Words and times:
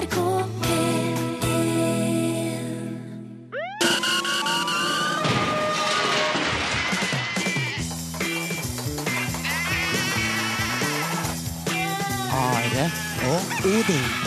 NRK 0.00 0.16
P1 0.62 1.16
Are 12.32 12.90
og 13.26 13.40
Odin. 13.64 14.19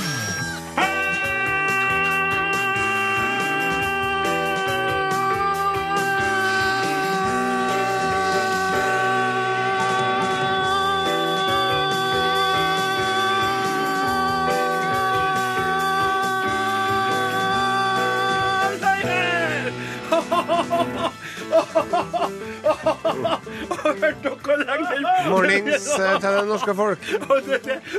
Mornings 25.53 25.87
eh, 25.99 26.19
til 26.21 26.35
det 26.37 26.47
norske 26.47 26.75
folk. 26.75 27.07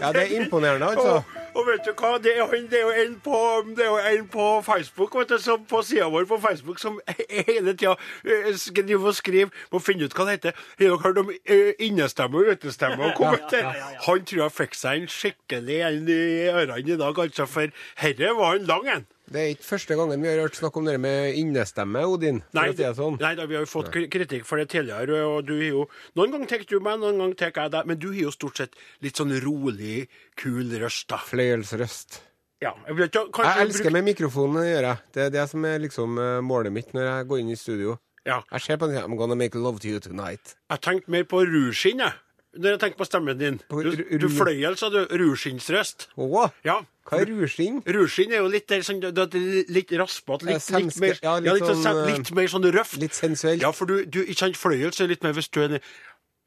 Ja, 0.00 0.12
det 0.12 0.22
er 0.22 0.40
imponerende, 0.40 0.86
altså. 0.86 1.08
Og, 1.08 1.22
og 1.54 1.66
vet 1.68 1.86
du 1.86 1.92
hva, 1.92 2.12
det 2.22 2.34
er, 2.36 2.50
det 2.70 2.78
er 2.78 2.82
jo 2.82 2.92
en 3.04 3.14
på, 3.24 3.40
det 3.76 3.86
er 3.86 3.90
jo 3.90 4.18
en 4.18 4.28
på 4.28 4.48
Facebook, 4.66 5.14
vet 5.18 5.30
du, 5.30 5.38
som 5.42 5.64
på 5.70 5.82
sida 5.86 6.08
vår 6.10 6.26
på 6.30 6.40
Facebook 6.42 6.82
som 6.82 7.00
hele 7.48 7.76
tida 7.76 7.94
driver 8.24 9.08
og 9.12 9.14
skriver 9.14 9.64
Må 9.72 9.78
finne 9.82 10.08
ut 10.08 10.16
hva 10.16 10.28
det 10.28 10.38
heter. 10.38 10.60
Har 10.78 10.84
dere 10.84 11.00
hørt 11.04 11.22
om 11.22 11.32
eh, 11.32 11.72
innestemme 11.78 12.42
og 12.42 12.54
utestemme 12.54 13.10
og 13.10 13.18
kommenter? 13.18 13.70
Han 14.06 14.24
tror 14.26 14.44
jeg 14.44 14.56
fikk 14.60 14.78
seg 14.78 15.02
en 15.02 15.10
skikkelig 15.10 15.80
en 15.88 16.08
i 16.08 16.22
ørene 16.50 16.80
i 16.84 17.00
dag, 17.00 17.18
altså, 17.26 17.46
for 17.46 17.84
herre 18.02 18.36
var 18.38 18.58
en 18.58 18.70
lang 18.70 18.90
en. 18.96 19.06
Det 19.24 19.40
er 19.40 19.52
ikke 19.54 19.64
første 19.64 19.96
gangen 19.96 20.20
vi 20.20 20.28
har 20.28 20.42
hørt 20.42 20.58
snakk 20.58 20.76
om 20.76 20.84
det 20.84 20.98
med 21.00 21.34
innestemme, 21.40 22.02
Odin. 22.04 22.42
Nei, 22.52 22.66
si 22.76 22.84
sånn. 22.98 23.16
nei 23.22 23.32
da, 23.38 23.46
vi 23.48 23.56
har 23.56 23.64
jo 23.64 23.70
fått 23.70 23.88
kritikk 24.12 24.44
for 24.44 24.60
det 24.60 24.68
tidligere. 24.68 25.22
og 25.24 25.46
du 25.48 25.54
har 25.56 25.64
jo, 25.70 25.86
Noen 26.14 26.34
ganger 26.34 26.50
tar 26.50 26.66
du 26.68 26.76
meg, 26.80 27.00
noen 27.00 27.18
ganger 27.22 27.34
tar 27.40 27.52
jeg 27.56 27.72
deg. 27.72 27.86
Men 27.88 27.98
du 27.98 28.08
har 28.12 28.20
jo 28.26 28.34
stort 28.34 28.60
sett 28.60 28.76
litt 29.00 29.16
sånn 29.16 29.32
rolig, 29.40 30.08
kul 30.36 30.68
røst, 30.82 31.08
da. 31.08 31.16
Fløyelsrøst. 31.24 32.20
Ja, 32.60 32.74
jeg, 32.86 32.96
vet, 32.96 33.14
Jeg 33.14 33.66
elsker 33.66 33.90
bruk- 33.90 33.92
med 33.96 34.04
mikrofonen, 34.12 34.60
å 34.60 34.66
gjøre. 34.68 34.92
Det 35.12 35.22
er 35.26 35.30
det 35.34 35.48
som 35.50 35.64
er 35.68 35.78
liksom 35.82 36.18
eh, 36.20 36.40
målet 36.44 36.72
mitt 36.72 36.92
når 36.96 37.08
jeg 37.10 37.26
går 37.32 37.40
inn 37.42 37.50
i 37.52 37.56
studio. 37.60 37.96
Ja, 38.24 38.42
Jeg 38.52 38.60
ser 38.64 38.78
på 38.80 38.86
den 38.88 39.02
I'm 39.02 39.16
gonna 39.20 39.34
make 39.36 39.54
love 39.58 39.80
to 39.80 39.88
you 39.88 40.00
tonight. 40.00 40.54
Jeg 40.72 40.80
tenkte 40.80 41.10
mer 41.12 41.24
på 41.28 41.42
ruskinn, 41.44 42.00
jeg. 42.00 42.12
Når 42.56 42.74
jeg 42.76 42.80
tenker 42.84 42.98
på 43.00 43.06
stemmen 43.08 43.38
din. 43.38 43.60
Du, 43.68 44.18
du 44.18 44.28
fløyel, 44.30 44.76
sa 44.78 44.88
du. 44.90 45.00
Ruskinnsrøst. 45.10 46.08
Åh, 46.16 46.50
Ja. 46.64 46.80
hva 47.04 47.18
er 47.20 47.26
ruskinn? 47.28 47.82
Ruskinn 47.84 48.32
er 48.32 48.40
jo 48.40 48.48
litt 48.48 48.66
der, 48.70 48.80
sånn, 48.86 49.00
det 49.02 49.34
litt 49.68 49.90
raspete. 49.98 50.46
Litt, 50.48 50.70
Ja, 50.70 50.78
litt, 50.78 51.00
mer, 51.02 51.18
ja, 51.22 51.34
litt 51.38 51.46
ja, 51.50 51.54
litt, 51.58 51.64
sånn, 51.68 51.82
sånn, 51.82 52.00
eh, 52.08 52.16
litt 52.16 52.30
mer 52.38 52.46
sånn 52.54 52.68
røft. 52.72 52.96
Litt 53.02 53.12
sensuelt. 53.18 53.60
Ja, 53.60 53.72
for 53.72 53.86
du, 53.90 54.04
du 54.06 54.22
ikke 54.24 54.38
sant, 54.46 54.56
fløyel 54.56 54.94
så 54.94 55.04
er 55.04 55.08
litt 55.12 55.22
mer 55.26 55.34
hvis 55.36 55.50
du 55.50 55.60
er 55.66 55.80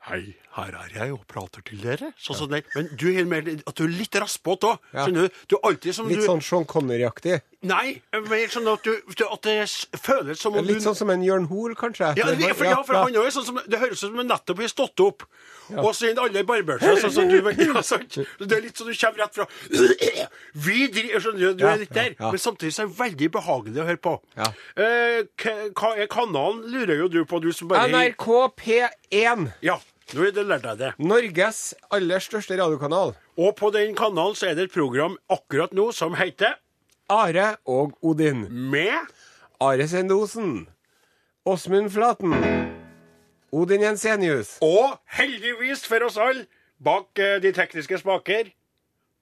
Hei, 0.08 0.38
her 0.56 0.76
er 0.80 0.94
jeg 0.96 1.12
og 1.12 1.26
prater 1.28 1.60
til 1.68 1.82
dere. 1.84 2.14
Sånn 2.16 2.38
som 2.40 2.48
det. 2.48 2.62
Men 2.78 2.88
du 2.96 3.10
er 3.12 3.26
mer 3.28 3.44
at 3.44 3.76
du 3.76 3.84
er 3.84 3.92
litt 3.92 4.16
raspete 4.16 4.70
òg. 4.70 4.86
Ja. 4.94 5.04
Skjønner 5.04 5.28
du? 5.28 5.42
Du 5.52 5.56
er 5.58 5.66
alltid 5.68 5.98
som 5.98 6.08
Litt 6.08 6.22
du 6.22 6.28
sånn 6.30 6.44
Sean 6.48 6.64
Connery-aktig. 6.70 7.42
Nei, 7.68 7.98
mer 8.30 8.54
sånn 8.54 8.70
at, 8.72 8.86
du, 8.88 9.26
at 9.26 9.44
det 9.44 9.56
føles 10.00 10.40
som 10.40 10.56
om 10.56 10.64
Litt 10.64 10.86
sånn 10.86 10.96
som 10.96 11.12
en 11.12 11.26
Jørn 11.26 11.50
Hoel, 11.50 11.74
kanskje. 11.76 12.14
Ja, 12.16 12.30
for, 12.56 12.70
ja, 12.70 12.78
for 12.88 13.00
han 13.02 13.12
er 13.12 13.28
jo 13.28 13.34
sånn 13.34 13.48
som, 13.50 13.60
Det 13.66 13.82
høres 13.82 13.98
ut 13.98 14.04
som 14.06 14.22
han 14.22 14.30
nettopp 14.32 14.62
har 14.64 14.72
stått 14.72 15.04
opp. 15.04 15.26
Og 15.74 15.90
så 15.98 16.08
er 16.08 16.22
alle 16.24 16.46
barbert. 16.48 16.86
Sånn 17.04 17.14
som 17.18 17.28
du, 17.28 17.36
ja, 17.68 17.84
sant? 17.84 18.16
Det 18.40 18.48
er 18.48 18.64
litt 18.64 18.80
sånn 18.80 18.88
du 18.88 18.96
kommer 18.96 19.26
rett 19.26 19.42
fra 19.42 19.50
Vi 20.68 20.88
driver 20.94 21.26
Skjønner 21.28 21.44
du, 21.44 21.60
du 21.60 21.66
er 21.68 21.84
litt 21.84 21.92
der. 21.92 22.14
ja, 22.14 22.22
ja. 22.22 22.32
Men 22.32 22.44
samtidig 22.46 22.72
så 22.78 22.86
er 22.86 22.90
det 22.94 23.00
veldig 23.02 23.30
behagelig 23.36 23.84
å 23.84 23.90
høre 23.92 24.02
på. 24.08 24.16
Ja. 24.40 24.50
Eh, 24.80 25.52
hva 25.76 25.92
er 26.00 26.08
kanalen, 26.14 26.64
lurer 26.72 27.04
jo 27.04 27.12
du 27.12 27.20
på, 27.28 27.42
du 27.44 27.52
som 27.52 27.68
bare 27.74 27.90
NRK 27.92 28.28
P1. 28.62 29.48
Ja, 29.66 29.76
nå 30.16 30.23
er 30.23 30.32
det 30.36 30.45
lært 30.48 30.64
deg 30.64 30.80
det. 30.80 30.92
Norges 31.04 31.73
aller 31.92 32.23
største 32.23 32.56
radiokanal. 32.60 33.12
Og 33.36 33.56
på 33.60 33.72
den 33.76 33.95
kanalen 33.98 34.38
så 34.40 34.52
er 34.52 34.56
det 34.56 34.70
et 34.70 34.76
program 34.76 35.18
akkurat 35.28 35.73
nå 35.76 35.90
som 35.95 36.16
heter 36.16 36.56
Are 37.12 37.56
og 37.68 37.98
Odin. 38.02 38.46
Med 38.52 39.12
Are 39.60 39.88
Sendosen. 39.88 40.67
Åsmund 41.48 41.92
Flaten. 41.92 42.36
Odin 43.52 43.84
Jensenius. 43.84 44.58
Og 44.64 44.96
heldigvis 45.17 45.86
for 45.88 46.04
oss 46.08 46.17
alle, 46.20 46.48
bak 46.84 47.20
eh, 47.20 47.38
de 47.44 47.52
tekniske 47.56 48.00
spaker 48.04 48.52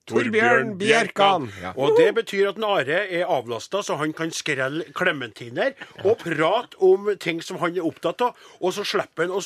Torbjørn 0.09 0.75
Bjerkan. 0.77 1.47
Ja. 1.61 1.71
Og 1.77 1.97
det 1.97 2.11
betyr 2.19 2.51
at 2.51 2.61
Are 2.63 2.99
er 3.05 3.25
avlasta, 3.25 3.81
så 3.81 3.97
han 3.97 4.13
kan 4.13 4.31
skrelle 4.31 4.85
klementiner 4.93 5.73
og 6.03 6.19
prate 6.21 6.77
om 6.83 7.09
ting 7.21 7.41
som 7.43 7.57
han 7.63 7.77
er 7.77 7.87
opptatt 7.87 8.21
av, 8.21 8.37
og 8.61 8.75
så 8.75 8.85
slipper 8.85 9.25
han 9.25 9.33
å 9.33 9.41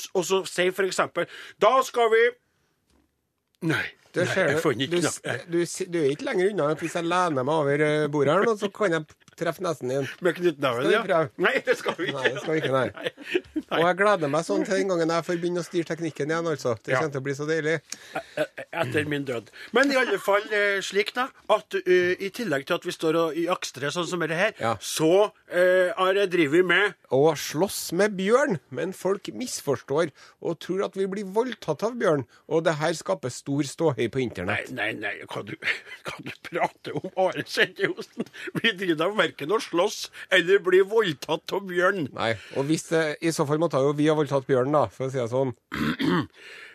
si 0.47 0.67
eksempel 0.67 1.29
Da 1.61 1.79
skal 1.87 2.11
vi 2.11 2.27
Nei. 3.69 3.85
Det 4.13 4.25
nei, 4.25 4.33
ser 4.33 4.47
jeg 4.49 4.89
du, 4.89 4.95
du, 4.97 5.07
du, 5.53 5.59
du 5.93 5.97
er 6.01 6.11
ikke 6.15 6.25
lenger 6.25 6.49
unna 6.49 6.69
at 6.73 6.79
hvis 6.81 6.95
jeg 6.97 7.05
lener 7.05 7.45
meg 7.45 7.53
over 7.53 7.83
eh, 7.85 8.05
bordet 8.09 8.33
her 8.33 8.47
nå, 8.47 8.55
så 8.57 8.69
kan 8.73 8.95
jeg 8.95 9.05
treffe 9.39 9.63
nesen 9.63 9.91
din. 9.91 10.07
Med 10.25 10.35
knyttneven, 10.35 10.89
ja. 10.91 11.19
Nei, 11.39 11.53
det 11.65 11.75
skal 11.79 11.95
vi 11.99 12.09
ikke. 12.09 12.23
Nei, 12.23 12.31
det 12.33 12.41
skal 12.43 12.55
vi 12.55 12.61
ikke, 12.63 12.73
nei. 12.75 13.43
Og 13.69 13.83
jeg 13.85 13.97
gleder 14.01 14.31
meg 14.33 14.47
sånn 14.47 14.65
til 14.67 14.81
den 14.81 14.91
gangen 14.91 15.13
jeg 15.13 15.25
får 15.27 15.39
begynne 15.43 15.63
å 15.63 15.67
styre 15.67 15.87
teknikken 15.91 16.33
igjen, 16.33 16.49
altså. 16.53 16.75
Det 16.83 16.95
Ja. 16.95 16.99
kommer 17.03 17.13
til 17.13 17.21
å 17.21 17.25
bli 17.27 17.35
så 17.37 17.47
deilig. 17.47 17.75
Etter 18.73 19.07
min 19.09 19.25
død. 19.27 19.51
Men 19.77 19.93
i 19.93 19.99
alle 19.99 20.19
fall 20.21 20.43
eh, 20.51 20.79
slik, 20.85 21.13
da, 21.15 21.29
at 21.55 21.77
uh, 21.77 22.11
i 22.19 22.31
tillegg 22.35 22.65
til 22.67 22.79
at 22.79 22.87
vi 22.87 22.95
står 22.95 23.19
og 23.21 23.37
jakstrer 23.39 23.93
sånn 23.95 24.07
som 24.09 24.23
dette 24.25 24.39
her, 24.39 24.53
Ja. 24.59 24.75
så 24.81 25.29
har 25.49 26.17
uh, 26.19 26.25
driver 26.29 26.57
vi 26.59 26.63
med 26.63 26.97
Å 27.15 27.33
slåss 27.37 27.93
med 27.97 28.13
bjørn, 28.19 28.59
men 28.75 28.91
folk 28.93 29.31
misforstår 29.33 30.11
og 30.45 30.59
tror 30.61 30.83
at 30.85 30.97
vi 30.97 31.07
blir 31.09 31.25
voldtatt 31.25 31.83
av 31.87 31.95
bjørn. 31.99 32.25
Og 32.47 32.63
det 32.67 32.75
her 32.81 32.93
skaper 32.97 33.33
stor 33.33 33.65
ståhei 33.65 33.98
på 34.07 34.21
Nei, 34.21 34.27
internett. 34.29 34.71
nei, 34.71 34.93
nei, 34.95 35.11
kan 35.27 35.43
du, 35.49 35.55
hva 36.07 36.15
du 36.23 36.31
prater 36.47 36.95
om 36.95 37.09
Are 37.25 37.43
Sendeosen? 37.45 38.29
Vi 38.61 38.71
driver 38.71 38.95
da 39.03 39.09
verken 39.19 39.51
å 39.51 39.59
slåss 39.59 39.99
eller 40.31 40.63
blir 40.63 40.87
voldtatt 40.87 41.51
av 41.57 41.67
bjørn. 41.67 42.07
Nei, 42.15 42.31
og 42.55 42.69
hvis 42.69 42.87
det, 42.93 43.03
I 43.21 43.33
så 43.35 43.45
fall 43.49 43.59
måtte 43.59 43.81
jo 43.83 43.91
vi 43.97 44.07
ha 44.07 44.15
voldtatt 44.15 44.47
bjørnen, 44.47 44.77
da, 44.79 44.85
for 44.93 45.09
å 45.09 45.11
si 45.11 45.19
det 45.19 45.27
sånn. 45.33 45.51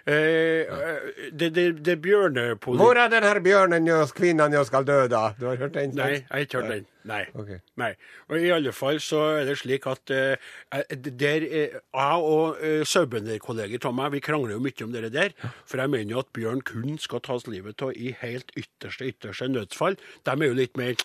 Eh, 0.06 0.14
eh, 0.14 1.30
det, 1.32 1.54
det, 1.54 1.84
det 1.84 1.92
er 1.96 2.00
bjørnepoliti... 2.04 2.82
Hvor 2.82 2.98
er 3.00 3.08
den 3.12 3.24
her 3.24 3.40
bjørnen 3.40 3.88
kvinnen 4.12 4.52
jeg 4.52 4.68
skal 4.68 4.84
dø, 4.84 5.06
da? 5.08 5.30
Du 5.38 5.46
har 5.48 5.56
hørt 5.56 5.74
den? 5.74 5.94
Nei, 5.96 6.10
jeg 6.18 6.26
har 6.30 6.44
ikke 6.44 6.60
hørt 6.60 6.72
den. 6.74 6.90
Nei. 7.08 7.22
Okay. 7.36 7.58
Nei. 7.80 7.90
Og 8.28 8.40
i 8.40 8.52
alle 8.52 8.72
fall 8.72 9.00
så 9.04 9.20
er 9.38 9.48
det 9.48 9.58
slik 9.60 9.88
at 9.88 10.12
eh, 10.12 10.36
eh, 10.72 10.94
der, 11.04 11.44
eh, 11.44 11.76
jeg 11.76 12.28
og 12.28 12.60
uh, 12.60 12.84
sauebønderkolleger 12.88 13.84
av 13.88 13.96
meg, 13.96 14.12
vi 14.14 14.22
krangler 14.24 14.56
jo 14.56 14.62
mye 14.64 14.86
om 14.86 14.94
det 14.94 15.12
der. 15.12 15.36
For 15.68 15.80
jeg 15.80 15.92
mener 15.92 16.16
jo 16.16 16.24
at 16.24 16.32
bjørn 16.36 16.64
kun 16.64 16.96
skal 17.00 17.24
tas 17.24 17.48
livet 17.48 17.84
av 17.84 17.92
i 17.96 18.14
helt 18.20 18.52
ytterste, 18.56 19.08
ytterste 19.12 19.48
nødsfall. 19.52 20.00
De 20.24 20.36
er 20.36 20.48
jo 20.48 20.56
litt 20.56 20.80
mer 20.80 20.96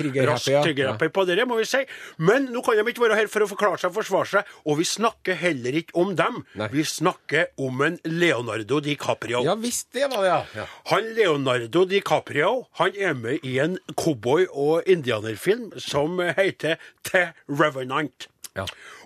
Trigger-happy, 0.00 0.78
ja. 0.80 0.94
på 1.12 1.24
det, 1.28 1.44
må 1.48 1.58
vi 1.58 1.66
si. 1.68 1.82
Men 2.22 2.48
nå 2.54 2.62
kan 2.64 2.78
de 2.78 2.84
ikke 2.92 3.04
være 3.04 3.18
her 3.18 3.30
for 3.32 3.44
å 3.44 3.48
forklare 3.50 3.80
seg 3.82 3.90
og 3.90 3.98
forsvare 3.98 4.30
seg. 4.30 4.54
Og 4.64 4.78
vi 4.80 4.86
snakker 4.88 5.36
heller 5.40 5.76
ikke 5.82 5.96
om 6.00 6.14
dem. 6.16 6.40
Nei. 6.60 6.70
Vi 6.72 6.86
snakker 6.88 7.50
om 7.60 7.84
en 7.84 7.98
Leonardo 8.08 8.80
DiCaprio. 8.84 9.42
Ja 9.46 9.56
visst, 9.60 9.90
det 9.96 10.08
var 10.08 10.24
det, 10.24 10.30
ja. 10.30 10.40
ja. 10.62 10.66
Han 10.92 11.12
Leonardo 11.18 11.84
DiCaprio 11.90 12.52
han 12.80 12.96
er 12.96 13.14
med 13.18 13.46
i 13.46 13.58
en 13.62 13.78
cowboy- 13.98 14.48
og 14.50 14.88
indianerfilm 14.90 15.70
som 15.80 16.20
heter 16.38 16.80
The 17.10 17.30
Revenant. 17.48 18.30
Ja. 18.56 18.64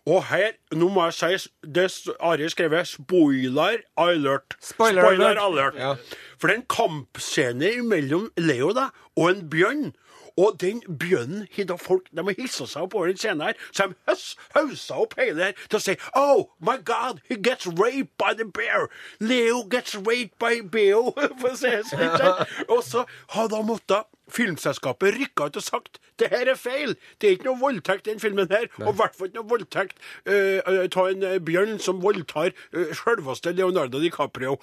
Og 0.08 0.24
her, 0.28 0.54
nå 0.76 0.88
må 0.92 1.06
jeg 1.08 1.40
si, 1.40 1.50
det 1.64 1.86
Ari 2.20 2.48
skrevet 2.52 2.88
'spoiler 2.88 3.80
alert'. 3.96 4.56
Spoiler 4.60 5.04
alert. 5.08 5.38
alert. 5.40 5.74
Ja. 5.78 5.94
For 6.38 6.48
det 6.48 6.56
er 6.56 6.60
en 6.60 6.68
kampscene 6.68 7.70
mellom 7.82 8.30
Leo 8.36 8.72
da, 8.76 8.90
og 9.16 9.30
en 9.30 9.48
bjørn. 9.48 9.94
Og 10.36 10.56
den 10.60 10.82
bjønnen 10.98 11.46
har 11.56 11.68
da 11.70 11.76
folk 11.78 12.08
De 12.10 12.24
har 12.26 12.38
hilsa 12.38 12.66
seg 12.66 12.86
opp 12.86 12.96
over 12.98 13.10
den 13.12 13.20
scenen 13.20 13.46
her, 13.46 13.58
så 13.70 13.88
de 13.90 13.98
høs, 14.08 14.24
hausa 14.56 14.98
opp 15.04 15.14
hele 15.20 15.50
her 15.50 15.60
til 15.68 15.78
å 15.78 15.82
si 15.84 15.96
Oh 16.18 16.48
my 16.58 16.76
God, 16.84 17.20
he 17.28 17.36
gets 17.36 17.66
raped 17.66 18.10
by 18.18 18.34
the 18.34 18.46
bear. 18.46 18.88
Leo 19.20 19.62
gets 19.70 19.94
raped 19.94 20.34
by 20.42 20.60
Beo. 20.60 21.12
For 21.40 21.52
å 21.52 21.56
si 21.58 21.70
det 21.70 21.84
sånn. 21.90 22.44
Og 22.68 22.82
så 22.86 23.06
har 23.36 23.48
da 23.52 23.62
måttet 23.66 24.10
filmselskapet 24.34 25.18
rykka 25.18 25.50
ut 25.50 25.58
og 25.60 25.64
sagt 25.64 26.00
det 26.18 26.30
her 26.32 26.48
er 26.50 26.58
feil. 26.58 26.94
Det 27.20 27.28
er 27.28 27.36
ikke 27.36 27.50
noe 27.50 27.60
voldtekt 27.60 28.08
i 28.08 28.14
den 28.14 28.22
filmen 28.22 28.50
her. 28.50 28.68
Og 28.82 28.92
i 28.92 28.96
hvert 29.00 29.16
fall 29.16 29.30
ikke 29.30 29.40
noe 29.40 29.50
voldtekt 29.50 29.98
uh, 30.30 30.60
av 30.64 31.08
en 31.08 31.26
eh, 31.28 31.40
bjørn 31.42 31.80
som 31.82 32.02
voldtar 32.02 32.54
uh, 32.74 32.92
selveste 32.94 33.52
Leonardo 33.52 34.00
DiCaprio. 34.02 34.56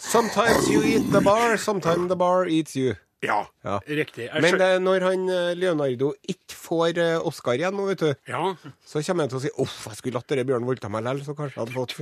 Sometimes 0.00 0.68
you 0.68 0.82
eat 0.82 1.12
the 1.12 1.22
bar, 1.24 1.56
sometimes 1.56 2.08
the 2.08 2.16
bar 2.16 2.46
eats 2.46 2.76
you. 2.76 2.96
Ja, 3.22 3.42
Ja. 3.64 3.78
riktig. 3.84 4.30
Jeg 4.32 4.40
Men 4.42 4.58
det, 4.58 4.68
når 4.82 5.00
han 5.04 5.28
eh, 5.28 5.54
Leonardo 5.54 6.14
ikke 6.28 6.56
får 6.56 6.98
eh, 6.98 7.18
Oscar 7.28 7.52
igjen 7.58 7.74
nå, 7.76 7.86
vet 7.90 7.98
du, 8.00 8.14
Ja. 8.28 8.54
så 8.86 9.02
kommer 9.04 9.22
han 9.26 9.28
til 9.34 9.38
å 9.38 9.42
si 9.44 9.50
uff, 9.60 9.86
jeg 9.90 9.96
skulle 9.98 10.14
latt 10.20 10.28
dere 10.32 10.44
Bjørn 10.48 10.64
voldta 10.64 10.88
meg 10.88 11.04
likevel, 11.04 11.24
så 11.26 11.34
kanskje 11.36 11.56
jeg 11.58 11.66
hadde 11.66 11.76
fått 11.76 11.96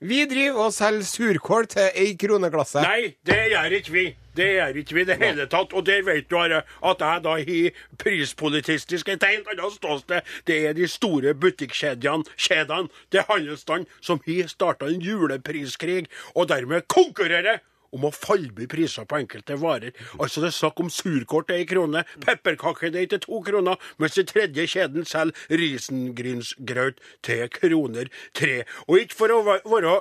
Vi 0.00 0.20
driver 0.30 0.68
og 0.68 0.72
selger 0.76 1.02
surkål 1.08 1.66
til 1.72 1.88
ei 1.98 2.12
krone 2.20 2.50
glasset. 2.54 2.84
Nei, 2.86 3.14
det 3.26 3.38
gjør 3.50 3.72
ikke 3.80 3.90
vi. 3.96 4.04
det 4.38 4.46
gjør 4.54 4.76
ikke 4.78 4.94
vi 4.94 5.00
i 5.00 5.04
det 5.08 5.16
hele 5.18 5.46
tatt. 5.50 5.72
Og 5.74 5.82
der 5.88 6.04
vet 6.06 6.28
du 6.30 6.36
Are, 6.38 6.60
at 6.86 7.00
jeg 7.02 7.22
da 7.24 7.32
har 7.34 7.70
prispolitistisk 7.98 9.08
et 9.08 9.24
helt 9.26 9.48
annet 9.50 9.74
ståsted. 9.74 10.22
Det 10.46 10.58
er 10.68 10.76
de 10.78 10.86
store 10.86 11.34
butikkjedene, 11.34 12.22
kjedene, 12.36 12.88
det 13.10 13.24
er 13.24 13.26
handelsstanden, 13.32 13.88
som 14.00 14.20
har 14.28 14.46
starta 14.52 14.86
en 14.86 15.02
julepriskrig, 15.02 16.06
og 16.36 16.46
dermed 16.52 16.86
konkurrerer 16.86 17.58
om 17.94 18.04
å 18.08 18.12
fallby 18.14 18.66
priser 18.70 19.06
på 19.08 19.20
enkelte 19.22 19.56
varer. 19.60 19.94
Altså 20.18 20.42
Det 20.42 20.50
er 20.50 20.56
snakk 20.58 20.82
om 20.82 20.90
surkål 20.92 21.46
til 21.48 21.60
ei 21.60 21.68
krone, 21.68 22.04
pepperkakedeig 22.24 23.10
til 23.14 23.22
to 23.24 23.40
kroner, 23.46 23.80
mens 23.98 24.18
den 24.18 24.28
tredje 24.28 24.66
kjeden 24.68 25.08
selger 25.08 25.58
risengrynsgrøt 25.62 27.00
til 27.26 27.48
kroner 27.54 28.10
tre. 28.36 28.62
Og 28.88 29.00
ikke 29.04 29.18
for 29.22 29.34
å 29.34 29.40
være 29.46 29.98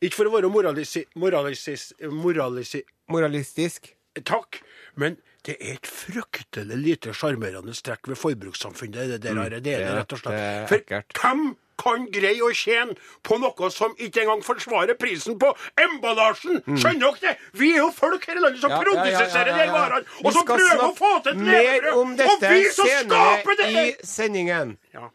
ikke 0.00 0.16
for 0.16 0.30
å 0.30 0.34
være 0.36 0.50
moralisi... 0.52 1.04
moralisis... 1.16 1.92
moralisi... 2.00 2.82
Moralistisk. 3.12 3.92
Takk, 4.26 4.62
men 4.98 5.18
det 5.46 5.58
er 5.60 5.76
et 5.76 5.86
fryktelig 5.86 6.78
lite 6.80 7.12
sjarmerende 7.14 7.74
strekk 7.76 8.08
ved 8.10 8.18
forbrukssamfunnet. 8.18 9.12
Det 9.12 9.20
der 9.28 9.38
er 9.44 9.54
det, 9.54 9.62
det 9.66 9.76
er- 9.78 9.94
rett 10.00 10.16
og 10.16 10.22
slett. 10.22 10.34
det 10.34 10.68
For 10.72 11.20
hvem 11.20 11.44
kan 11.80 12.06
greie 12.12 12.40
å 12.42 12.50
tjene 12.56 12.94
på 13.26 13.36
noe 13.42 13.70
som 13.70 13.92
ikke 14.00 14.22
engang 14.24 14.42
forsvarer 14.46 14.96
prisen 15.00 15.36
på 15.40 15.50
emballasjen? 15.82 16.62
Skjønner 16.66 17.12
dere 17.12 17.20
det? 17.20 17.34
Vi 17.60 17.72
er 17.74 17.82
jo 17.84 17.90
folk 17.94 18.24
her 18.26 18.36
i 18.40 18.44
landet 18.44 18.60
som 18.62 18.70
Mm. 18.70 18.76
Ja, 18.76 18.82
ja, 18.82 18.94
ja, 18.94 19.10
ja, 19.10 19.18
produserer 19.18 19.50
ja, 19.50 19.56
de 19.56 19.66
ja. 19.66 19.72
varene, 19.72 20.06
Vi 20.18 20.24
og 20.26 20.32
som 20.32 20.42
skal 20.46 20.56
prøver 20.60 20.76
å 20.76 20.78
snakke 20.78 20.96
få 21.02 21.12
til 21.22 21.32
et 21.32 21.38
Mer 21.42 21.52
levebrød. 21.52 22.00
om 22.00 22.10
Og 22.10 22.16
dette 22.22 22.50
vi 22.54 22.70
som 22.70 22.86
skaper 22.86 23.60
det 23.60 23.66
senere 23.66 23.76
her! 23.76 23.86
i 23.86 24.06
sendingen. 24.14 24.74
Ja. 24.94 25.08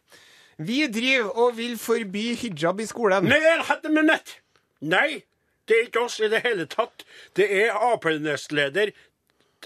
Vi 0.62 0.80
driver 0.88 1.38
og 1.46 1.58
vil 1.58 1.78
forby 1.82 2.26
hijab 2.38 2.80
i 2.82 2.86
skolen. 2.86 3.32
Hadde 3.68 3.90
med 3.90 4.06
nett. 4.06 4.36
Nei, 4.82 5.24
det 5.68 5.78
er 5.78 5.84
ikke 5.88 6.04
oss 6.06 6.20
i 6.22 6.30
det 6.30 6.42
hele 6.46 6.66
tatt. 6.70 7.04
Det 7.38 7.48
er 7.64 7.74
Ap-nestleder 7.92 8.92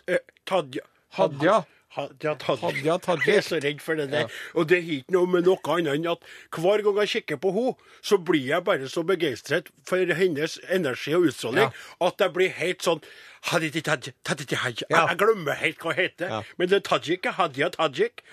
eh, 0.08 0.20
Tadja 0.46 0.84
Hadia. 1.18 1.62
Hadia 1.96 2.34
Tajik. 2.42 2.62
Hadia 2.64 2.98
Tajik. 3.00 3.28
Jeg 3.28 3.38
er 3.42 3.46
så 3.48 3.60
redd 3.64 3.82
for 3.84 3.96
det 4.00 4.10
der. 4.12 4.28
Og 4.54 4.68
det 4.70 4.78
er 4.82 4.90
ikke 4.98 5.16
noe 5.16 5.28
med 5.32 5.46
noe 5.48 5.58
annet 5.76 5.96
enn 6.00 6.10
at 6.12 6.26
hver 6.56 6.84
gang 6.86 7.00
jeg 7.04 7.12
kikker 7.14 7.40
på 7.44 7.54
henne, 7.56 7.76
så 8.04 8.18
blir 8.18 8.44
jeg 8.50 8.64
bare 8.68 8.90
så 8.92 9.04
begeistret 9.08 9.72
for 9.88 9.98
hennes 10.20 10.58
energi 10.70 11.16
og 11.16 11.30
utstråling 11.32 11.72
at 12.10 12.26
jeg 12.26 12.34
blir 12.36 12.52
helt 12.60 12.84
sånn 12.86 13.02
Hadia 13.46 13.82
Tajik, 13.86 14.84
Ja. 14.90 15.06
Jeg 15.08 15.18
glemmer 15.22 15.54
helt 15.60 15.78
hva 15.80 15.92
hun 15.94 16.00
heter. 16.02 16.30
Ja. 16.32 16.42
Men 16.58 16.70
det 16.72 16.80
er 16.82 16.86
Tajik 16.90 17.26
er 17.30 17.36
Hadia 17.38 17.70
Tajik. 17.70 18.24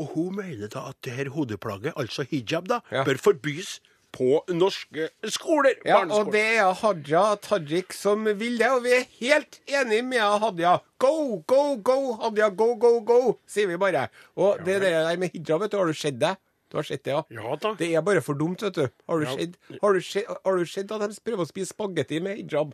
Og 0.00 0.14
hun 0.14 0.36
mener 0.36 0.68
da 0.72 0.88
at 0.88 0.96
det 1.04 1.12
her 1.12 1.28
hodeplagget, 1.34 1.92
altså 1.96 2.24
hijab, 2.30 2.68
da, 2.68 2.80
Ja. 2.90 3.04
bør 3.04 3.20
forbys 3.20 3.80
på 4.12 4.42
norske 4.52 5.08
skoler. 5.32 5.74
Ja, 5.88 6.02
og 6.04 6.30
det 6.34 6.42
er 6.60 6.72
Hadia 6.82 7.22
Tajik 7.40 7.94
som 7.96 8.24
vil 8.28 8.58
det, 8.60 8.68
og 8.70 8.82
vi 8.84 8.92
er 8.98 9.06
helt 9.18 9.60
enige 9.66 10.04
med 10.04 10.20
Hadia. 10.44 10.76
Go, 11.02 11.42
go, 11.48 11.62
go, 11.82 11.96
Hadia, 12.20 12.50
go, 12.50 12.74
go, 12.76 12.98
go, 13.00 13.20
sier 13.48 13.70
vi 13.72 13.78
bare. 13.80 14.08
Og 14.36 14.60
det 14.66 14.80
der 14.84 15.16
med 15.16 15.32
hijab, 15.32 15.64
vet 15.64 15.72
du, 15.72 15.78
har 15.80 15.86
du 15.88 15.96
sett 15.96 16.20
det? 16.20 16.34
Du 16.72 16.78
har 16.78 16.86
sett 16.88 17.02
det, 17.04 17.12
ja? 17.12 17.22
Ja 17.36 17.56
da. 17.60 17.74
Det 17.76 17.90
er 17.94 18.04
bare 18.04 18.22
for 18.24 18.38
dumt, 18.38 18.62
vet 18.64 18.76
du. 18.78 18.86
Har 19.08 19.18
du 19.20 19.26
Ja. 19.26 19.34
sett, 19.36 19.56
har 19.82 19.92
du 19.92 20.00
sett, 20.00 20.24
har 20.44 20.56
du 20.56 20.64
sett 20.66 20.92
at 20.92 21.00
de 21.04 21.20
prøver 21.24 21.44
å 21.44 21.48
spise 21.48 21.72
spagetti 21.74 22.20
med 22.24 22.36
hijab? 22.40 22.72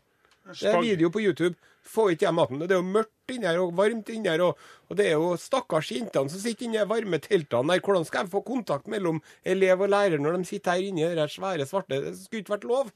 Det 0.48 0.64
er 0.70 0.80
video 0.80 1.10
på 1.10 1.20
YouTube. 1.20 1.54
Får 1.88 2.14
ikke 2.14 2.26
jeg 2.26 2.36
maten. 2.36 2.60
Det 2.62 2.76
er 2.76 2.82
jo 2.82 2.94
mørkt 2.96 3.32
inni 3.32 3.48
her 3.48 3.60
og 3.62 3.74
varmt 3.78 4.10
inni 4.12 4.30
her. 4.30 4.44
Og, 4.44 4.60
og 4.88 4.98
det 5.00 5.08
er 5.08 5.16
jo 5.16 5.34
stakkars 5.40 5.90
jentene 5.94 6.32
som 6.32 6.42
sitter 6.42 6.68
inni 6.68 6.80
de 6.80 6.86
varme 6.90 7.20
teltene 7.24 7.74
der. 7.74 7.84
Hvordan 7.84 8.08
skal 8.08 8.28
de 8.28 8.34
få 8.34 8.42
kontakt 8.46 8.90
mellom 8.92 9.22
elev 9.44 9.86
og 9.86 9.92
lærer 9.94 10.20
når 10.22 10.38
de 10.38 10.50
sitter 10.50 10.76
her 10.76 10.88
inni 10.90 11.08
det 11.18 11.28
svære, 11.32 11.68
svarte 11.68 12.00
Det 12.04 12.16
skulle 12.20 12.44
ikke 12.44 12.56
vært 12.58 12.68
lov. 12.68 12.92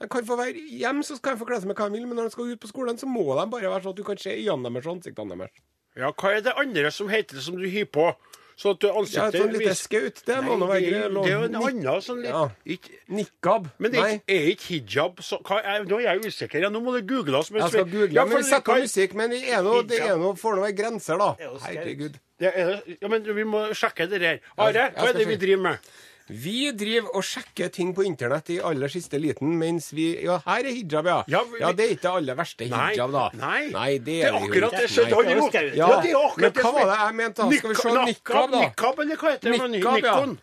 De 0.00 0.08
kan 0.08 0.24
få 0.24 0.36
være 0.40 0.62
hjemme, 0.72 1.04
så 1.04 1.18
kan 1.20 1.36
de 1.36 1.42
få 1.42 1.46
kle 1.48 1.58
seg 1.60 1.68
med 1.68 1.76
hva 1.76 1.90
de 1.90 1.98
vil, 1.98 2.06
men 2.08 2.16
når 2.16 2.30
de 2.30 2.32
skal 2.32 2.52
ut 2.54 2.60
på 2.62 2.70
skolen, 2.70 2.96
så 2.96 3.08
må 3.08 3.26
de 3.36 3.44
bare 3.52 3.68
være 3.68 3.84
sånn 3.84 3.92
at 3.92 3.98
du 3.98 4.06
kan 4.06 4.20
se 4.20 4.32
øynene 4.32 4.70
deres 4.72 4.86
og 4.88 4.94
ansiktene 4.96 5.36
deres. 5.36 5.58
Ja, 5.98 6.08
hva 6.14 6.30
er 6.32 6.44
det 6.46 6.54
andre 6.56 6.92
som 6.94 7.10
heter 7.12 7.36
det 7.36 7.44
som 7.44 7.58
du 7.60 7.66
hyr 7.68 7.88
på? 7.92 8.06
Sånn 8.60 8.74
at 8.76 8.82
ansiktet 8.92 9.34
Ja, 9.34 9.40
sånn 9.40 9.52
lite 9.56 9.72
skaut, 9.78 10.18
det 10.28 10.36
må 10.44 10.56
nå 10.60 10.66
være 10.68 10.84
er- 10.84 11.08
det 11.08 11.30
er 11.30 11.38
jo 11.38 11.44
en 11.46 11.54
annen 11.56 12.02
sånn 12.04 12.18
litt 12.20 12.28
Ja. 12.28 12.42
Niqab. 13.08 13.70
Men 13.78 13.90
det 13.94 14.00
er, 14.28 14.50
ikke- 14.52 14.66
hijab 14.68 15.16
så, 15.24 15.38
hva 15.42 15.62
jeg, 15.64 15.86
Nå 15.88 15.96
er 15.96 16.02
jeg 16.14 16.20
usikker. 16.28 16.60
Ja, 16.60 16.68
nå 16.68 16.82
må 16.84 16.92
det 16.92 17.06
googles. 17.08 17.48
Jeg 17.50 17.68
skal 17.70 17.84
google, 17.84 18.12
Ja, 18.12 18.24
men 18.26 18.36
vi 18.36 18.42
setter 18.42 18.60
på 18.74 18.76
musikk. 18.82 19.14
Men 19.14 19.30
det 19.30 19.48
er 19.48 19.62
noe, 19.62 19.82
det 19.82 20.00
er 20.00 20.16
noe, 20.18 20.34
får 20.36 20.56
nå 20.56 20.60
være 20.66 20.76
grenser, 20.76 21.16
da. 21.16 21.34
Herregud. 21.64 22.14
Er, 22.40 22.82
ja, 23.00 23.08
men 23.08 23.22
vi 23.22 23.44
må 23.44 23.68
sjekke 23.72 24.08
det 24.08 24.20
der. 24.20 24.40
Are, 24.58 24.72
hva 24.92 25.08
er 25.08 25.12
det 25.12 25.26
vi 25.26 25.36
driver 25.36 25.62
med? 25.62 25.78
Vi 26.30 26.70
driver 26.78 27.08
og 27.18 27.24
sjekker 27.26 27.70
ting 27.74 27.90
på 27.96 28.04
internett 28.06 28.50
i 28.54 28.58
aller 28.62 28.88
siste 28.92 29.18
liten, 29.18 29.56
mens 29.58 29.88
vi 29.92 30.12
Ja, 30.22 30.36
her 30.46 30.60
er 30.64 30.70
hijab, 30.76 31.06
ja. 31.10 31.24
Ja, 31.26 31.40
Ja, 31.58 31.72
det 31.72 31.86
er 31.88 31.94
ikke 31.96 32.02
det 32.06 32.12
aller 32.20 32.34
verste 32.38 32.68
hijab, 32.70 33.10
da. 33.12 33.24
nei. 33.34 33.98
det 33.98 34.04
Det 34.04 34.18
er 34.24 34.30
jo 34.30 34.36
akkurat 34.44 34.72
ikke. 34.72 34.80
det 34.80 34.90
som 34.90 35.04
Nei. 35.04 35.34
gjort. 35.34 35.54
Ja, 35.54 35.60
Ja, 35.60 35.88
Ja, 35.90 36.00
det 36.00 36.10
er 36.10 36.16
akkurat 36.16 36.36
men 36.38 36.52
det 36.52 36.54
hva 36.54 36.62
som 36.62 36.74
var 36.74 36.80
er- 36.80 36.90
det 36.90 36.98
jeg 37.00 37.14
mente? 37.14 37.42
da? 37.42 37.50
Skal 37.50 37.68
vi 37.70 37.74
se 37.74 37.88
Nikab, 38.10 38.50
da? 38.52 38.60
Nikab, 38.60 38.98
eller 39.00 39.16
hva 39.16 39.30
heter 39.30 39.50
det? 39.50 39.70
Nikab, 39.70 39.98
ja. 40.04 40.14
Nikon. 40.20 40.38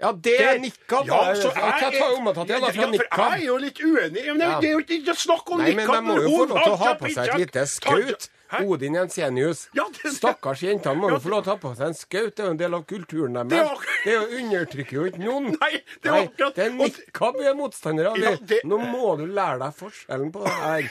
Ja, 0.00 0.10
det 0.12 0.40
er 0.40 0.58
nikab. 0.58 1.06
Ja, 1.06 1.20
da. 1.24 1.34
så 1.38 1.50
Jeg 1.54 2.00
tar 2.00 2.10
omtatt 2.18 2.48
igjen 2.50 2.60
da, 2.60 2.66
fra 2.66 2.82
ja, 2.82 2.88
for 2.90 3.30
Jeg 3.30 3.42
er 3.42 3.46
jo 3.46 3.56
litt 3.56 3.78
uenig. 3.78 4.24
Men 4.26 4.38
det, 4.38 4.48
Ja. 4.50 4.60
det 4.60 4.68
er 4.68 4.72
jo 4.72 4.80
ikke 4.82 5.14
snakk 5.16 5.50
om 5.52 5.58
Nei, 5.58 5.72
men 5.74 5.86
de 5.86 6.00
må 6.02 6.16
jo 6.20 6.28
få 6.28 6.48
lov 6.48 6.58
til 6.64 6.72
å 6.72 6.76
ha 6.76 6.94
på 6.94 7.06
seg 7.14 7.28
et 7.28 7.38
lite 7.38 7.62
skaut. 7.66 8.28
Hæ? 8.54 8.64
Odin 8.68 8.94
Jensenius. 8.98 9.68
Ja, 9.74 9.84
det- 10.02 10.12
Stakkars 10.14 10.62
jentene 10.62 10.96
må 11.00 11.08
Ja, 11.10 11.14
jo 11.16 11.20
få 11.24 11.30
lov 11.34 11.42
til 11.44 11.52
å 11.52 11.56
ha 11.56 11.60
på 11.62 11.74
seg 11.76 11.86
en 11.88 11.94
skaut. 11.94 12.34
Det 12.34 12.40
er 12.40 12.46
jo 12.46 12.50
en 12.54 12.60
del 12.62 12.74
av 12.74 12.84
kulturen 12.86 13.32
Det 13.34 13.58
er 13.58 13.64
deres. 13.64 13.78
Det 14.04 14.12
er 14.12 14.20
jo 14.20 14.38
undertrykker 14.42 14.92
jo 14.98 15.04
ikke 15.10 15.22
noen. 15.24 15.50
Nei, 15.60 15.72
det 16.02 16.10
er 16.10 16.28
akkurat- 16.28 16.54
Det 16.54 16.66
er 16.66 16.70
nikab 16.78 17.38
vi 17.38 17.44
er 17.50 17.54
motstandere 17.54 18.10
av. 18.12 18.18
Ja, 18.18 18.36
det- 18.40 18.62
Nå 18.64 18.78
må 18.78 19.16
du 19.18 19.26
lære 19.26 19.58
deg 19.58 19.74
forskjellen 19.76 20.30
på 20.32 20.44
det 20.44 20.52
her. 20.52 20.90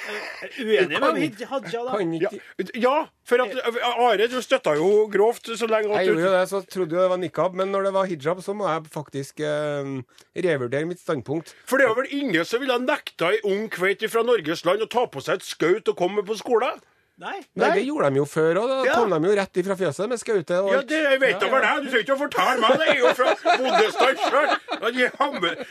Uenig 0.59 0.99
med 0.99 1.45
Hadia, 1.47 1.83
da. 1.85 1.97
Kan 1.97 2.13
Ja, 2.13 2.29
ikke 2.29 2.71
ja, 2.81 3.05
for 3.23 3.41
at 3.41 3.55
Are, 3.83 4.27
du 4.27 4.39
støtta 4.41 4.75
jo 4.75 5.07
grovt 5.07 5.45
så 5.57 5.67
lenge 5.67 5.91
at 5.93 6.05
Jeg 6.05 6.07
gjorde 6.13 6.23
jo 6.25 6.31
det, 6.31 6.49
så 6.49 6.61
trodde 6.67 6.91
jo 6.97 7.01
det 7.01 7.09
var 7.09 7.17
nikab, 7.17 7.53
men 7.55 7.71
når 7.71 7.83
det 7.83 7.93
var 7.93 8.05
hijab, 8.05 8.41
så 8.43 8.53
må 8.55 8.67
jeg 8.67 8.83
faktisk 8.91 9.39
eh, 9.39 10.01
revurdere 10.35 10.85
mitt 10.87 10.99
standpunkt. 10.99 11.53
For 11.65 11.77
det 11.77 11.87
var 11.87 11.95
vel 11.95 12.07
ingen 12.11 12.45
som 12.45 12.59
ville 12.59 12.77
nekta 12.79 13.31
ei 13.33 13.39
ung 13.45 13.69
kveit 13.69 14.03
fra 14.09 14.23
Norges 14.23 14.65
land 14.65 14.81
å 14.81 14.89
ta 14.89 15.05
på 15.07 15.21
seg 15.23 15.35
et 15.35 15.45
skaut 15.47 15.87
og 15.89 15.97
komme 15.97 16.23
på 16.25 16.35
skolen? 16.37 16.81
Nei. 17.21 17.35
Nei, 17.53 17.67
det 17.77 17.83
gjorde 17.85 18.07
de 18.09 18.17
jo 18.17 18.23
før, 18.25 18.57
og 18.57 18.69
da 18.69 18.77
Ja. 18.87 18.93
kom 18.95 19.11
de 19.13 19.27
jo 19.29 19.35
rett 19.37 19.57
ifra 19.61 19.75
fjøset 19.77 20.09
med 20.09 20.17
skaute. 20.17 20.55
og 20.57 20.71
Ja, 20.71 20.81
det 20.81 21.01
jeg 21.03 21.19
vet 21.21 21.41
ja, 21.41 21.49
vel 21.49 21.61
det. 21.61 21.83
Du 21.83 21.89
trenger 21.89 22.03
ikke 22.03 22.15
å 22.15 22.21
fortelle 22.23 22.59
meg 22.59 22.71
det. 22.79 22.87
Jeg 22.87 22.95
er 22.95 22.99
jo 22.99 23.13
fra 23.13 23.57
Bondestad 23.57 24.17
sjøl. 24.17 24.49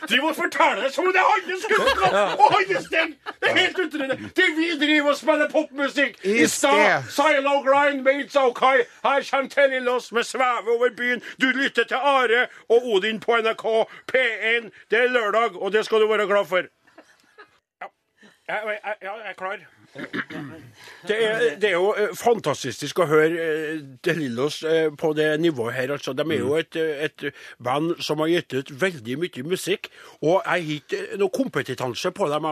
Driver 0.07 0.29
og 0.29 0.35
forteller 0.35 0.81
det 0.83 0.93
som 0.93 1.05
om 1.05 1.11
det 1.11 1.19
er 1.19 1.27
hans 1.27 1.65
ja. 2.13 2.23
og 2.39 2.53
hans 2.53 2.87
ting! 2.89 3.15
Det 3.41 3.49
er 3.49 3.57
helt 3.57 3.79
utrolig. 3.79 4.17
Det 4.39 4.47
vi 4.55 4.69
driver 4.85 5.09
og 5.09 5.17
spiller 5.17 5.49
popmusikk 5.49 6.15
I 6.23 6.47
stad. 6.47 7.03
Silo 7.11 7.59
Grind 7.67 8.03
made 8.03 8.29
so 8.31 8.53
high. 8.53 8.87
Her 9.03 9.19
kommer 9.29 9.49
Telly 9.49 9.79
Loss 9.79 10.11
med 10.11 10.23
'Sveve 10.23 10.71
over 10.77 10.89
byen'. 10.95 11.21
Du 11.41 11.47
lytter 11.51 11.83
til 11.83 11.97
Are 11.99 12.47
og 12.69 12.87
Odin 12.87 13.19
på 13.19 13.35
NRK 13.35 13.65
P1. 14.07 14.71
Det 14.89 14.99
er 14.99 15.07
lørdag, 15.11 15.59
og 15.61 15.71
det 15.73 15.85
skal 15.85 15.99
du 15.99 16.07
være 16.07 16.25
glad 16.27 16.45
for. 16.45 16.63
Ja, 17.81 17.87
jeg, 18.47 18.79
jeg, 18.83 18.95
jeg 19.01 19.11
er 19.25 19.33
klar. 19.33 19.57
Det 19.93 21.17
er, 21.25 21.41
det 21.59 21.69
er 21.69 21.75
jo 21.75 21.89
eh, 21.99 22.13
fantastisk 22.17 23.01
å 23.03 23.07
høre 23.09 23.43
eh, 23.43 23.81
De 24.05 24.13
Lillos 24.17 24.61
eh, 24.65 24.87
på 24.97 25.11
det 25.17 25.27
nivået 25.43 25.75
her. 25.75 25.93
Altså. 25.95 26.13
De 26.17 26.23
er 26.23 26.39
jo 26.39 26.55
et, 26.57 26.77
et 26.77 27.25
band 27.63 27.97
som 28.03 28.23
har 28.23 28.31
gitt 28.31 28.55
ut 28.55 28.71
veldig 28.81 29.17
mye 29.21 29.43
musikk. 29.45 29.89
Og 30.21 30.39
jeg 30.39 30.47
har 30.47 30.71
ikke 30.77 31.19
noe 31.21 31.33
kompetanse 31.35 32.13
på 32.15 32.29
dem. 32.31 32.47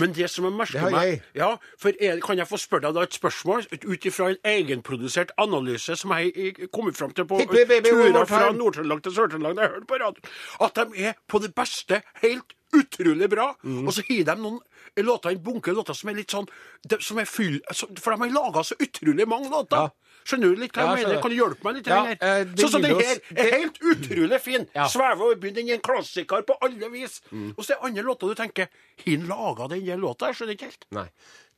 Men 0.00 0.16
det 0.16 0.30
som 0.32 0.48
jeg 0.48 0.56
merker 0.56 0.88
meg 0.94 1.22
ja, 1.36 1.54
for 1.80 1.94
er, 2.00 2.18
Kan 2.24 2.40
jeg 2.40 2.48
få 2.48 2.58
spørre 2.60 2.88
deg 2.88 2.96
da 2.96 3.04
et 3.06 3.16
spørsmål 3.16 3.68
ut 3.84 4.08
ifra 4.08 4.32
en 4.32 4.50
egenprodusert 4.54 5.34
analyse 5.40 5.96
som 6.00 6.14
jeg 6.16 6.32
har 6.34 6.72
kommet 6.74 6.98
fram 6.98 7.12
til 7.14 7.28
på 7.28 7.42
turer 7.44 8.28
fra. 8.28 8.50
Nord-Trøndelag 8.54 9.02
til 9.04 9.14
Sør-Trøndelag 9.16 9.56
da 9.58 9.66
jeg 9.66 9.74
hørte 9.76 9.88
på 9.90 9.98
radio, 10.00 10.34
at 10.64 10.78
de 10.78 11.08
er 11.08 11.16
på 11.28 11.40
det 11.42 11.50
beste 11.56 12.00
helt 12.22 12.54
utrolig 12.74 13.28
bra. 13.30 13.52
Mm. 13.62 13.86
Og 13.86 13.94
så 13.96 14.04
har 14.08 14.24
de 14.30 14.36
noen 14.40 14.60
låter, 15.02 15.30
en 15.30 15.42
bunke 15.42 15.72
låter 15.74 15.94
som 15.94 16.08
er 16.10 16.14
litt 16.14 16.30
sånn 16.30 16.46
de, 16.86 17.00
som 17.00 17.18
er 17.18 17.26
fyll, 17.26 17.60
altså, 17.66 17.88
For 17.98 18.14
de 18.14 18.20
har 18.20 18.34
laga 18.34 18.62
så 18.64 18.76
utrolig 18.78 19.26
mange 19.28 19.50
låter. 19.50 19.76
Ja. 19.76 19.90
Skjønner 20.24 20.54
du 20.54 20.60
litt 20.62 20.72
hva 20.72 20.84
Ja, 20.86 20.96
jeg 20.96 21.06
mener? 21.06 21.20
Kan 21.20 21.32
du 21.34 21.36
hjelpe 21.36 21.66
meg 21.66 21.74
litt? 21.76 21.88
Ja, 21.90 21.98
her? 22.04 22.16
eh, 22.16 22.44
det 22.48 22.62
sånn 22.62 22.70
som 22.72 22.84
den 22.84 22.96
her 22.96 23.18
er 23.36 23.50
helt 23.58 23.80
utrolig 23.82 24.40
fin. 24.40 24.68
Ja. 24.72 24.86
Svever 24.88 25.26
over 25.26 25.36
byen. 25.36 25.54
Den 25.58 25.68
er 25.68 25.74
en 25.76 25.84
klassiker 25.84 26.44
på 26.48 26.56
alle 26.64 26.88
vis. 26.94 27.18
Mm. 27.30 27.50
Og 27.56 27.60
så 27.60 27.74
er 27.74 27.76
det 27.76 27.90
andre 27.90 28.04
låter 28.08 28.32
du 28.32 28.38
tenker 28.38 28.70
Har 29.04 29.10
han 29.10 29.26
laga 29.28 29.68
den 29.74 30.00
låta? 30.00 30.30
Jeg 30.30 30.38
skjønner 30.38 30.56
ikke 30.56 30.70
helt. 30.70 30.86
Nei. 30.96 31.08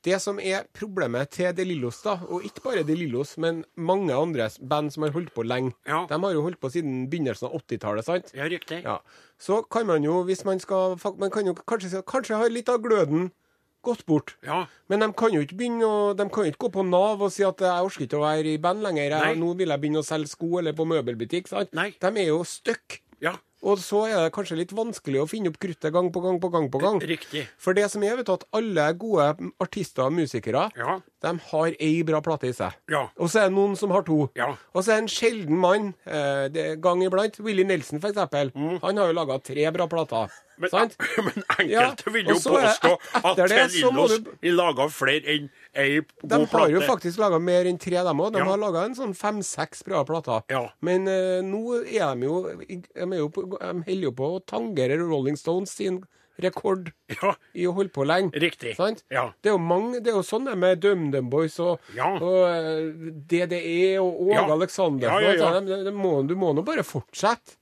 Det 0.05 0.19
som 0.21 0.37
er 0.39 0.63
problemet 0.77 1.29
til 1.33 1.53
De 1.57 1.63
Lillos, 1.65 2.01
da, 2.03 2.17
og 2.29 2.43
ikke 2.45 2.61
bare 2.63 2.83
De 2.85 2.95
Lillos, 2.95 3.35
men 3.37 3.63
mange 3.75 4.13
andre 4.13 4.49
band 4.61 4.91
som 4.93 5.03
har 5.03 5.11
holdt 5.11 5.33
på 5.33 5.43
lenge, 5.43 5.73
Ja. 5.87 6.05
de 6.07 6.19
har 6.21 6.33
jo 6.33 6.41
holdt 6.45 6.59
på 6.61 6.69
siden 6.71 7.09
begynnelsen 7.09 7.47
av 7.49 7.55
80-tallet, 7.61 8.05
sant? 8.05 8.31
Ja, 8.35 8.43
riktig. 8.47 8.83
Ja. 8.83 8.99
Så 9.39 9.63
kan 9.69 9.87
man 9.87 10.03
jo, 10.03 10.23
hvis 10.23 10.45
man 10.45 10.59
skal 10.59 10.97
Man 11.17 11.29
kan 11.31 11.45
jo 11.45 11.53
kanskje, 11.53 12.03
kanskje 12.05 12.37
har 12.37 12.49
litt 12.49 12.69
av 12.69 12.79
gløden 12.81 13.31
gått 13.83 14.05
bort. 14.05 14.35
Ja. 14.43 14.65
Men 14.89 14.99
de 14.99 15.11
kan 15.13 15.31
jo 15.33 15.41
ikke 15.41 15.55
begynne 15.57 15.83
å, 15.85 16.13
de 16.17 16.29
kan 16.29 16.45
jo 16.45 16.51
ikke 16.51 16.67
gå 16.67 16.71
på 16.73 16.85
Nav 16.89 17.21
og 17.21 17.31
si 17.31 17.43
at 17.43 17.57
jeg 17.57 17.85
orker 17.85 18.03
ikke 18.05 18.17
å 18.19 18.25
være 18.25 18.53
i 18.53 18.57
band 18.57 18.81
lenger. 18.83 19.11
Jeg, 19.17 19.37
nå 19.39 19.53
vil 19.57 19.69
jeg 19.69 19.79
begynne 19.81 20.01
å 20.01 20.05
selge 20.07 20.27
sko 20.29 20.59
eller 20.59 20.73
på 20.73 20.85
møbelbutikk. 20.85 21.47
sant? 21.47 21.71
Nei. 21.73 21.91
De 21.99 22.07
er 22.07 22.27
jo 22.27 22.43
stuck. 22.43 23.01
Ja. 23.21 23.33
Og 23.65 23.79
så 23.81 24.03
er 24.05 24.19
det 24.27 24.33
kanskje 24.35 24.57
litt 24.59 24.73
vanskelig 24.77 25.23
å 25.23 25.27
finne 25.29 25.49
opp 25.49 25.57
kruttet 25.61 25.93
gang 25.93 26.11
på 26.13 26.21
gang 26.21 26.37
på 26.39 26.51
gang. 26.53 26.67
på 26.69 26.81
gang. 26.81 26.99
Riktig. 27.01 27.47
For 27.57 27.73
det 27.73 27.89
som 27.89 28.03
er, 28.03 28.15
vet 28.19 28.27
du, 28.27 28.33
at 28.33 28.45
alle 28.53 28.93
gode 28.93 29.51
artister 29.59 30.05
og 30.05 30.13
musikere, 30.13 30.69
Ja. 30.77 30.99
de 31.21 31.39
har 31.49 31.73
ei 31.79 32.03
bra 32.03 32.21
plate 32.21 32.47
i 32.49 32.53
seg. 32.53 32.73
Ja. 32.89 33.07
Og 33.17 33.29
så 33.29 33.41
er 33.41 33.49
det 33.49 33.55
noen 33.57 33.75
som 33.75 33.89
har 33.89 34.03
to. 34.03 34.29
Ja. 34.35 34.55
Og 34.75 34.83
så 34.83 34.93
er 34.93 35.01
det 35.01 35.03
en 35.07 35.07
sjelden 35.07 35.57
mann, 35.57 35.93
eh, 36.05 36.47
det 36.49 36.81
gang 36.81 37.01
iblant, 37.01 37.39
Willy 37.39 37.63
Nelson 37.63 37.99
for 37.99 38.11
eksempel, 38.11 38.51
han 38.53 38.97
har 38.97 39.07
jo 39.07 39.13
laga 39.13 39.41
tre 39.41 39.71
bra 39.71 39.87
plater. 39.87 40.27
Mm. 40.29 40.43
Men, 40.57 40.69
sant? 40.69 40.95
men 41.17 41.43
enkelte 41.59 42.11
vil 42.13 42.25
jo 42.31 42.35
påstå 42.41 42.93
at 43.13 43.37
Tellinos 43.37 44.11
har 44.17 44.53
laga 44.57 44.87
flere 44.89 45.35
enn 45.35 45.49
ei 45.77 46.01
god 46.01 46.29
De 46.29 46.39
har 46.51 46.69
jo 46.73 46.81
faktisk 46.81 47.19
laga 47.21 47.39
mer 47.39 47.65
enn 47.69 47.77
tre, 47.79 48.01
dem 48.03 48.19
òg. 48.19 48.33
De 48.33 48.39
Ja. 48.39 48.45
har 48.49 48.57
laga 48.57 48.83
en 48.85 48.95
sånn 48.97 49.13
fem-seks 49.15 49.83
bra 49.85 50.03
plater. 50.03 50.43
Ja. 50.49 50.65
Men 50.81 51.07
uh, 51.07 51.39
nå 51.45 51.83
er 51.85 52.15
de 52.15 52.25
jo 52.27 52.43
De, 52.67 52.81
er 52.95 53.05
holder 53.85 54.09
jo 54.09 54.11
på 54.17 54.31
å 54.37 54.45
tangere 54.45 54.97
Rolling 54.99 55.37
Stones 55.37 55.71
sin 55.77 56.01
rekord 56.39 56.91
Ja, 57.21 57.31
i 57.57 57.63
å 57.65 57.71
holde 57.73 57.89
på 57.89 58.05
lenge. 58.05 58.29
Riktig. 58.37 58.75
Sant? 58.77 59.03
Ja. 59.09 59.31
Det 59.41 59.49
er 59.49 59.55
jo 59.55 59.61
mange, 59.63 60.01
det 60.05 60.11
er 60.11 60.17
jo 60.19 60.25
sånn 60.25 60.45
det 60.45 60.53
med 60.61 60.79
DumDum 60.83 61.29
Boys 61.31 61.55
og, 61.59 61.79
Ja. 61.95 62.11
og 62.21 62.43
eh, 62.45 62.91
DDE 63.25 63.97
og 64.01 64.21
Åge 64.27 64.35
Ja. 64.35 64.43
Aleksander. 64.53 65.07
Ja, 65.09 65.19
ja, 65.19 65.33
ja. 65.33 65.59
det- 65.59 65.83
det 65.85 65.93
må- 65.93 66.21
Du 66.27 66.35
må 66.35 66.53
nå 66.53 66.63
bare 66.63 66.83
fortsette. 66.85 67.57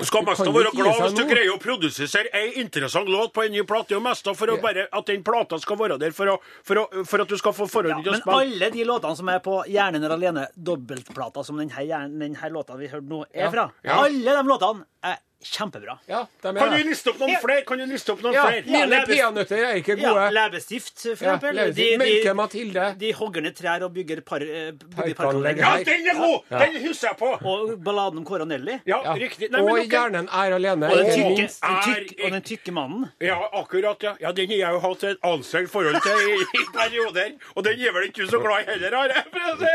Skal 0.00 0.24
mest 0.24 0.40
av 0.40 0.54
være 0.56 0.70
glad 0.72 1.00
hvis 1.04 1.14
du 1.14 1.22
greier 1.28 1.52
å 1.52 1.58
produsere 1.62 2.30
ei 2.34 2.54
interessant 2.62 3.10
låt 3.12 3.32
på 3.36 3.44
en 3.44 3.52
ny 3.52 3.62
plate. 3.68 3.94
Og 3.98 4.02
mest 4.02 4.26
for 4.38 4.50
å 4.50 4.56
bare 4.62 4.86
at 4.90 5.06
den 5.06 5.22
plata 5.22 5.58
skal 5.62 5.78
være 5.78 5.98
der 6.00 6.14
for, 6.16 6.32
å, 6.32 6.38
for, 6.64 6.80
å, 6.80 7.04
for 7.06 7.22
at 7.22 7.28
du 7.28 7.36
skal 7.38 7.54
få 7.54 7.68
forhold 7.70 7.92
Ja, 7.92 7.98
til 8.00 8.16
å 8.16 8.22
men 8.24 8.38
alle 8.40 8.70
de 8.74 8.86
låtene 8.88 9.18
som 9.20 9.28
er 9.28 9.42
på 9.44 9.58
Hjernen 9.70 10.02
er 10.08 10.14
alene, 10.16 10.46
dobbeltplata 10.56 11.44
som 11.46 11.60
denne, 11.60 12.08
denne 12.08 12.50
låta 12.54 12.78
vi 12.80 12.88
hørte 12.90 13.08
nå, 13.10 13.24
er 13.30 13.44
Ja. 13.46 13.50
fra, 13.52 13.68
Ja. 13.84 14.00
alle 14.06 14.36
de 14.40 14.48
låtene 14.48 14.84
er 15.04 15.20
kjempebra. 15.44 15.98
Ja, 16.08 16.26
de 16.42 16.48
er 16.48 16.54
Kan 16.58 16.70
du 16.76 16.82
liste 16.88 17.10
opp 17.10 17.18
noen 17.22 17.36
flere? 17.42 17.64
Kan 17.66 17.78
du 17.78 17.86
liste 17.90 18.12
opp 18.14 18.22
noen 18.22 18.34
Ja, 18.34 18.44
flere? 18.46 18.64
Mine 18.66 19.00
peanøtter 19.06 19.64
er 19.68 19.74
ikke 19.80 19.96
Ja. 20.00 20.28
Leppestift, 20.30 21.02
for 21.16 21.24
Ja, 21.24 21.34
eksempel. 21.36 21.74
De, 21.74 21.86
Melke 21.98 22.22
de, 22.28 22.34
Mathilde. 22.34 22.86
de 22.98 23.12
hogger 23.12 23.42
ned 23.42 23.54
trær 23.56 23.82
og 23.84 23.92
bygger 23.94 24.20
par, 24.24 24.40
eh, 24.42 24.72
Parkanlegg. 25.14 25.58
Ja, 25.58 25.76
den 25.84 26.06
er 26.08 26.14
god! 26.14 26.40
Den 26.50 26.78
husker 26.86 27.08
jeg 27.08 27.16
på. 27.18 27.32
Og 27.44 27.74
balladen 27.84 28.18
om 28.18 28.24
Kåre 28.24 28.46
Nelly. 28.46 28.78
Ja, 28.86 29.02
Ja. 29.04 29.14
riktig. 29.14 29.50
Nei, 29.50 29.60
og 29.60 29.68
dere- 29.68 29.88
hjernen 29.88 30.28
er 30.32 30.52
alene. 30.58 30.90
Og 30.90 30.96
den 30.96 31.06
tykke, 31.12 31.36
den 31.36 31.76
er- 31.76 31.82
tykke, 31.82 32.24
og 32.24 32.30
den 32.32 32.42
tykke 32.42 32.72
mannen. 32.72 33.08
Ja, 33.20 33.38
akkurat, 33.52 34.02
ja. 34.02 34.14
ja. 34.20 34.32
Den 34.32 34.48
har 34.50 34.56
jeg 34.56 34.72
jo 34.72 34.80
hatt 34.80 35.04
et 35.04 35.18
anstrengt 35.22 35.70
forhold 35.70 36.00
til 36.02 36.12
i, 36.12 36.36
i 36.40 36.64
perioder. 36.72 37.32
Og 37.56 37.64
den 37.64 37.80
er 37.80 37.92
vel 37.92 38.08
ikke 38.08 38.24
du 38.24 38.26
så 38.26 38.40
glad 38.42 38.62
i 38.66 38.70
heller, 38.72 38.96
har 38.96 39.08
jeg? 39.08 39.24
Det. 39.58 39.68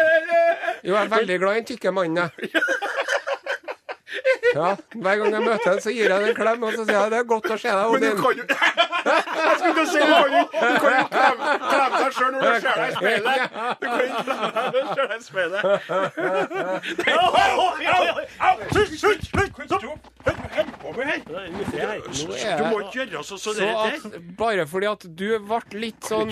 Jo, 0.84 0.94
jeg 0.94 1.04
er 1.06 1.10
veldig 1.10 1.40
glad 1.40 1.52
i 1.52 1.60
den 1.62 1.66
tykke 1.78 1.92
mannen, 1.94 2.18
jeg. 2.18 2.52
Ja, 4.56 4.76
hver 4.96 5.16
gang 5.20 5.34
jeg 5.36 5.42
møter 5.44 5.68
henne, 5.70 5.82
så 5.84 5.92
gir 5.92 6.08
jeg 6.08 6.14
henne 6.14 6.30
en 6.32 6.36
klem, 6.38 6.64
og 6.64 6.72
så 6.74 6.84
sier 6.88 7.00
jeg 7.02 7.12
det 7.12 7.18
er 7.20 7.26
godt 7.28 7.50
å 7.52 7.58
se 7.60 7.72
deg, 7.76 7.86
Men 7.92 8.00
du 8.02 8.08
kan 8.22 8.34
jo 8.38 8.44
Jeg 9.48 9.56
skulle 9.60 9.74
til 9.76 9.84
å 9.84 9.88
si 9.92 10.00
du 10.00 10.06
kan 10.08 10.32
jo 10.32 10.44
du 10.48 10.54
kan 10.84 10.92
jo 10.94 11.04
klemme, 11.12 11.48
klemme 11.68 11.98
deg 11.98 12.12
sjøl 12.18 12.32
når 12.32 12.42
du 12.42 12.48
ser 12.64 12.76
deg 12.78 12.88
i 12.88 12.96
speilet. 12.98 13.40
Du 13.82 13.86
kan 13.88 14.00
jo 14.00 14.16
klemme 14.28 14.48
deg 14.48 14.64
når 14.68 14.82
du 14.82 14.92
ser 14.94 15.06
deg 15.08 15.18
i 15.18 15.26
speilet. 15.28 15.62
Du 22.58 22.64
må 22.68 22.78
ikke 22.86 22.98
gjøre 23.04 23.24
sånn 23.28 23.42
som 23.42 23.54
det 23.58 23.68
der. 23.68 24.20
bare 24.40 24.64
fordi 24.70 24.88
at 24.92 25.04
du 25.20 25.30
ble 25.52 25.62
litt 25.84 26.02
sånn 26.08 26.32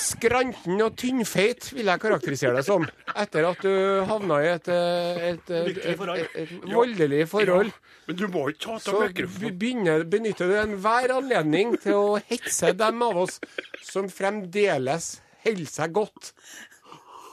skranten 0.00 0.82
og 0.82 0.94
tynnfeit, 0.98 1.70
vil 1.74 1.88
jeg 1.90 2.02
karakterisere 2.02 2.54
deg 2.56 2.66
som, 2.66 2.86
etter 3.14 3.48
at 3.48 3.64
du 3.64 4.04
havna 4.08 4.40
i 4.42 4.50
et, 4.52 4.70
eh, 4.72 5.24
et, 5.30 5.50
et, 5.50 5.80
et, 5.94 6.36
et, 6.42 6.54
voldelig 6.72 7.24
forhold. 7.30 7.72
Men 8.08 8.18
du 8.20 8.24
må 8.28 8.48
ikke 8.52 8.66
ta 8.66 8.78
Så 8.82 8.96
av 8.98 9.06
mikrofonen. 9.08 9.58
begynner, 9.58 10.04
benytter 10.04 10.50
du 10.50 10.56
enhver 10.60 11.14
anledning 11.16 11.76
til 11.80 11.98
å 12.00 12.22
hetse 12.28 12.74
dem 12.76 13.04
av 13.06 13.22
oss 13.24 13.38
som 13.84 14.10
fremdeles 14.12 15.14
holder 15.44 15.70
seg 15.70 15.94
godt. 15.96 16.34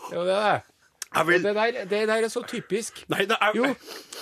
Det 0.09 0.15
er 0.15 0.19
jo 0.19 0.27
det 0.27 0.35
det 0.35 0.51
er. 0.51 0.67
Vil 1.27 1.43
det 1.43 1.51
der, 1.57 1.77
det 1.91 2.05
der 2.07 2.23
er 2.23 2.31
så 2.31 2.39
typisk. 2.47 3.03
Nei, 3.11 3.25
det 3.27 3.35
er 3.35 3.57
Jo, 3.57 3.73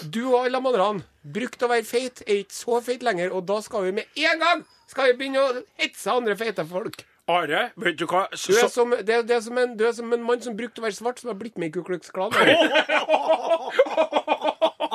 du 0.10 0.24
og 0.32 0.40
alle 0.48 0.58
de 0.58 0.72
andre 0.72 0.90
brukte 1.22 1.68
å 1.68 1.70
være 1.70 1.86
feit, 1.86 2.24
er 2.26 2.42
ikke 2.42 2.58
så 2.58 2.80
feit 2.82 3.06
lenger, 3.06 3.30
og 3.30 3.46
da 3.46 3.60
skal 3.62 3.86
vi 3.86 3.94
med 4.00 4.22
en 4.26 4.42
gang 4.42 4.64
skal 4.90 5.12
vi 5.12 5.20
begynne 5.20 5.44
å 5.44 5.62
hetse 5.78 6.10
andre 6.10 6.34
feite 6.40 6.66
folk. 6.66 7.04
Are, 7.30 7.60
vet 7.78 7.98
du 8.00 8.06
hva? 8.10 8.24
Du 8.34 8.54
er 8.58 8.68
som, 8.74 8.90
det, 9.06 9.18
det 9.30 9.36
er 9.36 9.42
som 9.46 9.58
en, 9.62 9.76
du 9.78 9.84
er 9.86 9.92
som 9.94 10.14
en 10.16 10.24
mann 10.26 10.42
som 10.42 10.56
brukte 10.58 10.82
å 10.82 10.86
være 10.88 10.98
svart, 10.98 11.20
som 11.22 11.30
har 11.30 11.38
blitt 11.38 11.60
med 11.62 11.70
i 11.70 11.74
Ku 11.76 11.84
Klux 11.86 12.10
Klan. 12.10 12.32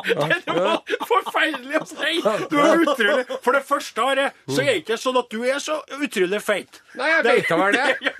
det 0.04 0.54
var 0.54 0.82
forferdelig 1.08 1.78
å 1.80 1.84
si! 1.88 2.16
Du 2.50 2.56
er 2.60 2.82
utrolig 2.82 3.24
For 3.44 3.52
det 3.56 3.62
første, 3.68 4.02
Are, 4.04 4.26
så 4.50 4.58
er 4.64 4.72
det 4.72 4.76
ikke 4.82 4.98
sånn 5.00 5.18
at 5.22 5.28
du 5.32 5.38
er 5.46 5.60
så 5.62 5.78
utrolig 6.00 6.40
feit. 6.44 6.82
Nei, 6.98 7.08
jeg 7.12 7.24
veit 7.28 7.48
da 7.52 7.56
vel 7.62 7.72
det. 7.78 7.86
Ja? 8.10 8.14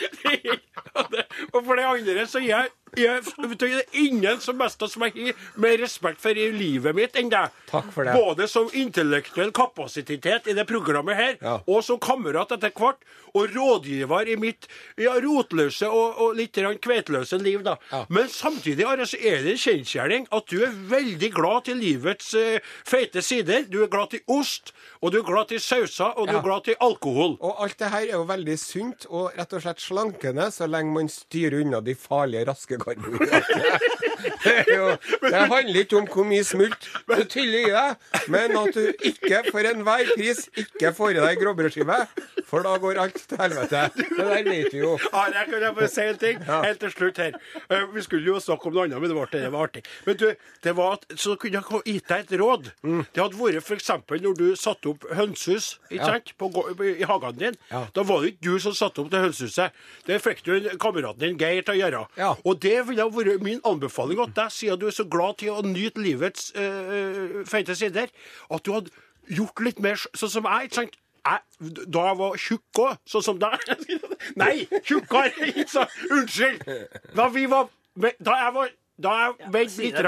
Det 0.00 0.32
er- 0.32 0.58
og 0.96 1.10
det- 1.12 1.26
Og 1.52 1.64
for 1.64 1.76
det 1.78 1.84
andre 1.88 2.26
så 2.30 2.40
jeg, 2.42 2.70
jeg 2.98 3.22
vet 3.38 3.60
det 3.60 3.70
er 3.78 3.98
ingen 4.02 4.40
som 4.42 4.58
mest 4.58 4.82
som 4.90 5.04
jeg 5.06 5.14
har 5.30 5.60
mer 5.62 5.76
respekt 5.78 6.20
for 6.22 6.34
i 6.34 6.48
livet 6.54 6.96
mitt 6.96 7.16
enn 7.20 7.30
deg. 7.30 7.52
Takk 7.70 7.90
for 7.94 8.08
det. 8.08 8.16
Både 8.18 8.48
som 8.50 8.70
intellektuell 8.74 9.52
kapasitet 9.54 10.48
i 10.50 10.56
det 10.58 10.66
programmet 10.66 11.16
her, 11.16 11.36
Ja. 11.40 11.60
og 11.66 11.84
som 11.86 12.00
kamerat 12.02 12.50
etter 12.56 12.72
hvert, 12.74 12.98
og 13.34 13.52
rådgiver 13.54 14.26
i 14.26 14.34
mitt 14.36 14.66
ja, 14.98 15.12
rotløse 15.22 15.86
og, 15.86 16.18
og 16.18 16.34
litt 16.34 16.58
kveitløse 16.82 17.38
liv. 17.38 17.62
da. 17.62 17.76
Ja. 17.92 18.04
Men 18.08 18.26
samtidig 18.28 18.84
Are, 18.90 19.06
så 19.06 19.16
er 19.22 19.44
det 19.44 19.52
en 19.54 19.62
kjensgjerning 19.62 20.26
at 20.34 20.50
du 20.50 20.64
er 20.66 20.74
veldig 20.90 21.30
glad 21.36 21.64
til 21.68 21.78
livets 21.78 22.32
uh, 22.34 22.58
feite 22.84 23.22
sider. 23.22 23.68
Du 23.70 23.84
er 23.84 23.92
glad 23.92 24.10
til 24.10 24.20
ost, 24.26 24.72
og 25.00 25.12
du 25.12 25.20
er 25.20 25.28
glad 25.30 25.52
til 25.52 25.60
sauser, 25.62 26.10
og 26.18 26.26
du 26.26 26.34
er 26.36 26.42
glad 26.42 26.64
til 26.66 26.74
alkohol. 26.80 27.36
Og 27.40 27.62
alt 27.62 27.78
det 27.78 27.92
her 27.94 28.08
er 28.08 28.16
jo 28.18 28.26
veldig 28.26 28.58
sunt 28.58 29.06
og 29.10 29.30
rett 29.38 29.52
og 29.54 29.62
slett 29.62 29.80
slankende, 29.84 30.50
så 30.50 30.66
lenge 30.66 30.90
man 30.96 31.08
styrer 31.20 31.60
unna 31.64 31.80
de 31.84 31.94
farlige, 31.98 32.46
raske 32.50 32.78
karbohydratene. 32.80 33.78
Det, 34.40 34.52
jo, 34.68 34.86
det 35.22 35.30
handler 35.48 35.78
ikke 35.80 35.96
om 35.96 36.06
hvor 36.12 36.26
mye 36.28 36.44
smult 36.44 36.82
du 37.08 37.22
tyller 37.28 37.62
i 37.62 37.70
deg, 37.72 38.02
men 38.32 38.52
at 38.60 38.74
du 38.76 39.04
ikke 39.08 39.38
for 39.48 39.64
enhver 39.64 40.10
pris 40.12 40.42
ikke 40.60 40.90
får 40.96 41.14
i 41.16 41.22
deg 41.24 41.38
gråbrødskive, 41.40 41.96
for 42.48 42.64
da 42.66 42.74
går 42.82 43.00
alt 43.00 43.16
til 43.30 43.40
helvete. 43.40 43.82
Det 43.96 44.18
der 44.18 44.44
vet 44.44 44.74
vi 44.74 44.82
jo. 44.82 44.90
Ja, 45.06 45.22
jeg 45.32 45.46
kan 45.48 45.64
jeg 45.64 45.76
bare 45.78 45.88
si 45.92 46.04
en 46.04 46.18
ting 46.20 46.42
helt 46.50 46.80
til 46.84 46.92
slutt 46.92 47.20
her. 47.22 47.38
Eh, 47.70 47.86
Vi 47.94 48.04
skulle 48.04 48.28
jo 48.28 48.36
snakke 48.44 48.68
om 48.68 48.76
noe 48.76 48.84
annet, 48.88 49.00
men 49.00 49.12
det, 49.12 49.16
var, 49.16 49.32
det 49.32 49.52
var 49.54 49.68
artig. 49.70 49.84
Men 50.06 50.20
du, 50.20 50.26
det 50.68 50.76
var 50.76 50.98
at, 50.98 51.08
så 51.20 51.36
kunne 51.40 51.62
jeg 51.62 51.82
gitt 51.94 52.12
deg 52.12 52.26
et 52.28 52.36
råd. 52.42 52.70
Mm. 52.84 53.00
Det 53.08 53.24
hadde 53.24 53.40
vært 53.40 53.64
f.eks. 53.64 53.90
når 54.26 54.38
du 54.40 54.46
satte 54.60 54.92
opp 54.92 55.08
hønsehus 55.16 55.70
ikke 55.88 56.10
sant, 56.12 56.34
på, 56.40 56.52
i 56.90 57.08
hagen 57.08 57.40
din. 57.40 57.58
Da 57.72 58.04
var 58.04 58.20
det 58.26 58.34
ikke 58.34 58.50
du 58.50 58.60
som 58.66 58.76
satte 58.76 59.00
opp 59.04 59.10
det 59.16 59.24
hønsehuset. 59.24 59.80
Det 60.08 60.20
fikk 60.24 60.44
du 60.44 60.54
en- 60.58 60.76
kameraten 61.10 61.20
din 61.20 61.38
Geir 61.38 61.62
til 61.62 61.74
å 61.74 61.78
gjøre. 61.80 62.06
Ja. 62.16 62.34
Og 62.44 62.60
det 62.62 62.88
ville 62.88 63.06
vært 63.10 63.42
min 63.42 63.60
anbefaling 63.64 64.20
at 64.20 64.34
deg, 64.36 64.50
siden 64.52 64.78
du 64.80 64.86
er 64.86 64.94
så 64.94 65.04
glad 65.04 65.38
til 65.38 65.50
å 65.50 65.62
nyte 65.62 66.00
livets 66.00 66.52
øh, 66.54 67.44
feite 67.46 67.74
sider, 67.74 68.08
at 68.50 68.64
du 68.64 68.72
hadde 68.72 68.90
gjort 69.28 69.60
litt 69.60 69.80
mer 69.80 69.96
sånn 70.14 70.30
som 70.30 70.44
jeg. 70.44 70.64
ikke 70.70 70.74
sant? 70.74 70.96
Jeg, 71.20 71.84
da 71.92 72.06
jeg 72.08 72.16
var 72.16 72.36
tjukk 72.40 72.78
òg, 72.80 72.96
sånn 73.04 73.22
som 73.22 73.38
deg 73.38 73.58
Nei, 74.40 74.64
tjukkere! 74.88 75.50
Unnskyld! 76.10 76.64
Da 77.12 77.28
vi 77.28 77.44
var 77.44 77.68
Da 78.24 78.38
jeg 78.40 78.54
var 78.54 78.70
Da 78.96 79.12
jeg 79.18 79.50
veide 79.52 79.74
si 79.74 79.90
litt 79.90 80.00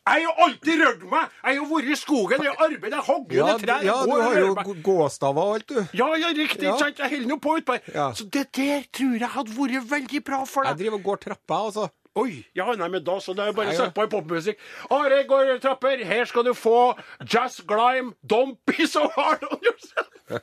Jeg 0.00 0.26
har 0.26 0.42
alltid 0.46 0.80
rørt 0.82 1.02
meg! 1.10 1.32
Jeg 1.44 1.58
har 1.60 1.66
vært 1.70 1.88
i 1.92 1.96
skogen, 2.00 2.44
jeg 2.46 2.54
arbeider, 2.56 2.96
jeg 2.96 3.06
hogger 3.06 3.36
Ja, 3.36 3.46
ned 3.46 3.64
trær. 3.66 3.82
ja, 3.86 3.96
du 4.06 4.12
har 4.22 4.38
jo 4.40 4.76
gåstaver 4.86 5.42
og 5.42 5.54
alt, 5.56 5.68
du. 5.68 5.80
Ja, 5.98 6.08
ja, 6.16 6.30
riktig. 6.36 6.68
Ja. 6.68 6.76
Jeg 6.88 7.10
holder 7.16 7.28
nå 7.28 7.38
på 7.44 7.56
utpå 7.60 7.76
her. 7.78 7.90
Ja. 7.94 8.06
Så 8.16 8.24
det 8.24 8.46
der 8.56 8.86
tror 8.92 9.18
jeg 9.18 9.32
hadde 9.36 9.56
vært 9.58 9.90
veldig 9.90 10.22
bra 10.24 10.44
for 10.48 10.68
Jeg 10.70 10.80
driver 10.80 10.98
og 11.00 11.04
går 11.10 11.22
trappa, 11.26 11.60
altså. 11.68 11.88
Oi! 12.14 12.42
Ja, 12.54 12.66
nei, 12.76 12.88
men 12.92 13.04
da 13.04 13.14
så 13.24 13.32
det 13.32 13.46
er 13.48 13.54
bare 13.56 13.72
å 13.72 13.76
sette 13.78 13.94
på 13.96 14.04
popmusikk. 14.12 14.58
Are 14.92 15.22
går 15.28 15.54
trapper, 15.64 16.02
her 16.04 16.24
skal 16.28 16.44
du 16.44 16.52
få 16.52 16.94
Jazz 17.24 17.62
Glime, 17.64 18.12
Don't 18.20 18.58
Be 18.68 18.84
So 18.86 19.06
Hard 19.16 19.44
On 19.48 19.58
Yourself. 19.64 20.08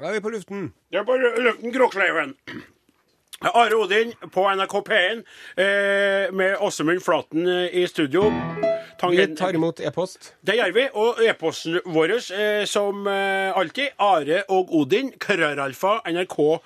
Da 0.00 0.08
er 0.10 0.16
vi 0.16 0.20
på 0.24 0.30
luften. 0.34 0.72
Det 0.90 0.98
er 0.98 1.04
bare 1.06 1.28
luften, 1.38 1.72
Gråkleiven. 1.72 2.32
Are 3.52 3.76
Odin 3.76 4.12
på 4.32 4.44
NRK 4.54 4.74
P1 4.88 5.22
eh, 5.56 6.32
med 6.32 6.56
Åsemund 6.60 7.02
Flaten 7.02 7.46
eh, 7.46 7.76
i 7.76 7.86
studio. 7.88 8.30
Vi 9.10 9.26
tar 9.36 9.54
imot 9.54 9.80
e-post. 9.80 10.34
Det 10.40 10.56
gjør 10.56 10.72
vi. 10.72 10.84
Og 10.96 11.20
e-posten 11.24 11.80
vår 11.92 12.14
eh, 12.16 12.64
som 12.68 13.06
eh, 13.10 13.50
alltid, 13.52 13.92
Are 13.98 14.44
og 14.48 14.72
Odin, 14.74 15.12
krøralfa, 15.20 15.98
nrk.no. 16.08 16.62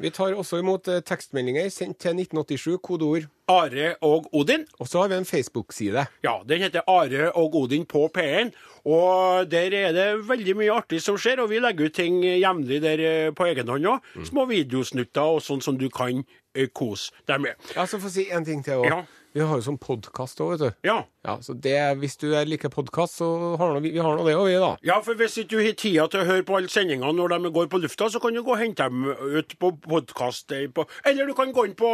Vi 0.00 0.10
tar 0.14 0.36
også 0.38 0.60
imot 0.62 0.88
eh, 0.88 1.02
tekstmeldinger 1.04 1.70
sendt 1.72 1.98
til 2.02 2.14
1987, 2.16 2.78
kodeord. 2.84 3.26
Are 3.48 3.90
og 4.00 4.30
Odin. 4.32 4.62
Og 4.80 4.88
så 4.88 5.02
har 5.02 5.10
vi 5.12 5.18
en 5.20 5.26
Facebook-side. 5.28 6.06
Ja, 6.24 6.38
den 6.48 6.62
heter 6.64 6.86
Are 6.88 7.32
og 7.36 7.56
Odin 7.60 7.84
på 7.84 8.06
P1. 8.14 8.54
Og 8.84 9.50
der 9.50 9.74
er 9.76 9.92
det 9.92 10.06
veldig 10.28 10.56
mye 10.56 10.72
artig 10.72 11.02
som 11.04 11.18
skjer, 11.20 11.42
og 11.44 11.50
vi 11.52 11.60
legger 11.60 11.90
ut 11.90 11.96
ting 11.96 12.22
jevnlig 12.24 12.80
der 12.84 13.04
eh, 13.04 13.32
på 13.36 13.50
egen 13.50 13.68
hånd 13.68 13.90
òg. 13.92 14.14
Små 14.24 14.46
videosnutter 14.48 15.36
og 15.36 15.44
sånn 15.44 15.62
som 15.64 15.76
du 15.80 15.90
kan 15.92 16.24
eh, 16.54 16.70
kose 16.72 17.12
deg 17.28 17.44
med. 17.44 17.68
Ja, 17.76 17.84
så 17.88 18.00
få 18.00 18.12
si 18.12 18.30
en 18.32 18.48
ting 18.48 18.64
til 18.64 18.84
òg. 18.84 18.88
Ja. 18.92 19.04
Vi 19.34 19.42
har 19.42 19.58
jo 19.58 19.64
sånn 19.66 19.80
podkast 19.82 20.38
òg, 20.44 20.52
vet 20.52 20.60
du. 20.62 20.86
Ja. 20.86 21.00
Ja, 21.24 21.38
så 21.42 21.54
det, 21.56 21.74
Hvis 21.98 22.14
du 22.20 22.28
er 22.36 22.44
liker 22.46 22.70
podkast, 22.70 23.16
så 23.18 23.26
har 23.58 23.80
vi, 23.80 23.90
vi 23.96 24.02
har 24.04 24.14
nå 24.14 24.26
det 24.28 24.36
òg, 24.36 24.46
vi, 24.46 24.58
da. 24.62 24.68
Ja, 24.86 25.00
for 25.02 25.18
hvis 25.18 25.34
ikke 25.40 25.56
du 25.56 25.62
har 25.64 25.74
tida 25.80 26.04
til 26.12 26.20
å 26.22 26.26
høre 26.28 26.44
på 26.46 26.58
alle 26.58 26.70
sendingene 26.70 27.10
når 27.16 27.34
de 27.34 27.50
går 27.56 27.70
på 27.72 27.80
lufta, 27.82 28.06
så 28.12 28.20
kan 28.22 28.36
du 28.36 28.44
gå 28.46 28.52
og 28.54 28.60
hente 28.60 28.86
dem 28.86 29.08
ut 29.08 29.56
på 29.58 29.72
podkast. 29.88 30.54
Eller 30.54 31.26
du 31.26 31.34
kan 31.34 31.50
gå 31.56 31.64
inn 31.66 31.74
på 31.80 31.90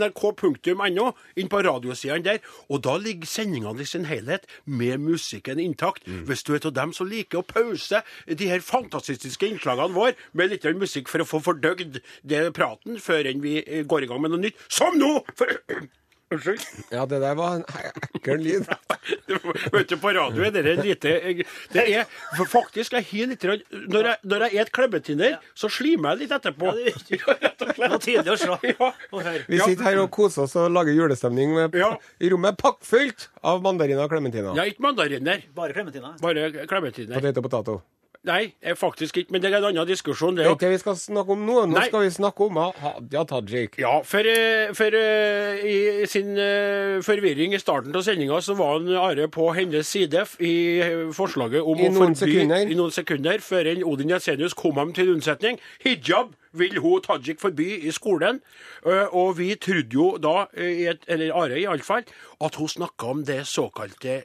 nrk.no, 0.00 1.06
inn 1.38 1.52
på 1.52 1.62
radiosidene 1.68 2.26
der, 2.26 2.42
og 2.66 2.82
da 2.88 2.96
ligger 2.98 3.30
sendingene 3.30 3.84
i 3.84 3.88
sin 3.92 4.08
helhet 4.10 4.50
med 4.64 4.98
musikken 5.04 5.62
intakt. 5.62 6.08
Hvis 6.08 6.42
du 6.42 6.56
er 6.56 6.66
av 6.72 6.74
dem 6.80 6.96
som 6.96 7.06
liker 7.06 7.44
å 7.44 7.46
pause 7.46 8.02
de 8.26 8.50
her 8.50 8.64
fantastiske 8.66 9.46
innslagene 9.46 9.94
våre 9.94 10.16
med 10.34 10.50
litt 10.56 10.66
musikk 10.74 11.12
for 11.12 11.22
å 11.22 11.28
få 11.28 11.44
fordøyd 11.52 12.00
det 12.26 12.44
praten 12.56 12.98
før 12.98 13.30
vi 13.44 13.60
eh, 13.62 13.86
går 13.86 14.08
i 14.08 14.10
gang 14.10 14.24
med 14.24 14.34
noe 14.34 14.48
nytt, 14.48 14.58
som 14.72 14.96
nå! 14.98 15.20
For, 15.38 15.52
Unnskyld. 16.30 16.62
Ja, 16.94 17.04
det 17.10 17.18
der 17.24 17.34
var 17.34 17.56
en 17.58 17.64
ekkel 18.14 18.38
lyd. 18.44 18.68
Vet 19.74 19.88
du, 19.90 19.96
på 19.98 20.12
radio 20.14 20.44
er 20.46 20.52
det 20.54 20.76
lite 20.78 21.14
Det 21.72 21.82
er 21.90 22.04
for 22.36 22.46
faktisk 22.46 22.94
jeg 22.94 23.06
har 23.10 23.30
litt 23.32 23.46
Når 23.90 24.08
jeg, 24.12 24.16
når 24.30 24.44
jeg 24.46 24.60
et 24.62 24.70
klebbetiner, 24.76 25.38
så 25.58 25.70
slimer 25.72 26.14
jeg 26.14 26.22
litt 26.24 26.34
etterpå. 26.38 26.70
Ja, 26.70 27.52
det 27.58 27.68
er 27.74 27.90
var 27.90 27.98
tidlig 28.06 28.34
å 28.34 28.38
se 28.38 28.50
Ja. 28.70 28.90
Vi 29.50 29.58
sitter 29.58 29.84
her 29.88 30.02
og 30.04 30.10
koser 30.14 30.46
oss 30.46 30.54
og 30.60 30.70
lager 30.70 30.94
julestemning 30.94 31.54
med, 31.56 31.74
Ja. 31.80 31.96
i 32.22 32.30
rommet 32.30 32.58
pakkfullt 32.62 33.26
av 33.42 33.62
mandariner 33.66 34.04
og 34.06 34.12
klementiner. 34.14 34.54
Ja, 34.54 34.68
ikke 34.70 34.86
mandariner. 34.86 35.42
Bare 35.56 35.74
klementiner. 35.74 36.14
Bare 36.22 36.66
klementiner. 36.70 37.18
Potet 37.18 37.42
og 37.42 37.50
potato. 37.50 37.80
Nei, 38.28 38.50
faktisk 38.76 39.16
ikke. 39.16 39.32
Men 39.32 39.40
det 39.40 39.48
er 39.48 39.54
en 39.62 39.64
annen 39.70 39.86
diskusjon, 39.88 40.34
det 40.36 40.44
er 40.44 40.50
ikke 40.52 40.66
det 40.66 40.74
vi 40.74 40.80
skal 40.82 40.96
snakke 41.00 41.32
om 41.32 41.44
nå. 41.46 41.54
Nå 41.70 41.72
Nei. 41.78 41.86
skal 41.88 42.02
vi 42.04 42.10
snakke 42.12 42.44
om 42.50 42.58
Hadia 42.76 43.22
Tajik. 43.24 43.78
Ja, 43.80 43.94
for, 44.04 44.26
eh, 44.28 44.74
for 44.76 44.92
eh, 44.98 45.62
i 45.64 46.04
sin 46.10 46.34
eh, 46.36 46.98
forvirring 47.06 47.54
i 47.56 47.60
starten 47.62 47.96
av 47.96 48.04
sendinga, 48.04 48.42
så 48.44 48.52
var 48.58 48.74
han 48.76 48.90
Are 49.00 49.28
på 49.32 49.46
hennes 49.56 49.88
side 49.88 50.26
i 50.44 50.52
eh, 50.84 51.06
forslaget 51.16 51.64
om 51.64 51.80
I 51.80 51.88
å 51.88 51.94
forby 51.96 52.20
sekunder. 52.20 52.68
i 52.68 52.76
noen 52.76 52.92
sekunder 52.92 53.40
før 53.40 53.72
en 53.72 53.84
Odin 53.88 54.12
Jensenius 54.12 54.52
kom 54.58 54.76
ham 54.76 54.92
til 54.92 55.14
unnsetning. 55.14 55.56
Hijab 55.80 56.34
vil 56.52 56.76
hun 56.82 57.00
Tajik 57.00 57.40
forby 57.40 57.70
i 57.88 57.90
skolen. 57.96 58.42
Eh, 58.84 59.06
Og 59.16 59.38
vi 59.40 59.54
trodde 59.56 59.96
jo 59.96 60.18
da, 60.20 60.44
eh, 60.60 60.92
eller 61.08 61.32
Are 61.32 61.56
iallfall, 61.56 62.04
at 62.44 62.54
hun 62.60 62.68
snakka 62.68 63.14
om 63.14 63.24
det 63.24 63.46
såkalte 63.48 64.12
eh, 64.18 64.22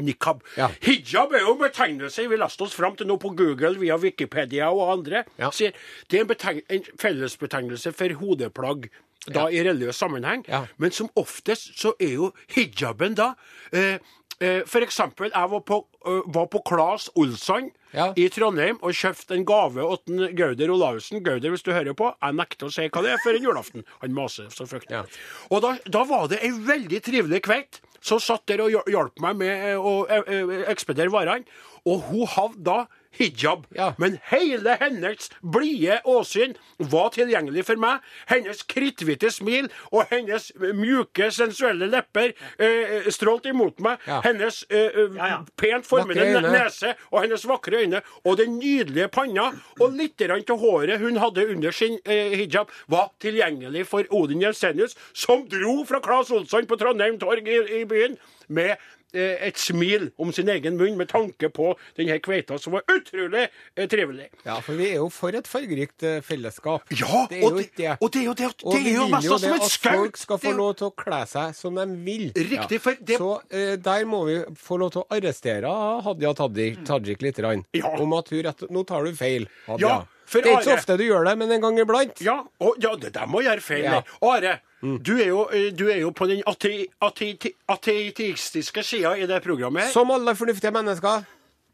Nikab. 0.00 0.42
Ja. 0.56 0.70
Hijab 0.84 1.34
er 1.34 1.44
jo 1.46 1.56
en 1.56 1.62
betegnelse 1.64 2.28
vi 2.30 2.38
leste 2.40 2.66
oss 2.66 2.76
fram 2.76 2.96
til 2.98 3.08
nå 3.10 3.18
på 3.20 3.32
Google 3.38 3.76
via 3.80 3.98
Wikipedia 4.00 4.70
og 4.70 4.94
andre. 4.98 5.24
Ja. 5.40 5.50
Sier, 5.54 5.76
det 6.10 6.22
er 6.22 6.34
en, 6.52 6.62
en 6.68 6.88
fellesbetegnelse 7.00 7.92
for 7.96 8.20
hodeplagg 8.20 8.90
da 9.28 9.48
i 9.52 9.60
religiøs 9.64 9.98
sammenheng. 10.00 10.46
Men 10.80 10.94
som 10.96 11.10
oftest 11.20 11.74
så 11.80 11.92
er 12.00 12.16
jo 12.16 12.30
hijaben 12.54 13.16
da 13.18 13.34
eh, 13.72 13.98
eh, 14.40 14.62
For 14.68 14.80
eksempel, 14.84 15.28
jeg 15.34 15.52
var 15.52 15.60
på, 15.68 15.82
eh, 16.06 16.22
var 16.32 16.48
på 16.52 16.62
Claes 16.68 17.10
Olsson 17.16 17.70
Ja. 17.92 18.12
i 18.14 18.28
Trondheim 18.30 18.76
og 18.86 18.94
kjøpte 18.94 19.34
en 19.34 19.44
gave 19.44 19.82
til 20.06 20.28
Gauder 20.38 20.70
Olavsen. 20.70 21.24
Gauder, 21.26 21.50
hvis 21.50 21.64
du 21.66 21.72
hører 21.74 21.96
på, 21.98 22.12
jeg 22.22 22.36
nekter 22.38 22.68
å 22.68 22.70
si 22.70 22.84
hva 22.86 23.02
det 23.02 23.16
er 23.16 23.22
før 23.24 23.34
en 23.34 23.48
julaften. 23.48 23.84
Han 24.04 24.14
maser 24.14 24.46
så 24.54 24.62
fryktelig. 24.70 25.00
Ja. 25.00 25.48
Og 25.50 25.64
da, 25.64 25.72
da 25.90 26.04
var 26.06 26.28
det 26.30 26.38
ei 26.46 26.52
veldig 26.54 27.00
trivelig 27.02 27.42
kveit 27.48 27.80
som 28.00 28.20
satt 28.22 28.46
der 28.48 28.62
og 28.64 28.88
hjalp 28.88 29.20
meg 29.22 29.36
med 29.40 29.66
eh, 29.72 29.76
å 29.76 30.04
eh, 30.08 30.24
eh, 30.26 30.64
ekspedere 30.72 31.12
varene. 31.12 31.46
Og 31.88 32.08
hun 32.10 32.26
havde 32.28 32.64
da 32.64 32.78
hijab. 33.18 33.66
Ja. 33.74 33.92
Men 33.98 34.18
hele 34.30 34.76
hennes 34.80 35.30
blide 35.42 36.00
åsyn 36.04 36.54
var 36.78 37.10
tilgjengelig 37.14 37.64
for 37.68 37.80
meg. 37.80 38.04
Hennes 38.30 38.62
kritthvite 38.70 39.30
smil 39.34 39.70
og 39.90 40.06
hennes 40.10 40.50
mjuke, 40.58 41.30
sensuelle 41.34 41.88
lepper 41.90 42.34
eh, 42.58 43.10
strålte 43.12 43.52
imot 43.52 43.80
meg. 43.84 44.00
Ja. 44.06 44.20
Hennes 44.24 44.62
eh, 44.70 44.88
eh, 44.88 45.18
Ja, 45.20 45.42
pent 45.58 45.86
formede 45.86 46.40
nese 46.46 46.94
og 47.10 47.22
hennes 47.24 47.44
vakre 47.48 47.82
øyne 47.84 48.02
og 48.24 48.38
den 48.40 48.58
nydelige 48.60 49.10
panna 49.12 49.50
og 49.80 49.96
litt 49.96 50.20
av 50.20 50.58
håret 50.60 51.00
hun 51.00 51.18
hadde 51.20 51.46
under 51.52 51.74
sin 51.74 51.98
eh, 52.04 52.36
hijab, 52.36 52.70
var 52.88 53.10
tilgjengelig 53.22 53.86
for 53.88 54.06
Odin 54.14 54.42
Jensenius, 54.42 54.96
som 55.14 55.46
dro 55.48 55.80
fra 55.88 56.00
Claes 56.04 56.30
Olsson 56.34 56.68
på 56.68 56.78
Trondheim 56.80 57.18
torg 57.20 57.48
i, 57.48 57.60
i 57.80 57.84
byen 57.88 58.18
med 58.50 58.74
eh, 58.74 58.90
et 59.18 59.56
smil 59.58 60.10
om 60.18 60.32
sin 60.32 60.48
egen 60.48 60.76
munn 60.76 60.96
med 60.96 61.08
tanke 61.08 61.48
på 61.52 61.74
denne 61.96 62.18
kveita, 62.20 62.58
som 62.60 62.72
var 62.72 62.82
utrolig 62.88 63.48
eh, 63.76 63.86
trivelig. 63.90 64.28
Ja, 64.46 64.60
for 64.60 64.74
vi 64.78 64.90
er 64.90 64.96
jo 65.00 65.08
for 65.10 65.34
et 65.34 65.48
fargerikt 65.50 66.02
eh, 66.02 66.20
fellesskap. 66.22 66.84
Ja, 66.94 67.26
det 67.30 67.40
er 67.40 67.44
og 67.46 67.50
jo 67.52 67.58
det, 67.58 67.70
det. 67.76 67.96
og 68.00 68.10
det 68.12 68.20
er 68.20 68.24
jo 68.24 68.34
det, 68.34 68.46
at- 68.50 68.64
Og 68.64 68.72
det 68.74 68.86
er 68.86 68.96
jo 68.96 69.08
nesten 69.08 69.38
som 69.38 69.52
et 69.54 69.62
at 69.62 69.70
skaut. 69.70 69.96
folk 69.96 70.16
skal 70.16 70.38
få 70.38 70.52
lov 70.56 70.74
til 70.76 70.86
å 70.90 70.94
kle 70.94 71.20
seg 71.26 71.54
som 71.54 71.74
de 71.74 71.86
vil. 72.04 72.32
Riktig, 72.36 72.80
for 72.80 72.94
det- 73.00 73.18
Så 73.18 73.40
eh, 73.50 73.76
der 73.76 74.04
må 74.04 74.24
vi 74.26 74.38
få 74.56 74.78
lov 74.78 74.90
til 74.92 75.02
å 75.02 75.06
arrestere 75.10 76.02
Hadia 76.02 76.32
Tajik, 76.34 76.84
Tajik 76.84 77.22
litt. 77.22 77.38
Rann, 77.40 77.64
Ja. 77.72 77.88
Om 77.98 78.12
at 78.14 78.28
hun 78.30 78.42
rett 78.44 78.64
Nå 78.70 78.84
tar 78.86 79.04
du 79.04 79.12
feil, 79.14 79.46
Hadia. 79.66 79.86
Ja, 79.88 80.04
for 80.30 80.44
det 80.44 80.52
er 80.52 80.60
ikke 80.60 80.68
så 80.68 80.76
ofte 80.78 80.96
du 81.00 81.04
gjør 81.08 81.26
det, 81.26 81.34
men 81.40 81.50
en 81.56 81.64
gang 81.64 81.80
iblant. 81.82 82.20
Ja, 82.22 82.36
og, 82.62 82.76
ja 82.82 82.94
det 83.02 83.12
der 83.16 83.26
må 83.26 83.42
gjøre 83.42 83.64
feil. 83.64 83.88
Ja. 83.88 84.02
Are, 84.22 84.54
mm. 84.82 85.00
du, 85.06 85.12
er 85.18 85.26
jo, 85.32 85.42
eh, 85.50 85.70
du 85.74 85.88
er 85.90 85.98
jo 86.04 86.12
på 86.14 86.28
den 86.30 86.44
ate, 86.46 86.86
ate, 87.02 87.52
ateistiske 87.68 88.84
sida 88.86 89.16
i 89.18 89.26
det 89.26 89.42
programmet. 89.42 89.88
her. 89.88 89.92
Som 89.94 90.14
alle 90.14 90.36
fornuftige 90.38 90.70
mennesker. 90.76 91.26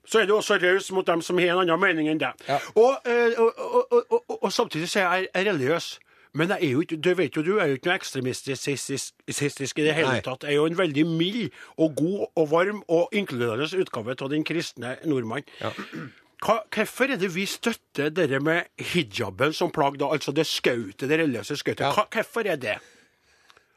så 0.06 0.20
er 0.20 0.26
du 0.26 0.36
også 0.36 0.54
raus 0.62 0.92
mot 0.94 1.06
dem 1.06 1.22
som 1.22 1.38
har 1.38 1.52
en 1.52 1.64
annen 1.66 1.80
mening 1.82 2.08
enn 2.08 2.20
deg. 2.22 2.42
Ja. 2.48 2.60
Og, 2.78 2.98
eh, 3.10 3.38
og, 3.38 4.42
og, 4.42 4.52
samtidig 4.52 4.88
så 4.88 5.00
er 5.00 5.26
jeg 5.34 5.46
religiøs. 5.48 5.98
Men 6.36 6.52
jeg 6.52 6.68
er 6.68 6.70
jo 6.70 6.82
ikke, 6.84 6.96
du 7.00 7.14
vet 7.16 7.36
jo, 7.36 7.42
du 7.42 7.56
er 7.58 7.70
jo 7.70 7.78
ikke 7.78 7.88
noe 7.88 7.96
ekstremistisk 7.96 9.78
i 9.80 9.84
det 9.86 9.94
hele 9.96 10.12
Nei. 10.12 10.20
tatt. 10.24 10.44
Jeg 10.44 10.52
er 10.52 10.60
jo 10.60 10.66
en 10.68 10.78
veldig 10.78 11.06
mild 11.08 11.54
og 11.76 11.96
god 11.96 12.26
og 12.36 12.50
varm 12.50 12.82
og 12.92 13.08
inkluderende 13.16 13.68
utgave 13.80 14.16
av 14.20 14.30
den 14.30 14.44
kristne 14.44 14.96
nordmann. 15.08 15.48
Hva, 16.44 16.58
hvorfor 16.74 17.12
er 17.14 17.20
det 17.20 17.30
vi 17.32 17.46
støtter 17.48 18.10
dere 18.12 18.42
med 18.44 18.68
hijaben 18.92 19.54
som 19.56 19.70
plagg, 19.72 19.96
da, 20.00 20.10
altså 20.12 20.34
det 20.36 20.44
skautet, 20.48 21.08
det 21.08 21.20
religiøse 21.22 21.56
skautet? 21.56 21.86
Ja. 21.86 22.04
Hvorfor 22.12 22.44
er 22.44 22.60
det? 22.60 22.76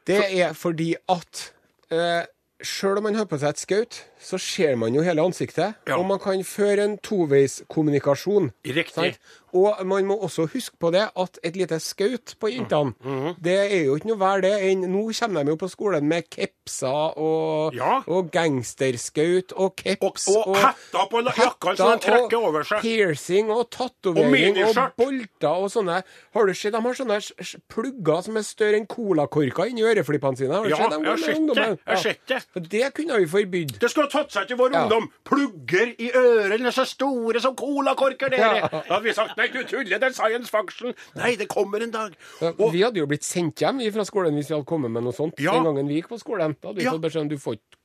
Det 0.06 0.20
er 0.42 0.52
fordi 0.56 0.92
at 1.08 1.46
eh, 1.92 2.26
Sjøl 2.60 3.00
om 3.00 3.06
man 3.08 3.16
har 3.16 3.24
på 3.28 3.38
seg 3.40 3.54
et 3.54 3.62
skaut, 3.62 4.00
så 4.22 4.38
ser 4.38 4.76
man 4.76 4.94
jo 4.94 5.02
hele 5.02 5.22
ansiktet. 5.22 5.74
Ja. 5.88 5.96
Og 5.98 6.06
man 6.06 6.18
kan 6.18 6.42
føre 6.44 6.84
en 6.84 6.98
toveiskommunikasjon. 6.98 8.50
Riktig. 8.66 8.94
sant? 8.94 9.18
Og 9.52 9.80
man 9.84 10.04
må 10.06 10.14
også 10.22 10.44
huske 10.52 10.76
på 10.78 10.92
det 10.94 11.08
at 11.18 11.38
et 11.42 11.56
lite 11.56 11.80
skaut 11.82 12.36
på 12.38 12.46
jentene, 12.52 12.94
Mhm. 13.02 13.34
det 13.42 13.56
er 13.72 13.84
jo 13.84 13.96
ikke 13.96 14.06
noe 14.06 14.18
verre 14.18 14.42
det 14.42 14.62
enn 14.70 14.84
Nå 14.92 15.10
kommer 15.18 15.42
de 15.44 15.50
jo 15.50 15.56
på 15.56 15.68
skolen 15.68 16.04
med 16.06 16.30
kepser 16.30 17.18
og, 17.18 17.74
Ja. 17.74 18.02
og 18.06 18.30
gangsterskaut 18.30 19.52
og 19.56 19.74
keps 19.76 20.28
Og- 20.28 20.46
og 20.46 20.56
hetter 20.56 21.08
på 21.10 21.22
jakkene 21.24 21.76
som 21.76 21.98
de 21.98 22.06
trekker 22.06 22.36
over 22.38 22.62
seg. 22.62 22.80
Piercing 22.80 23.50
og 23.50 23.58
Og 23.60 23.70
tatovering 23.70 24.56
og, 24.64 24.76
og 24.76 24.92
bolter 24.96 25.48
og 25.48 25.68
sånne. 25.70 26.02
Har 26.32 26.46
du 26.46 26.54
sett 26.54 26.72
de 26.72 26.80
har 26.80 26.94
sånne 26.94 27.58
plugger 27.68 28.22
som 28.22 28.36
er 28.36 28.42
større 28.42 28.76
enn 28.76 28.86
colakorker 28.86 29.66
inni 29.68 29.82
øreflippene 29.82 30.36
sine? 30.38 30.52
Har 30.54 30.62
du 30.64 30.70
Ja, 30.70 30.76
sett 30.76 30.90
jeg 30.90 31.04
har 31.04 31.16
sett 31.16 31.46
det. 31.46 31.56
Jeg 31.56 31.78
har 31.86 31.96
sett 31.96 32.26
det. 32.26 32.68
Det 32.70 32.94
kunne 32.94 33.18
vi 33.18 33.26
forbydd. 33.26 33.78
Det 33.80 33.90
skulle 33.90 34.08
tatt 34.10 34.34
seg 34.34 34.48
til 34.50 34.58
vår 34.60 34.72
Ja. 34.74 34.82
ungdom. 34.84 35.08
Plugger 35.24 35.94
i 35.98 36.10
ørene 36.18 36.72
så 36.74 36.84
store 36.86 37.40
som 37.40 37.54
colakorker, 37.56 38.30
dere. 38.30 38.60
Ja. 38.60 38.68
Da 38.68 38.82
hadde 38.96 39.04
vi 39.06 39.12
sagt 39.16 39.36
nei, 39.38 39.48
du 39.48 39.62
tuller, 39.64 39.98
det 39.98 40.10
er 40.10 40.16
science 40.16 40.50
function. 40.50 40.94
Nei, 41.16 41.36
det 41.40 41.48
kommer 41.48 41.82
en 41.82 41.90
dag. 41.94 42.16
Og, 42.42 42.72
Vi 42.72 42.82
hadde 42.82 43.00
jo 43.00 43.06
blitt 43.06 43.24
sendt 43.24 43.56
hjem 43.62 43.80
fra 43.94 44.04
skolen 44.04 44.34
hvis 44.34 44.48
vi 44.50 44.54
hadde 44.58 44.66
kommet 44.68 44.90
med 44.90 45.02
noe 45.06 45.12
sånt 45.16 45.38
Ja. 45.40 45.52
den 45.56 45.64
gangen 45.70 45.88
vi 45.88 46.00
gikk 46.02 46.08
på 46.12 46.18
skolen. 46.20 46.56
Da 46.60 46.68
hadde 46.68 46.78
vi 46.82 46.84
Ja. 46.84 46.92
fått 46.92 47.02
beskjed 47.06 47.22
om 47.22 47.28
du 47.28 47.36
får 47.38 47.54
ikke 47.54 47.76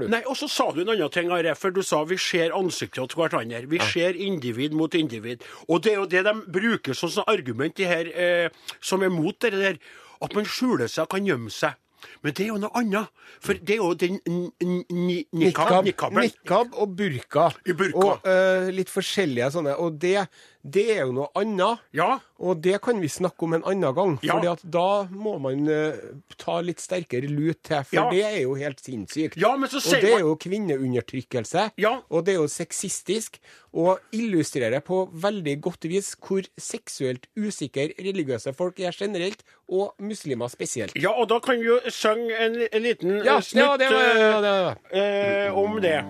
du. 0.00 0.08
nei, 0.08 0.22
og 0.26 0.34
så 0.36 0.48
sa 0.48 0.70
du 0.72 0.80
en 0.80 0.88
annen 0.88 1.10
ting, 1.10 1.30
Are, 1.30 1.54
for 1.54 1.70
du 1.70 1.82
sa 1.82 2.02
vi 2.04 2.16
ser 2.16 2.50
ansiktet 2.50 3.08
til 3.10 3.16
hverandre. 3.22 3.66
Vi 3.68 3.78
ser 3.78 4.14
individ 4.16 4.72
mot 4.72 4.90
individ. 4.94 5.42
Og 5.68 5.82
det 5.82 5.92
er 5.92 5.96
jo 5.96 6.06
det 6.06 6.24
de 6.24 6.32
bruker 6.50 6.94
som 6.94 7.08
sånn 7.08 7.28
argument, 7.28 7.74
de 7.76 7.84
her 7.84 8.06
eh, 8.14 8.48
som 8.80 9.02
er 9.02 9.10
mot 9.10 9.38
det 9.38 9.52
der, 9.52 9.78
at 10.22 10.34
man 10.34 10.44
skjuler 10.44 10.88
seg 10.88 11.02
og 11.04 11.08
kan 11.10 11.24
gjemme 11.26 11.50
seg. 11.50 11.74
Men 12.24 12.34
det 12.36 12.44
er 12.44 12.50
jo 12.52 12.58
noe 12.62 12.72
annet. 12.80 13.10
For 13.44 13.58
det 13.58 13.76
er 13.76 13.82
jo 13.82 13.92
den 13.98 14.18
nikab, 14.26 15.26
Nikab, 15.32 15.84
nikaben. 15.88 16.22
nikab 16.26 16.74
og 16.76 16.96
burka. 16.98 17.48
I 17.66 17.76
burka. 17.76 18.06
Og 18.06 18.28
uh, 18.28 18.70
litt 18.74 18.92
forskjellige 18.92 19.50
sånne. 19.56 19.76
Og 19.80 19.98
det, 20.02 20.26
det 20.62 20.82
er 20.92 21.06
jo 21.06 21.12
noe 21.16 21.28
annet. 21.40 21.80
Ja. 21.96 22.18
Og 22.40 22.58
det 22.60 22.80
kan 22.84 22.98
vi 23.00 23.08
snakke 23.08 23.46
om 23.46 23.54
en 23.56 23.62
annen 23.64 23.94
gang. 23.96 24.18
Ja. 24.24 24.36
At 24.52 24.60
da 24.64 25.04
må 25.08 25.38
man 25.40 25.62
uh, 25.68 25.96
ta 26.36 26.58
litt 26.60 26.80
sterkere 26.80 27.28
lut 27.30 27.62
til, 27.64 27.80
for 27.88 27.96
Ja. 27.96 28.04
det 28.12 28.24
er 28.26 28.42
jo 28.42 28.54
helt 28.60 28.80
sinnssykt. 28.80 29.36
Ja, 29.40 29.54
men 29.56 29.68
så 29.72 29.80
og 29.80 30.00
det 30.04 30.12
er 30.12 30.20
jo 30.20 30.34
kvinneundertrykkelse. 30.36 31.70
Ja. 31.80 32.00
Og 32.10 32.24
det 32.26 32.34
er 32.34 32.40
jo 32.42 32.48
sexistisk. 32.52 33.38
Og 33.72 34.00
illustrerer 34.12 34.80
på 34.82 35.04
veldig 35.14 35.60
godt 35.62 35.84
vis 35.86 36.16
hvor 36.18 36.42
seksuelt 36.58 37.28
usikre 37.38 37.92
religiøse 38.02 38.50
folk 38.58 38.80
er 38.82 38.90
generelt, 38.98 39.44
og 39.70 39.94
muslimer 40.02 40.48
spesielt. 40.50 40.96
ja, 40.98 41.12
og 41.14 41.28
da 41.30 41.38
kan 41.38 41.60
vi 41.60 41.66
jo 41.68 41.78
synge 41.88 42.34
en, 42.34 42.56
en 42.72 42.82
liten 42.82 43.20
Ja, 43.24 43.36
eh, 43.36 43.40
snutt 43.46 43.62
ja, 43.62 43.76
det 43.78 43.86
var, 43.92 44.14
det 44.14 44.20
ja, 44.26 44.40
det 44.42 44.54
var. 44.64 44.76
eh, 44.90 45.58
om 45.58 45.78
det. 45.80 46.00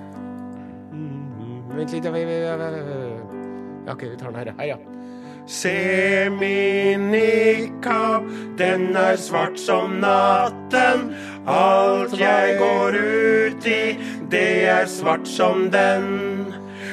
Mm, 0.91 1.77
Vent 1.77 1.93
litt. 1.93 2.05
Ja, 3.87 3.93
OK, 3.93 4.03
vi 4.03 4.16
tar 4.16 4.27
den 4.27 4.35
her. 4.35 4.55
Her, 4.59 4.64
ja. 4.64 4.77
Se 5.47 6.31
min 6.31 7.11
nikab, 7.11 8.23
den 8.59 8.97
er 8.97 9.16
svart 9.16 9.59
som 9.59 9.97
natten. 10.01 11.14
Alt 11.47 12.14
jeg 12.21 12.59
går 12.59 12.99
ut 13.01 13.66
i, 13.66 13.97
det 14.31 14.64
er 14.71 14.87
svart 14.87 15.27
som 15.27 15.71
den. 15.71 16.07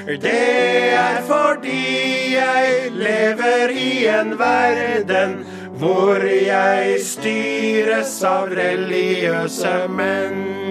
Det 0.07 0.93
er 0.95 1.21
fordi 1.27 2.33
jeg 2.33 2.91
lever 2.95 3.75
i 3.75 4.07
en 4.07 4.37
verden 4.39 5.43
hvor 5.77 6.23
jeg 6.23 7.01
styres 7.03 8.15
av 8.25 8.49
religiøse 8.57 9.75
menn. 9.93 10.66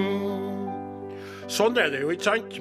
Sånn 1.57 1.79
er 1.81 1.87
det 1.89 2.03
jo, 2.03 2.11
ikke 2.13 2.27
sant? 2.27 2.57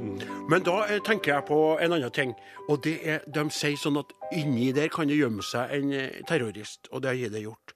Men 0.47 0.63
da 0.63 0.75
eh, 0.87 1.01
tenker 1.03 1.33
jeg 1.33 1.45
på 1.49 1.55
en 1.83 1.95
annen 1.97 2.13
ting. 2.15 2.29
Og 2.71 2.79
det 2.85 2.93
er, 3.03 3.25
De 3.27 3.43
sier 3.51 3.75
sånn 3.75 3.99
at 3.99 4.13
inni 4.31 4.69
der 4.75 4.87
kan 4.93 5.09
det 5.09 5.17
gjemme 5.17 5.43
seg 5.43 5.73
en 5.75 5.91
eh, 5.91 6.21
terrorist, 6.29 6.87
og 6.93 7.03
det 7.03 7.11
har 7.11 7.33
det 7.33 7.41
gjort. 7.43 7.73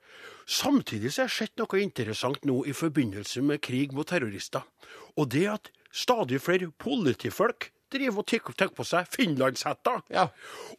Samtidig 0.48 1.12
så 1.12 1.26
har 1.26 1.28
jeg 1.28 1.36
sett 1.36 1.60
noe 1.60 1.82
interessant 1.84 2.48
nå 2.48 2.62
i 2.64 2.78
forbindelse 2.78 3.44
med 3.44 3.60
krig 3.68 3.92
mot 3.98 4.08
terrorister. 4.08 4.64
Og 5.20 5.28
det 5.36 5.44
at 5.52 5.70
stadig 5.92 6.40
flere 6.40 6.72
politifolk 6.72 7.68
driver 7.92 8.24
og 8.24 8.56
tar 8.56 8.72
på 8.72 8.88
seg 8.88 9.12
finlandshetter. 9.12 10.06
Ja. 10.16 10.30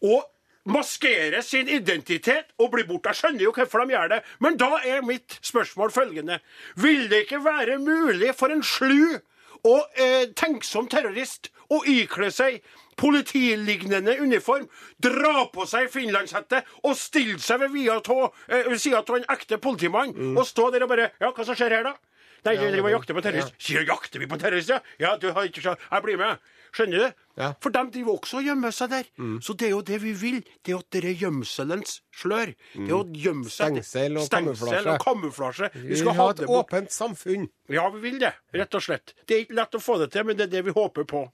Og 0.00 0.24
maskerer 0.64 1.44
sin 1.44 1.68
identitet 1.68 2.54
og 2.56 2.72
blir 2.72 2.88
borte. 2.88 3.12
Jeg 3.12 3.20
skjønner 3.20 3.44
jo 3.44 3.52
hvorfor 3.58 3.84
de 3.84 3.92
gjør 3.92 4.14
det. 4.14 4.24
Men 4.40 4.56
da 4.56 4.78
er 4.88 5.04
mitt 5.04 5.36
spørsmål 5.44 5.92
følgende. 5.92 6.40
Vil 6.80 7.10
det 7.12 7.26
ikke 7.26 7.44
være 7.44 7.76
mulig 7.82 8.32
for 8.40 8.56
en 8.56 8.64
slu 8.64 9.20
og 9.66 10.00
eh, 10.00 10.28
tenksom 10.36 10.88
terrorist 10.90 11.50
å 11.70 11.82
ikle 11.88 12.30
seg 12.34 12.60
politilignende 13.00 14.16
uniform, 14.20 14.66
dra 15.00 15.46
på 15.52 15.64
seg 15.68 15.88
finlandshette 15.92 16.62
og 16.84 16.96
stille 16.98 17.40
seg 17.40 17.62
ved 17.62 17.88
eh, 17.88 18.68
ved 18.68 18.78
sida 18.80 19.00
av 19.00 19.16
en 19.16 19.28
ekte 19.32 19.60
politimann 19.62 20.12
og 20.36 20.44
stå 20.46 20.70
der 20.74 20.84
og 20.84 20.92
bare 20.92 21.10
Ja, 21.20 21.32
hva 21.32 21.46
som 21.46 21.56
skjer 21.56 21.78
her, 21.78 21.90
da? 21.90 21.96
Nei, 22.44 22.56
vi 22.56 22.70
driver 22.72 22.88
og 22.88 22.94
jakter 22.94 23.16
på 23.16 23.22
terrorist. 23.24 23.56
Sier 23.60 23.84
jakter 23.88 24.22
vi 24.22 24.28
på 24.28 24.38
terrorist, 24.40 24.72
ja? 24.72 24.80
Ja, 25.00 25.16
du 25.20 25.28
har 25.36 25.44
ikke. 25.44 25.74
Jeg 25.76 26.04
blir 26.06 26.16
med. 26.20 26.40
Skjønner 26.76 27.02
du? 27.02 27.18
Ja. 27.40 27.48
For 27.64 27.72
de 27.72 27.82
driver 27.94 28.18
også 28.18 28.38
og 28.40 28.44
gjemmer 28.44 28.74
seg 28.76 28.90
der. 28.92 29.06
Så 29.40 29.54
det 29.56 29.66
er 29.70 29.72
jo 29.72 29.80
det 29.82 29.98
vi 30.02 30.12
vil. 30.12 30.40
Det 30.62 30.74
er 30.74 30.78
at 30.82 30.90
det 30.92 31.04
er 31.08 31.16
gjemselens 31.22 32.00
slør. 32.20 32.52
Det 32.74 32.88
er 32.90 32.96
å 32.98 33.04
gjemme 33.16 33.48
seg 33.48 33.80
Stengsel 33.80 34.18
og 34.20 34.26
Stengsel 34.28 34.66
kamuflasje. 34.68 34.94
og 34.94 35.04
kamuflasje. 35.06 35.70
Vi 35.74 35.88
Vi 35.88 36.00
skal 36.02 36.14
ha 36.14 36.22
ha 36.26 36.30
et 36.30 36.42
det 36.44 36.48
åpent 36.48 36.92
samfunn. 36.92 37.48
Ja, 37.72 37.88
vi 37.90 38.00
vil 38.04 38.18
det. 38.20 38.34
Rett 38.54 38.74
og 38.74 38.82
slett. 38.84 39.14
Det 39.26 39.36
er 39.36 39.44
ikke 39.46 39.56
lett 39.62 39.74
å 39.74 39.80
få 39.80 39.98
det 40.02 40.10
til, 40.12 40.24
men 40.24 40.36
det 40.36 40.48
er 40.50 40.56
det 40.58 40.64
vi 40.68 40.70
håper 40.76 41.04
på. 41.08 41.30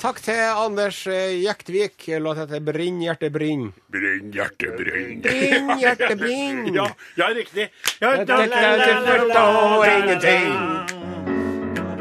Takk 0.00 0.16
til 0.24 0.38
Anders 0.40 1.02
Jektvik. 1.06 2.06
Låt 2.24 2.38
heter 2.40 2.60
Brinn, 2.64 3.02
hjerte, 3.04 3.28
brinn. 3.30 3.66
Brinn, 3.92 4.30
hjerte, 4.32 4.70
brinn. 4.78 5.20
Brinn, 5.20 5.68
hjerte, 5.78 6.16
brinn. 6.16 6.70
Ja, 6.78 6.86
ja, 7.16 7.26
riktig. 7.36 7.68
Ja, 8.00 8.24
da, 8.24 8.38
la, 8.38 8.46
la, 8.46 8.76
la, 8.76 8.86
la, 8.86 9.16
la, 9.16 9.24
la, 9.24 9.76
la, 9.76 9.98
ingenting. 9.98 11.19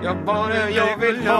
Ja, 0.03 0.13
bare 0.25 0.55
jeg 0.71 0.95
vil 0.99 1.17
ha 1.27 1.35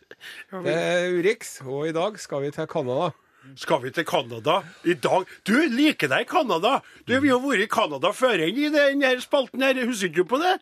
Ja, 0.49 0.61
det 0.65 0.73
er 0.73 1.17
Urix, 1.19 1.61
og 1.61 1.89
i 1.89 1.93
dag 1.93 2.17
skal 2.17 2.41
vi 2.41 2.49
til 2.55 2.65
Canada. 2.71 3.11
Skal 3.59 3.83
vi 3.83 3.91
til 3.93 4.07
Canada 4.07 4.63
i 4.87 4.95
dag? 4.97 5.29
Du 5.45 5.53
liker 5.75 6.09
deg 6.09 6.25
i 6.25 6.29
Canada! 6.31 6.79
Du, 7.05 7.13
Vi 7.19 7.29
har 7.29 7.43
vært 7.43 7.67
i 7.67 7.69
Canada 7.69 8.15
før 8.17 8.41
enn 8.47 8.57
i 8.65 8.71
denne 8.73 9.13
spalten 9.21 9.61
her. 9.61 9.83
Husker 9.85 10.09
du 10.15 10.23
på 10.25 10.41
det? 10.41 10.55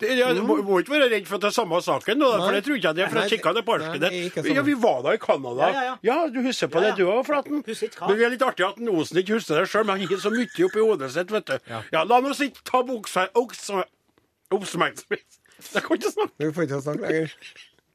Det, 0.00 0.08
ja, 0.18 0.32
du 0.34 0.40
må, 0.42 0.56
må 0.66 0.80
ikke 0.82 0.90
være 0.96 1.06
redd 1.12 1.26
for 1.28 1.38
at 1.38 1.44
det 1.44 1.48
er 1.52 1.54
samme 1.54 1.78
saken, 1.86 2.18
da, 2.18 2.30
for 2.40 2.56
det 2.56 2.64
tror 2.66 2.78
ikke 2.80 2.90
jeg 2.90 2.96
det 2.98 3.02
er. 3.04 3.10
For 3.12 3.20
jeg 3.22 3.38
kikka 3.38 3.52
det 3.54 3.62
på 3.66 3.76
der. 3.78 3.92
sånn. 4.34 4.48
Ja, 4.56 4.64
vi 4.66 4.74
var 4.82 5.04
da 5.06 5.12
i 5.14 5.20
Canada. 5.22 5.68
Ja, 5.70 5.84
ja, 5.86 5.94
ja. 6.08 6.16
du 6.34 6.40
husker 6.42 6.70
på 6.72 6.82
det 6.82 6.96
du 6.98 7.04
òg, 7.06 7.20
Flaten? 7.28 7.60
Men 7.62 8.18
det 8.18 8.26
er 8.26 8.34
litt 8.34 8.42
artig 8.42 8.66
at 8.66 8.80
Osen 8.90 9.22
ikke 9.22 9.38
husker 9.38 9.62
det 9.62 9.68
sjøl, 9.70 9.86
men 9.86 10.00
han 10.00 10.10
gir 10.10 10.18
så 10.24 10.34
mye 10.34 10.66
oppi 10.66 10.82
hodet 10.82 11.12
sitt, 11.14 11.30
vet 11.30 11.46
du. 11.52 11.70
Ja, 11.94 12.02
La 12.10 12.18
oss 12.26 12.42
ikke 12.42 12.66
ta 12.66 12.82
buksa 12.86 13.28
Oppmerksomhet 13.38 15.08
Jeg 15.14 15.82
kan 15.86 15.96
ikke 15.96 16.10
snakke. 16.10 16.34
Du 16.42 16.50
får 16.50 16.66
ikke 16.66 16.82
snakke 16.88 17.06
lenger. 17.06 17.38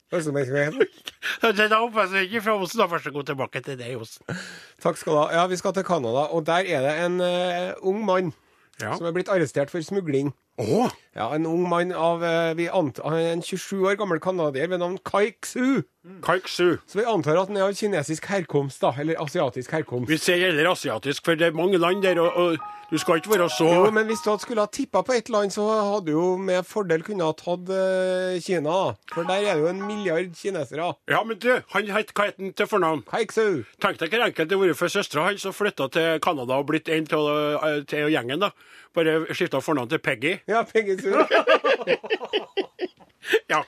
Oppmerksomhet. 0.09 0.99
Da 1.43 2.19
ikke 2.23 2.45
fra 2.47 2.55
Osen. 2.55 2.79
Da 2.79 2.87
vær 2.89 3.03
så 3.03 3.11
god 3.11 3.27
tilbake 3.27 3.61
til 3.67 3.75
deg, 3.79 3.99
Osen. 3.99 4.23
Takk 4.79 5.03
skal 5.03 5.17
du 5.17 5.19
ha. 5.19 5.31
Ja, 5.35 5.47
vi 5.51 5.59
skal 5.59 5.75
til 5.75 5.83
Canada, 5.83 6.29
og 6.31 6.47
der 6.47 6.63
er 6.63 6.87
det 6.87 6.95
en 7.03 7.19
uh, 7.19 7.75
ung 7.83 8.05
mann 8.07 8.31
som 8.79 9.05
er 9.05 9.15
blitt 9.15 9.29
arrestert 9.31 9.71
for 9.71 9.83
smugling. 9.83 10.31
Å, 10.59 10.89
Ja, 11.15 11.29
En 11.35 11.45
ung 11.47 11.63
mann 11.67 11.91
av 11.91 12.23
eh, 12.23 12.67
en 12.69 13.41
27 13.41 13.85
år 13.87 13.95
gammel 13.99 14.19
canadier 14.19 14.67
ved 14.67 14.79
navn 14.79 14.99
Kai 15.03 15.31
Xu. 15.41 15.81
Kaiksu. 16.23 16.77
Så 16.87 16.99
vi 16.99 17.05
antar 17.07 17.37
at 17.41 17.49
han 17.49 17.57
er 17.57 17.67
av 17.67 17.75
kinesisk 17.75 18.27
herkomst, 18.31 18.81
da. 18.81 18.93
Eller 18.99 19.19
asiatisk 19.19 19.71
herkomst. 19.75 20.09
Vi 20.09 20.17
ser 20.21 20.39
heller 20.41 20.71
asiatisk, 20.71 21.25
for 21.25 21.39
det 21.39 21.49
er 21.49 21.57
mange 21.57 21.79
land 21.81 22.03
der, 22.05 22.21
og, 22.23 22.37
og 22.39 22.57
du 22.89 22.97
skal 22.97 23.19
ikke 23.19 23.33
være 23.35 23.49
så 23.53 23.67
Jo, 23.67 23.89
men 23.93 24.07
hvis 24.09 24.23
du 24.23 24.31
hadde 24.31 24.45
skulle 24.45 24.63
ha 24.63 24.71
tippa 24.71 25.03
på 25.05 25.13
ett 25.13 25.29
land, 25.29 25.51
så 25.53 25.67
hadde 25.67 26.07
du 26.07 26.13
jo 26.15 26.29
med 26.41 26.65
fordel 26.65 27.03
kunne 27.05 27.27
ha 27.27 27.35
tatt 27.37 27.69
uh, 27.69 28.39
Kina. 28.41 28.77
For 29.11 29.27
der 29.27 29.43
er 29.43 29.59
det 29.59 29.65
jo 29.65 29.69
en 29.69 29.83
milliard 29.85 30.31
kinesere. 30.39 30.87
Ja, 31.11 31.21
men 31.27 31.37
du, 31.37 31.51
han 31.75 31.91
het 31.93 32.15
hva 32.15 32.29
het 32.31 32.39
han 32.39 32.55
til 32.57 32.71
fornavn? 32.71 33.03
Kai 33.11 33.25
Xu. 33.29 33.61
Tenk 33.83 33.99
deg 34.01 34.15
hvor 34.15 34.25
enkelt 34.29 34.49
det 34.49 34.57
hadde 34.57 34.71
vært 34.71 34.81
for 34.81 34.95
søstera 34.95 35.27
hans 35.29 35.45
som 35.45 35.53
flytte 35.55 35.91
til 35.93 36.23
Canada 36.23 36.57
og 36.63 36.71
blitt 36.71 36.89
en 36.89 37.11
til, 37.11 37.29
eh, 37.59 37.83
til 37.91 38.09
gjengen, 38.15 38.47
da. 38.47 38.53
Bare 38.97 39.19
skifta 39.37 39.61
fornavn 39.61 39.89
til 39.91 40.01
Peggy. 40.01 40.37
Ja, 40.49 40.63
Peggy 40.67 40.97
Sue. 41.01 41.25
Ja. 43.51 43.63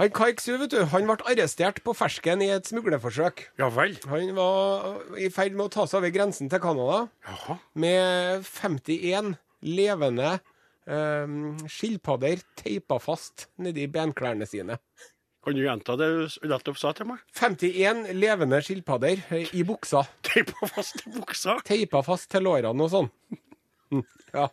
Han 0.00 0.10
Kaik 0.16 0.40
Sue 0.40 0.56
vet 0.62 0.72
du, 0.72 0.78
han 0.88 1.04
ble 1.06 1.18
arrestert 1.28 1.82
på 1.84 1.92
fersken 1.94 2.40
i 2.42 2.48
et 2.54 2.66
smuglerforsøk. 2.70 3.42
Ja 3.60 3.68
vel. 3.74 3.98
Han 4.08 4.32
var 4.38 5.02
i 5.20 5.28
ferd 5.30 5.52
med 5.58 5.66
å 5.68 5.72
ta 5.74 5.84
seg 5.86 6.00
over 6.00 6.14
grensen 6.14 6.48
til 6.50 6.62
Canada 6.62 7.02
Jaha. 7.28 7.58
med 7.84 8.46
51 8.48 9.34
levende 9.68 10.38
um, 10.88 11.52
skilpadder 11.68 12.40
teipa 12.58 12.96
fast 13.04 13.50
nedi 13.60 13.84
benklærne 13.92 14.48
sine. 14.48 14.78
Kan 15.44 15.56
du 15.56 15.62
gjenta 15.64 15.94
det 16.00 16.08
du 16.08 16.48
nettopp 16.48 16.80
sa 16.80 16.94
til 16.96 17.10
meg? 17.12 17.20
51 17.36 18.08
levende 18.16 18.58
skilpadder 18.64 19.22
eh, 19.36 19.52
i 19.56 19.62
buksa. 19.68 20.06
Teipa 20.24 20.68
fast 20.72 20.96
til 21.04 21.14
buksa. 21.20 21.60
Teipa 21.68 22.02
fast 22.08 22.32
til 22.32 22.48
lårene 22.48 22.88
og 22.88 22.92
sånn. 22.96 23.12
Ja. 24.36 24.46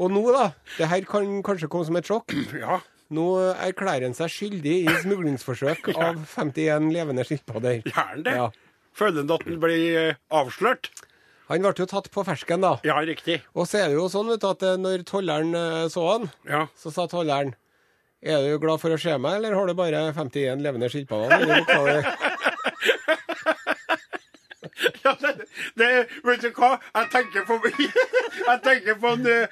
Og 0.00 0.08
nå, 0.14 0.22
da. 0.32 0.46
Det 0.78 0.86
her 0.88 1.04
kan 1.04 1.42
kanskje 1.44 1.68
komme 1.68 1.84
som 1.88 1.98
et 2.00 2.08
sjokk. 2.08 2.32
Ja. 2.62 2.78
Nå 3.10 3.24
erklærer 3.58 4.04
han 4.06 4.14
seg 4.14 4.30
skyldig 4.30 4.74
i 4.86 4.92
smuglingsforsøk 5.02 5.88
av 5.98 6.20
51 6.30 6.92
levende 6.94 7.24
skilpadder. 7.26 7.80
Gjerne 7.88 8.22
det? 8.26 8.34
Ja. 8.38 8.44
Føler 8.94 9.24
han 9.24 9.32
at 9.34 9.46
han 9.48 9.58
blir 9.62 9.96
eh, 10.04 10.20
avslørt? 10.30 10.92
Han 11.50 11.64
ble 11.64 11.72
jo 11.82 11.88
tatt 11.90 12.06
på 12.14 12.22
fersken, 12.22 12.62
da. 12.62 12.76
Ja, 12.86 13.00
riktig. 13.02 13.40
Og 13.58 13.66
så 13.66 13.80
er 13.80 13.88
det 13.90 13.96
jo 13.98 14.04
sånn 14.12 14.30
vet 14.30 14.44
du, 14.44 14.46
at 14.52 14.62
eh, 14.62 14.76
når 14.78 15.02
tolleren 15.10 15.50
eh, 15.58 15.88
så 15.90 16.04
han, 16.06 16.28
Ja. 16.46 16.68
så 16.78 16.92
sa 16.94 17.08
tolleren 17.10 17.56
Er 18.22 18.44
du 18.46 18.58
glad 18.62 18.78
for 18.82 18.94
å 18.94 18.98
se 19.00 19.16
meg, 19.18 19.40
eller 19.40 19.56
har 19.58 19.66
du 19.66 19.74
bare 19.74 20.04
51 20.14 20.62
levende 20.62 20.90
skilpadder? 20.92 21.64
i 24.80 24.90
buksa 24.90 24.96
di?» 24.96 25.00
Ja, 25.04 25.14
det, 25.20 25.46
det, 25.78 25.88
vet 26.24 26.42
du 26.42 26.50
hva? 26.56 26.70
Jeg 26.94 27.10
tenker 27.12 27.44
på 27.48 27.58
Jeg 28.50 28.60
tenker 28.64 28.94
på 29.02 29.12
en, 29.12 29.26
eh, 29.26 29.46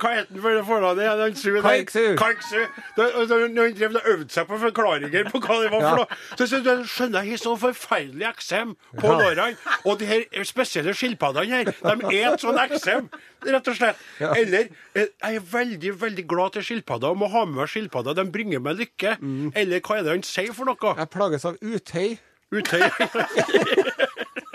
Hva 0.00 0.12
het 0.14 0.28
han 0.30 0.40
for 0.44 0.62
fornavnet? 0.68 1.04
Ja, 1.04 1.16
den 1.20 1.34
Su 1.36 1.50
der. 1.54 1.62
Kai 1.62 1.84
Xu. 1.84 2.16
Kai 2.16 2.32
Xu. 2.40 2.62
Da- 2.96 3.10
Når 3.24 3.44
han 3.44 3.74
drev 3.78 3.96
og 4.00 4.08
øvde 4.14 4.30
seg 4.32 4.46
på 4.48 4.58
forklaringer 4.62 5.30
på 5.30 5.40
hva 5.44 5.60
det 5.62 5.70
var 5.72 5.80
for 5.80 5.88
Ja. 5.88 5.94
noe, 5.96 6.06
så, 6.38 6.46
så, 6.46 6.62
så 6.64 6.76
skjønner 6.94 7.28
jeg 7.28 7.38
så 7.42 7.54
forferdelig 7.60 8.28
eksem 8.30 8.74
på 9.00 9.06
Ja. 9.12 9.18
lårene. 9.20 9.56
Og 9.84 9.98
de 10.00 10.06
her 10.06 10.44
spesielle 10.44 10.94
skilpaddene 10.94 11.46
her, 11.50 11.64
de 11.74 12.18
er 12.20 12.32
et 12.34 12.40
sånn 12.44 12.58
eksem, 12.64 13.08
rett 13.44 13.68
og 13.68 13.76
slett. 13.76 13.96
Ja. 14.20 14.32
Eller 14.34 14.68
eh, 14.94 15.06
Jeg 15.24 15.36
er 15.36 15.40
veldig, 15.52 15.94
veldig 16.00 16.26
glad 16.28 16.52
til 16.56 16.62
skilpadder 16.64 17.08
og 17.12 17.18
må 17.20 17.28
ha 17.32 17.44
med 17.44 17.54
meg 17.62 17.68
skilpadder. 17.72 18.14
De 18.14 18.24
bringer 18.30 18.60
meg 18.64 18.78
lykke. 18.80 19.16
Eller 19.54 19.80
hva 19.84 19.98
er 19.98 20.06
det 20.06 20.14
han 20.16 20.22
sier 20.26 20.54
for 20.56 20.64
noe? 20.70 20.94
Jeg 20.98 21.10
plages 21.12 21.44
av 21.44 21.58
utøy. 21.60 22.16
Utøy. 22.54 22.82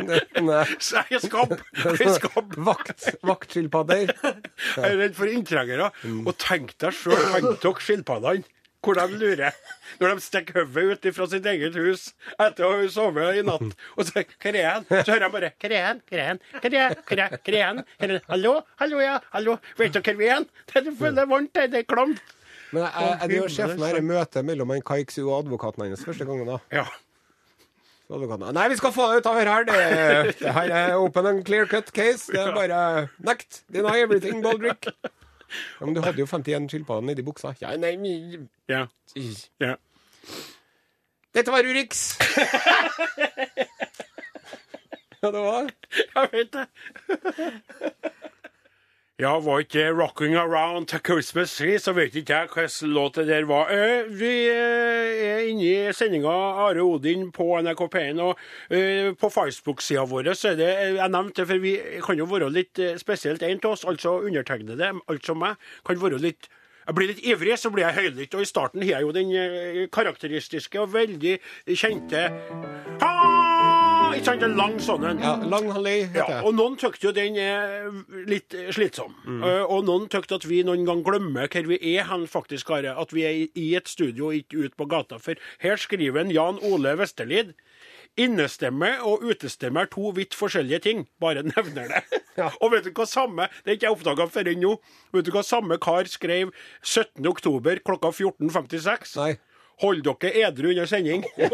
Er. 0.10 0.76
Jeg 0.80 1.17
er 1.17 1.24
skabb. 1.24 2.54
Vakt, 2.58 3.10
vaktskilpadder. 3.26 4.13
Jeg 4.13 4.86
er 4.86 4.98
redd 5.04 5.17
for 5.17 5.32
inntrengere. 5.32 5.91
Og 6.26 6.32
tenk 6.41 6.76
deg 6.82 6.95
sjøl, 6.95 7.19
tenk 7.36 7.60
dere 7.63 7.86
skilpaddene. 7.86 8.48
Hvor 8.80 8.95
de 8.95 9.17
lurer. 9.19 9.56
Når 10.00 10.13
de 10.15 10.24
stikker 10.24 10.63
hodet 10.63 11.04
ut 11.04 11.15
fra 11.17 11.26
sitt 11.28 11.48
eget 11.52 11.76
hus 11.76 12.06
etter 12.39 12.63
å 12.63 12.69
ha 12.78 12.86
sovet 12.91 13.41
i 13.41 13.43
natt. 13.43 13.74
Og 13.98 14.08
så 14.08 14.24
Hvor 14.24 14.56
er 14.56 14.69
han? 14.69 14.86
Så 14.88 15.12
hører 15.12 15.26
jeg 15.26 15.34
bare 15.34 15.52
Hvor 15.60 15.76
er 15.76 15.86
han? 15.86 16.02
Hvor 16.08 16.22
er 16.22 16.30
han? 16.30 16.41
Hvor 16.54 16.78
er? 16.80 16.95
Hvor 17.10 17.24
er 17.26 17.39
er 17.60 18.13
er? 18.15 18.22
Hallo? 18.30 18.54
Hallo, 18.80 19.02
ja. 19.04 19.17
Hallo. 19.36 19.58
Vet 19.78 19.98
dere 19.98 20.06
hvor 20.08 20.22
vi 20.22 20.32
er? 20.32 20.48
Det 20.72 20.95
føles 20.95 21.19
er 21.26 21.28
varmt, 21.34 21.60
her. 21.60 21.67
Det 21.67 21.84
er 21.84 21.89
klamt. 21.91 22.24
Men 22.72 22.86
jeg, 22.86 22.91
jeg, 22.95 23.19
jeg, 23.19 23.41
jeg 23.41 23.52
ser 23.58 23.72
for 23.74 23.82
meg 23.82 23.95
dette 23.98 24.08
møtet 24.13 24.45
mellom 24.45 24.72
en 24.76 24.84
Kaiksu 24.86 25.24
og 25.26 25.36
advokaten 25.41 25.88
hennes 25.88 26.06
første 26.06 26.28
gangen. 26.30 26.48
da. 26.48 26.60
Ja. 26.72 26.86
Advokaten, 28.10 28.54
Nei, 28.58 28.63
vi 28.72 28.76
skal 28.80 28.91
få 28.95 29.06
deg 29.12 29.19
ut 29.22 29.28
av 29.30 29.36
her. 29.38 29.63
Det, 29.67 29.76
det 30.39 30.54
her 30.58 30.69
er 30.74 30.95
open 30.98 31.26
and 31.30 31.43
clear 31.45 31.65
cut 31.69 31.91
case. 31.93 32.32
Det 32.34 32.39
er 32.41 32.56
bare 32.56 32.80
nekt. 33.22 33.60
Deny 33.69 34.00
everything, 34.02 34.41
Baldrick. 34.43 34.88
Ja, 35.80 35.86
men 35.86 35.93
du 35.95 36.02
hadde 36.06 36.19
jo 36.22 36.26
51 36.30 36.69
skilpadder 36.74 37.02
nedi 37.10 37.22
buksa. 37.26 37.54
Ja, 37.62 37.76
nei, 37.78 37.95
mi- 38.02 38.48
Ja. 38.69 38.86
ja. 39.62 39.76
Dette 41.38 41.52
var 41.54 41.63
Urix. 41.69 42.17
ja, 45.22 45.28
det 45.32 45.41
var 45.45 45.69
Jeg 46.15 46.30
vet 46.34 46.54
det. 46.54 46.65
Ja, 49.19 49.34
var 49.39 49.60
ikke 49.60 49.79
det 49.79 49.91
'Rocking 49.91 50.36
Around 50.36 50.88
Christmas 50.88 51.51
Tree', 51.60 51.77
så 51.77 51.91
vet 51.91 52.15
ikke 52.15 52.34
jeg 52.34 52.47
hvilken 52.53 52.89
låt 52.89 53.15
det 53.15 53.27
der 53.27 53.45
var. 53.45 53.67
Eh, 53.67 54.08
vi 54.08 54.47
eh, 54.47 55.25
er 55.27 55.39
inne 55.39 55.63
i 55.63 55.93
sendinga 55.93 56.29
Are 56.29 56.79
Odin 56.79 57.32
på 57.32 57.60
NRK 57.60 57.82
P1, 57.95 58.21
og 58.21 58.39
eh, 58.71 59.12
på 59.19 59.29
Facebook-sida 59.29 60.05
vår 60.08 60.34
så 60.34 60.49
er 60.49 60.55
det 60.55 60.69
Jeg 60.95 61.10
nevnte 61.10 61.41
det, 61.41 61.47
for 61.47 61.58
vi 61.58 61.75
kan 62.05 62.17
jo 62.17 62.25
være 62.25 62.49
litt 62.49 62.79
spesielt 62.97 63.43
en 63.43 63.60
av 63.63 63.71
oss, 63.71 63.84
altså 63.84 64.21
undertegnede, 64.23 64.93
altså 65.10 65.34
meg, 65.34 65.55
kan 65.86 66.01
være 66.01 66.17
litt 66.17 66.47
jeg 66.88 66.95
blir 66.95 67.08
litt 67.08 67.23
ivrig, 67.23 67.60
så 67.60 67.69
blir 67.69 67.86
jeg 67.86 67.93
høylytt. 67.93 68.34
Og 68.34 68.41
i 68.41 68.45
starten 68.45 68.82
har 68.82 68.89
jeg 68.89 69.01
jo 69.01 69.12
den 69.12 69.89
karakteristiske 69.93 70.79
og 70.82 70.93
veldig 70.93 71.38
kjente 71.75 72.32
ha! 73.03 73.48
Ikke 74.19 74.34
sant? 74.34 74.41
En 74.43 74.55
lang 74.60 74.73
sånn 74.84 75.05
en. 75.08 75.19
Ja, 75.23 75.38
Lang 75.47 75.69
Halløy 75.71 76.01
heter 76.12 76.27
Ja, 76.27 76.39
og 76.43 76.51
noen 76.58 76.73
tykte 76.79 77.05
jo 77.08 77.12
den 77.15 77.38
er 77.39 77.88
litt 78.27 78.51
slitsom. 78.75 79.13
Eh, 79.39 79.63
og 79.63 79.86
noen 79.88 80.10
tykte 80.12 80.36
at 80.36 80.43
vi 80.49 80.60
noen 80.67 80.84
gang 80.88 80.99
glemmer 81.08 81.47
hvor 81.47 81.63
vi 81.69 81.77
er 81.95 82.03
hen, 82.10 82.25
faktisk, 82.27 82.69
Are. 82.75 82.91
At 82.99 83.13
vi 83.15 83.23
er 83.23 83.32
i- 83.55 83.75
et 83.79 83.88
studio 83.88 84.27
og 84.27 84.34
ikke 84.41 84.60
ute 84.65 84.75
på 84.75 84.86
gata. 84.91 85.19
For 85.23 85.36
her 85.63 85.77
skriver 85.79 86.19
en 86.19 86.32
Jan 86.36 86.60
Ole 86.62 86.97
Vesterlid 86.99 87.53
Innestemme 88.19 88.97
og 89.05 89.21
utestemme 89.23 89.82
er 89.82 89.86
to 89.93 90.10
vidt 90.12 90.34
forskjellige 90.36 90.79
ting. 90.82 91.05
Bare 91.21 91.43
nevner 91.55 91.88
det. 91.88 92.03
Og 92.62 92.71
vet 92.73 92.84
du 92.84 92.91
hva 92.91 93.05
samme 93.08 93.47
Det 93.63 93.71
er 93.71 93.75
ikke 93.77 93.88
jeg 93.88 93.95
oppdaga 93.95 94.27
før 94.27 94.51
nå. 94.60 94.73
Vet 95.13 95.25
du 95.25 95.32
hva 95.32 95.43
samme 95.45 95.77
kar 95.79 96.03
skrev 96.12 96.51
17. 96.84 97.23
oktober 97.29 97.79
klokka 97.86 98.12
14.56? 98.12 99.15
Nei. 99.21 99.38
Hold 99.79 100.03
dere 100.03 100.34
edru 100.49 100.69
under 100.73 100.86
sending. 100.91 101.23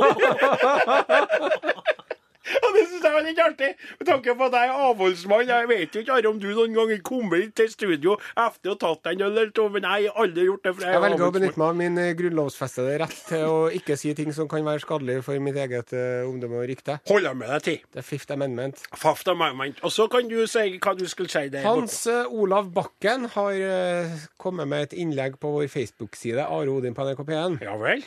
Og 2.63 2.75
det 2.75 2.83
syns 2.89 3.05
jeg 3.05 3.13
var 3.15 3.25
litt 3.25 3.41
artig, 3.41 3.71
med 3.99 4.07
tanke 4.09 4.35
på 4.37 4.47
at 4.47 4.57
jeg 4.59 4.69
er 4.69 4.83
avholdsmann. 4.89 5.49
Jeg 5.49 5.69
vet 5.71 5.95
jo 5.95 6.03
ikke 6.03 6.15
Are, 6.15 6.29
om 6.29 6.39
du 6.41 6.47
noen 6.51 6.75
gang 6.77 6.93
kommer 7.05 7.41
til 7.57 7.69
studio 7.71 8.15
etter 8.15 8.71
å 8.71 8.75
ha 8.75 8.79
tatt 8.83 9.09
en 9.11 9.23
øl 9.25 9.31
eller 9.31 9.53
to, 9.55 9.67
men 9.73 9.87
jeg 9.87 10.09
har 10.09 10.21
aldri 10.23 10.45
gjort 10.47 10.63
det. 10.67 10.73
for 10.75 10.85
jeg 10.85 10.93
Jeg 10.93 10.99
er 10.99 11.05
velger 11.05 11.25
å 11.25 11.35
benytte 11.35 11.61
meg 11.61 11.67
av 11.67 11.79
min 11.81 12.01
eh, 12.01 12.11
grunnlovsfestede 12.19 12.97
rett 13.01 13.21
til 13.29 13.45
å 13.49 13.59
ikke 13.79 13.97
si 13.99 14.13
ting 14.17 14.31
som 14.35 14.49
kan 14.51 14.65
være 14.67 14.83
skadelig 14.83 15.17
for 15.25 15.41
mitt 15.43 15.59
eget 15.59 15.93
uh, 15.97 16.27
omdømme 16.29 16.61
og 16.61 16.69
rykte. 16.69 16.99
Holder 17.09 17.37
med 17.37 17.51
deg 17.55 17.65
til. 17.67 17.79
Det 17.91 18.01
er 18.01 18.07
Fifth 18.07 18.35
Amendment. 18.35 18.83
Fafta 18.95 19.35
amendment. 19.35 19.81
Og 19.85 19.93
så 19.93 20.07
kan 20.11 20.29
du 20.29 20.37
si 20.49 20.77
hva 20.77 20.95
du 20.97 21.05
skulle 21.11 21.31
si 21.31 21.47
der. 21.53 21.65
Hans 21.65 21.97
uh, 22.11 22.29
Olav 22.29 22.69
Bakken 22.75 23.29
har 23.35 23.61
uh, 23.61 24.27
kommet 24.41 24.69
med 24.71 24.89
et 24.89 24.99
innlegg 25.05 25.39
på 25.41 25.51
vår 25.57 25.67
Facebook-side, 25.71 26.45
Are 26.45 26.71
Odin 26.71 26.95
på 26.97 27.07
NRK 27.07 27.25
P1. 27.25 27.59
Ja 27.65 27.75
vel? 27.81 28.05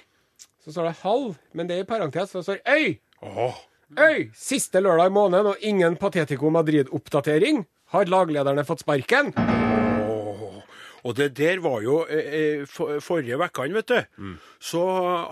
Så 0.64 0.74
står 0.74 0.90
det 0.90 0.98
halv, 1.02 1.36
men 1.56 1.68
det 1.68 1.78
er 1.78 1.86
i 1.86 1.88
parentes, 1.88 2.30
så 2.34 2.42
står 2.44 2.62
øy! 2.68 2.98
Åh. 3.24 3.58
Øy! 3.96 4.28
Siste 4.36 4.82
lørdag 4.84 5.08
i 5.08 5.14
måneden 5.14 5.46
og 5.54 5.62
ingen 5.64 5.96
Patetico 5.96 6.50
Madrid-oppdatering. 6.52 7.62
Har 7.94 8.04
laglederne 8.12 8.66
fått 8.68 8.82
sparken? 8.84 9.32
Og 11.06 11.14
det 11.16 11.28
der 11.38 11.60
var 11.62 11.78
jo 11.80 12.00
eh, 12.10 12.26
eh, 12.36 12.62
for, 12.68 12.98
Forrige 13.00 13.38
vekkene, 13.40 13.72
vet 13.78 13.86
du, 13.88 14.00
Mm. 14.18 14.34
så 14.60 14.82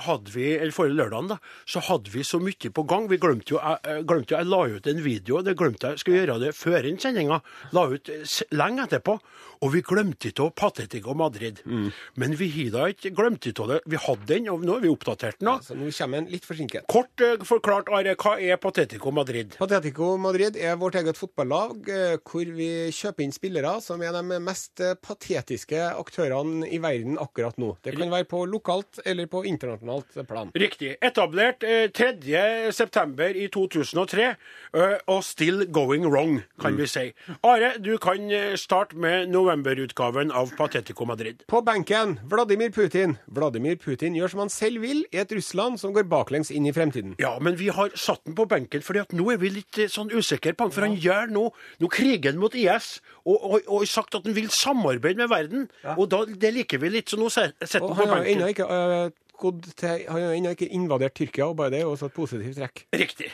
hadde 0.07 0.31
vi 0.33 0.55
Eller 0.55 0.73
forrige 0.73 0.95
lørdagen, 0.97 1.29
da. 1.29 1.37
Så 1.67 1.81
hadde 1.85 2.09
vi 2.15 2.23
så 2.25 2.39
mye 2.41 2.71
på 2.73 2.85
gang. 2.87 3.09
Vi 3.11 3.19
glemte 3.19 3.51
jo 3.53 3.59
Jeg, 3.61 3.79
jeg 3.85 4.07
glemte 4.07 4.31
jo, 4.33 4.39
jeg 4.39 4.47
la 4.47 4.61
ut 4.77 4.87
en 4.87 5.03
video. 5.05 5.43
Det 5.43 5.57
glemte 5.59 5.91
jeg. 5.91 5.99
Skulle 5.99 6.23
gjøre 6.25 6.39
det 6.47 6.55
før 6.57 6.87
inn 6.89 6.97
sendinga. 7.03 7.41
La 7.73 7.85
ut 7.93 8.09
eh, 8.09 8.25
lenge 8.57 8.87
etterpå. 8.87 9.19
Og 9.63 9.73
vi 9.75 9.83
glemte 9.87 10.31
ikke 10.33 10.51
Patetico 10.57 11.15
Madrid. 11.17 11.63
Mm. 11.65 11.91
Men 12.21 12.37
vi 12.39 12.51
har 12.57 12.73
da 12.75 12.89
ikke 12.93 13.15
glemt 13.17 13.47
ikke 13.49 13.69
det. 13.71 13.81
Vi 13.87 14.01
hadde 14.01 14.29
den, 14.31 14.51
og 14.53 14.65
nå 14.67 14.79
har 14.79 14.85
vi 14.85 14.93
oppdatert 14.93 15.41
den. 15.41 15.53
Så 15.65 15.79
nå 15.79 15.91
kommer 15.97 16.23
en 16.23 16.31
litt 16.33 16.47
forsinket. 16.49 16.87
Kort 16.91 17.25
uh, 17.25 17.37
forklart, 17.47 17.91
Are, 17.95 18.17
hva 18.19 18.37
er 18.43 18.59
Patetico 18.61 19.13
Madrid? 19.15 19.57
Patetico 19.59 20.15
Madrid 20.21 20.59
er 20.59 20.77
vårt 20.81 20.99
eget 20.99 21.19
fotballag, 21.19 21.89
uh, 21.89 22.19
hvor 22.27 22.55
vi 22.57 22.71
kjøper 22.95 23.27
inn 23.27 23.35
spillere 23.35 23.77
som 23.85 24.03
er 24.03 24.15
de 24.15 24.41
mest 24.43 24.81
eh, 24.83 24.97
patetiske 25.01 25.81
aktørene 25.97 26.67
i 26.71 26.81
verden 26.83 27.19
akkurat 27.21 27.59
nå. 27.61 27.75
Det 27.85 27.95
kan 27.97 28.11
være 28.13 28.29
på 28.31 28.43
lokalt 28.51 29.01
eller 29.07 29.29
på 29.31 29.43
internasjonalt 29.49 30.19
plan. 30.29 30.53
Riktig. 30.57 30.97
Etablert 31.05 31.67
eh, 31.67 31.89
3.9. 31.95 33.29
i 33.37 33.49
2003, 33.53 34.29
eh, 34.77 34.97
og 35.13 35.23
still 35.27 35.67
going 35.73 36.07
wrong, 36.09 36.41
kan 36.63 36.79
vi 36.79 36.89
si. 36.91 37.07
Are, 37.47 37.75
du 37.83 37.97
kan 38.03 38.31
starte 38.59 38.99
med 38.99 39.31
novemberutgaven 39.47 40.33
av 40.33 40.51
Patetico 40.57 41.05
Madrid. 41.05 41.43
På 41.47 41.63
benken 41.63 42.21
Vladimir 42.25 42.71
Putin. 42.71 43.17
Vladimir 43.27 43.77
Putin 43.77 44.17
gjør 44.17 44.33
som 44.33 44.43
han 44.45 44.51
selv 44.51 44.83
vil 44.83 45.05
i 45.13 45.21
et 45.23 45.33
Russland 45.33 45.79
som 45.81 45.95
går 45.95 46.09
baklengs 46.11 46.51
inn 46.51 46.67
i 46.67 46.73
fremtiden. 46.75 47.15
Ja, 47.23 47.37
men 47.43 47.59
vi 47.61 47.69
har 47.75 47.93
satt 47.95 48.25
den 48.27 48.37
på 48.39 48.49
benken, 48.51 48.83
fordi 48.83 49.05
at 49.05 49.15
nå 49.17 49.29
er 49.33 49.41
vi 49.43 49.53
litt 49.61 49.79
eh, 49.79 49.91
sånn 49.93 50.11
usikre 50.11 50.55
på 50.57 50.67
han. 50.67 50.75
For 50.75 50.87
han 50.87 50.97
gjør 50.99 51.31
nå, 51.35 51.45
nå 51.83 51.91
krigen 51.93 52.41
mot 52.43 52.55
IS, 52.59 52.97
og, 53.25 53.37
og, 53.37 53.71
og 53.71 53.87
sagt 53.91 54.19
at 54.19 54.27
han 54.27 54.37
vil 54.37 54.51
samarbeide 54.51 55.23
med 55.23 55.31
verden. 55.33 55.69
Og 55.97 56.09
da, 56.13 56.25
det 56.27 56.55
liker 56.57 56.83
vi 56.83 56.93
litt, 56.99 57.13
så 57.13 57.21
nå 57.21 57.31
setter 57.31 57.87
han 57.87 57.93
på 57.93 58.01
han 58.01 58.15
har 58.17 58.27
ennå 58.27 58.51
benken. 58.51 58.55
ikke, 58.55 59.13
øh, 59.47 59.75
til, 59.77 60.07
han 60.11 60.23
har 60.27 60.39
ennå 60.41 60.57
ikke 60.57 60.73
invadert 60.75 61.19
Tyrkia, 61.19 61.51
og 61.53 61.61
bare 61.61 61.77
det 61.77 61.85
er 61.85 61.91
også 61.91 62.11
et 62.11 62.19
positivt 62.19 62.59
trekk. 62.59 62.87
Riktig. 62.97 63.31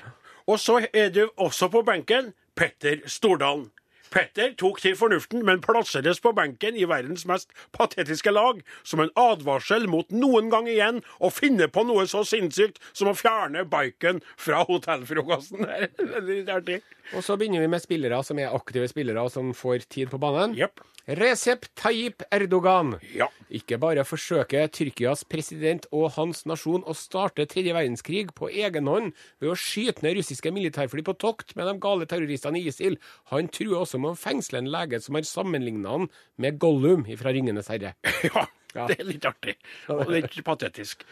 Og 0.50 0.58
så 0.60 0.82
er 0.90 1.12
du 1.14 1.24
også 1.40 1.70
på 1.72 1.84
benken 1.86 2.34
Petter 2.58 3.06
Stordalen. 3.08 3.70
Petter 4.12 4.52
tok 4.60 4.80
til 4.82 4.96
fornuften, 4.98 5.42
men 5.46 5.62
plasseres 5.64 6.20
på 6.22 6.34
benken 6.36 6.76
i 6.76 6.84
verdens 6.88 7.24
mest 7.28 7.52
patetiske 7.76 8.32
lag, 8.32 8.60
som 8.84 9.00
en 9.00 9.12
advarsel 9.18 9.88
mot 9.90 10.08
noen 10.12 10.50
gang 10.52 10.68
igjen 10.70 11.00
å 11.18 11.32
finne 11.32 11.68
på 11.72 11.86
noe 11.88 12.04
så 12.10 12.24
sinnssykt 12.28 12.80
som 12.92 13.10
å 13.10 13.16
fjerne 13.16 13.64
bacon 13.68 14.20
fra 14.36 14.62
hotellfrokosten. 14.68 15.64
Og 17.16 17.24
så 17.24 17.36
begynner 17.36 17.64
vi 17.64 17.72
med 17.72 17.82
spillere 17.82 18.22
som 18.24 18.38
er 18.40 18.54
aktive 18.54 18.88
spillere, 18.88 19.24
og 19.24 19.32
som 19.32 19.50
får 19.56 19.88
tid 19.88 20.12
på 20.12 20.20
banen. 20.22 20.54
Jepp. 20.56 20.80
Recep 21.06 21.66
Tayyip 21.74 22.22
Erdogan. 22.30 22.94
Ja. 23.14 23.26
Ikke 23.50 23.78
bare 23.82 24.04
forsøker 24.06 24.68
Tyrkias 24.70 25.24
president 25.26 25.88
og 25.90 26.12
hans 26.14 26.44
nasjon 26.46 26.84
å 26.86 26.94
starte 26.94 27.46
tredje 27.50 27.74
verdenskrig 27.74 28.30
på 28.38 28.46
egen 28.52 28.86
hånd 28.86 29.10
ved 29.42 29.50
å 29.50 29.58
skyte 29.58 30.06
ned 30.06 30.20
russiske 30.20 30.52
militærfly 30.54 31.02
på 31.02 31.16
tokt 31.18 31.56
med 31.58 31.66
de 31.66 31.74
gale 31.82 32.06
terroristene 32.06 32.60
i 32.60 32.70
ISIL. 32.70 33.00
Han 33.34 33.50
truer 33.50 33.80
også 33.82 33.98
med 33.98 34.14
å 34.14 34.20
fengsle 34.20 34.62
en 34.62 34.70
lege 34.70 35.02
som 35.02 35.18
har 35.18 35.26
sammenligna 35.26 35.96
han 35.96 36.08
med 36.38 36.62
Gollum 36.62 37.02
fra 37.18 37.34
Ringenes 37.34 37.72
herre. 37.72 37.96
Ja, 38.72 38.86
det 38.88 39.02
er 39.02 39.04
litt 39.04 39.26
artig. 39.28 39.52
Og 39.92 40.08
litt 40.08 40.38
patetisk. 40.46 41.02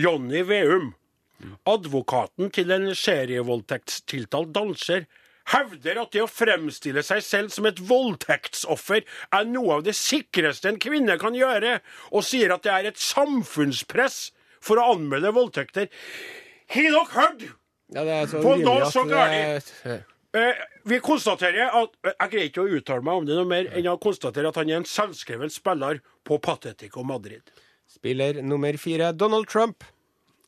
Jonny 0.00 0.40
Veum, 0.48 0.94
advokaten 1.68 2.48
til 2.56 2.72
en 2.72 2.86
serievoldtektstiltalt 2.96 4.54
danser, 4.56 5.04
hevder 5.50 6.00
at 6.02 6.12
det 6.14 6.22
å 6.22 6.28
fremstille 6.30 7.02
seg 7.02 7.22
selv 7.22 7.50
som 7.54 7.66
et 7.66 7.80
voldtektsoffer 7.80 9.02
er 9.32 9.44
noe 9.50 9.78
av 9.78 9.82
det 9.86 9.94
sikreste 9.98 10.68
en 10.70 10.78
kvinne 10.78 11.18
kan 11.18 11.34
gjøre, 11.34 11.80
og 12.12 12.22
sier 12.24 12.52
at 12.54 12.62
det 12.62 12.72
er 12.72 12.90
et 12.92 12.96
samfunnspress 13.02 14.30
for 14.62 14.78
å 14.78 14.92
anmelde 14.94 15.32
voldtekter. 15.34 15.88
Har 16.72 16.82
dere 16.82 17.04
hørt? 17.16 17.42
Ja, 17.92 18.04
det 18.04 18.12
er 18.20 18.26
så 18.30 18.42
For 18.42 18.62
da 18.62 18.90
så 18.90 19.04
er- 19.90 20.04
Eh, 20.34 20.54
vi 20.88 20.96
konstaterer 20.98 21.68
at 21.76 21.90
Jeg 22.02 22.30
greier 22.30 22.48
ikke 22.48 22.62
å 22.64 22.78
uttale 22.80 23.02
meg 23.04 23.14
om 23.14 23.26
det 23.26 23.34
noe 23.36 23.44
mer 23.44 23.66
enn 23.76 23.84
å 23.84 23.98
konstatere 24.00 24.48
at 24.48 24.54
han 24.56 24.70
er 24.70 24.76
en 24.76 24.84
selvskreven 24.88 25.50
spiller 25.52 26.00
på 26.24 26.38
Patetico 26.40 27.04
Madrid. 27.04 27.42
Spiller 27.86 28.40
nummer 28.40 28.72
fire, 28.80 29.12
Donald 29.12 29.46
Trump. 29.46 29.84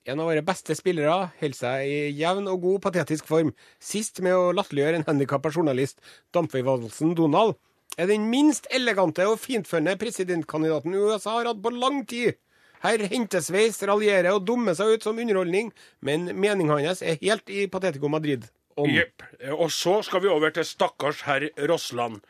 En 0.04 0.20
av 0.20 0.26
våre 0.28 0.42
beste 0.44 0.74
spillere 0.76 1.12
holder 1.38 1.56
seg 1.56 1.88
i 1.88 2.00
jevn 2.18 2.48
og 2.52 2.60
god 2.60 2.82
patetisk 2.84 3.24
form. 3.24 3.54
Sist 3.80 4.20
med 4.24 4.36
å 4.36 4.50
latterliggjøre 4.52 4.98
en 5.00 5.06
handikappa 5.06 5.48
journalist, 5.54 6.02
dampveivalsen 6.36 7.14
Donald, 7.16 7.56
er 7.96 8.10
den 8.10 8.26
minst 8.28 8.68
elegante 8.74 9.24
og 9.30 9.38
fintfølende 9.40 9.96
presidentkandidaten 10.02 10.92
USA 10.98 11.38
har 11.38 11.48
hatt 11.48 11.62
på 11.64 11.72
lang 11.72 12.02
tid. 12.10 12.36
Her 12.84 13.00
hentesveis, 13.08 13.80
raljerer 13.88 14.34
og 14.34 14.44
dummer 14.44 14.76
seg 14.76 14.92
ut 14.92 15.06
som 15.06 15.16
underholdning, 15.16 15.72
men 16.04 16.28
meningen 16.36 16.74
hans 16.74 17.00
er 17.00 17.16
helt 17.22 17.48
i 17.48 17.64
Patetico 17.72 18.12
Madrid 18.12 18.44
om. 18.80 18.90
Jepp. 18.90 19.22
Og 19.56 19.70
så 19.72 20.00
skal 20.06 20.24
vi 20.24 20.32
over 20.32 20.54
til 20.54 20.66
stakkars 20.66 21.24
herr 21.28 21.48
Rossland. 21.68 22.20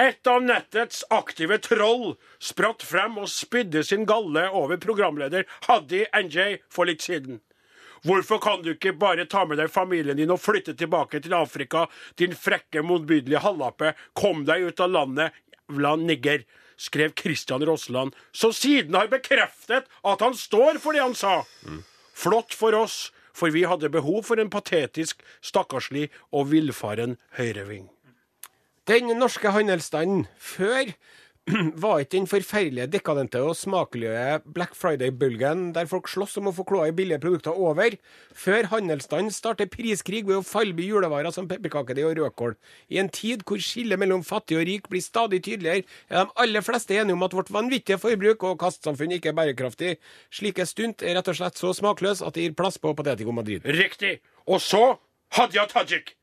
Et 0.00 0.26
av 0.26 0.40
nettets 0.42 1.04
aktive 1.12 1.58
troll 1.62 2.14
spratt 2.42 2.82
frem 2.86 3.18
og 3.20 3.30
spydde 3.30 3.84
sin 3.84 4.06
galle 4.08 4.46
over 4.50 4.80
programleder 4.80 5.44
Haddy 5.68 6.06
NJ 6.16 6.62
for 6.72 6.88
litt 6.88 7.04
siden. 7.04 7.42
Hvorfor 8.02 8.40
kan 8.42 8.64
du 8.64 8.72
ikke 8.72 8.96
bare 8.98 9.28
ta 9.30 9.44
med 9.46 9.60
deg 9.62 9.70
familien 9.70 10.18
din 10.18 10.32
og 10.34 10.40
flytte 10.42 10.74
tilbake 10.74 11.20
til 11.22 11.36
Afrika, 11.38 11.84
din 12.18 12.34
frekke, 12.34 12.82
motbydelige 12.82 13.44
halvape, 13.44 13.92
Kom 14.18 14.42
deg 14.48 14.64
ut 14.66 14.82
av 14.82 14.90
landet, 14.90 15.38
jævla 15.70 15.96
nigger, 15.96 16.42
skrev 16.76 17.14
Christian 17.14 17.62
Rossland, 17.64 18.14
som 18.32 18.52
siden 18.52 18.94
har 18.94 19.08
bekreftet 19.08 19.86
at 20.02 20.20
han 20.20 20.34
står 20.34 20.80
for 20.82 20.92
det 20.92 21.02
han 21.02 21.14
sa. 21.14 21.44
Flott 22.14 22.54
for 22.54 22.74
oss, 22.74 23.12
for 23.34 23.52
vi 23.54 23.64
hadde 23.68 23.90
behov 23.92 24.24
for 24.28 24.40
en 24.40 24.50
patetisk, 24.50 25.22
stakkarslig 25.42 26.10
og 26.32 26.50
villfaren 26.52 27.16
høyreving. 27.38 27.88
Den 28.90 29.12
norske 29.18 29.50
handelsstanden 29.54 30.26
før 30.38 30.92
var 31.82 31.98
ikke 31.98 32.14
den 32.14 32.28
forferdelige, 32.30 32.86
dekadente 32.92 33.40
og 33.42 33.56
smakelige 33.58 34.36
Black 34.54 34.76
Friday-bølgen 34.78 35.72
der 35.74 35.88
folk 35.90 36.06
slåss 36.06 36.36
om 36.38 36.46
å 36.46 36.52
få 36.54 36.62
kloa 36.68 36.86
i 36.86 36.94
billige 36.94 37.18
produkter 37.22 37.58
over. 37.58 37.96
Før 38.38 38.68
handelsstanden 38.70 39.34
starter 39.34 39.70
priskrig 39.72 40.22
ved 40.28 40.38
å 40.38 40.44
falby 40.46 40.86
julevarer 40.86 41.34
som 41.34 41.48
pepperkakedeig 41.50 42.06
og 42.06 42.14
rødkål. 42.20 42.54
I 42.94 43.02
en 43.02 43.10
tid 43.10 43.42
hvor 43.48 43.58
skillet 43.58 43.98
mellom 43.98 44.22
fattig 44.26 44.60
og 44.60 44.66
rik 44.70 44.86
blir 44.92 45.02
stadig 45.02 45.42
tydeligere, 45.42 45.82
er 46.06 46.28
de 46.30 46.38
aller 46.46 46.62
fleste 46.62 46.94
enige 46.94 47.18
om 47.18 47.26
at 47.26 47.34
vårt 47.34 47.50
vanvittige 47.50 47.98
forbruk 47.98 48.46
og 48.46 48.58
kastsamfunn 48.62 49.18
ikke 49.18 49.34
er 49.34 49.38
bærekraftig. 49.42 49.96
Slike 50.30 50.68
stunt 50.70 51.02
er 51.02 51.18
rett 51.18 51.34
og 51.34 51.40
slett 51.42 51.58
så 51.58 51.74
smakløse 51.74 52.22
at 52.22 52.38
det 52.38 52.46
gir 52.46 52.58
plass 52.58 52.78
på 52.78 52.94
Patetico 52.94 53.34
Madrid. 53.34 53.66
Riktig. 53.66 54.20
Og 54.46 54.62
så 54.62 54.92
Hadia 55.34 55.66
Tajik. 55.66 56.14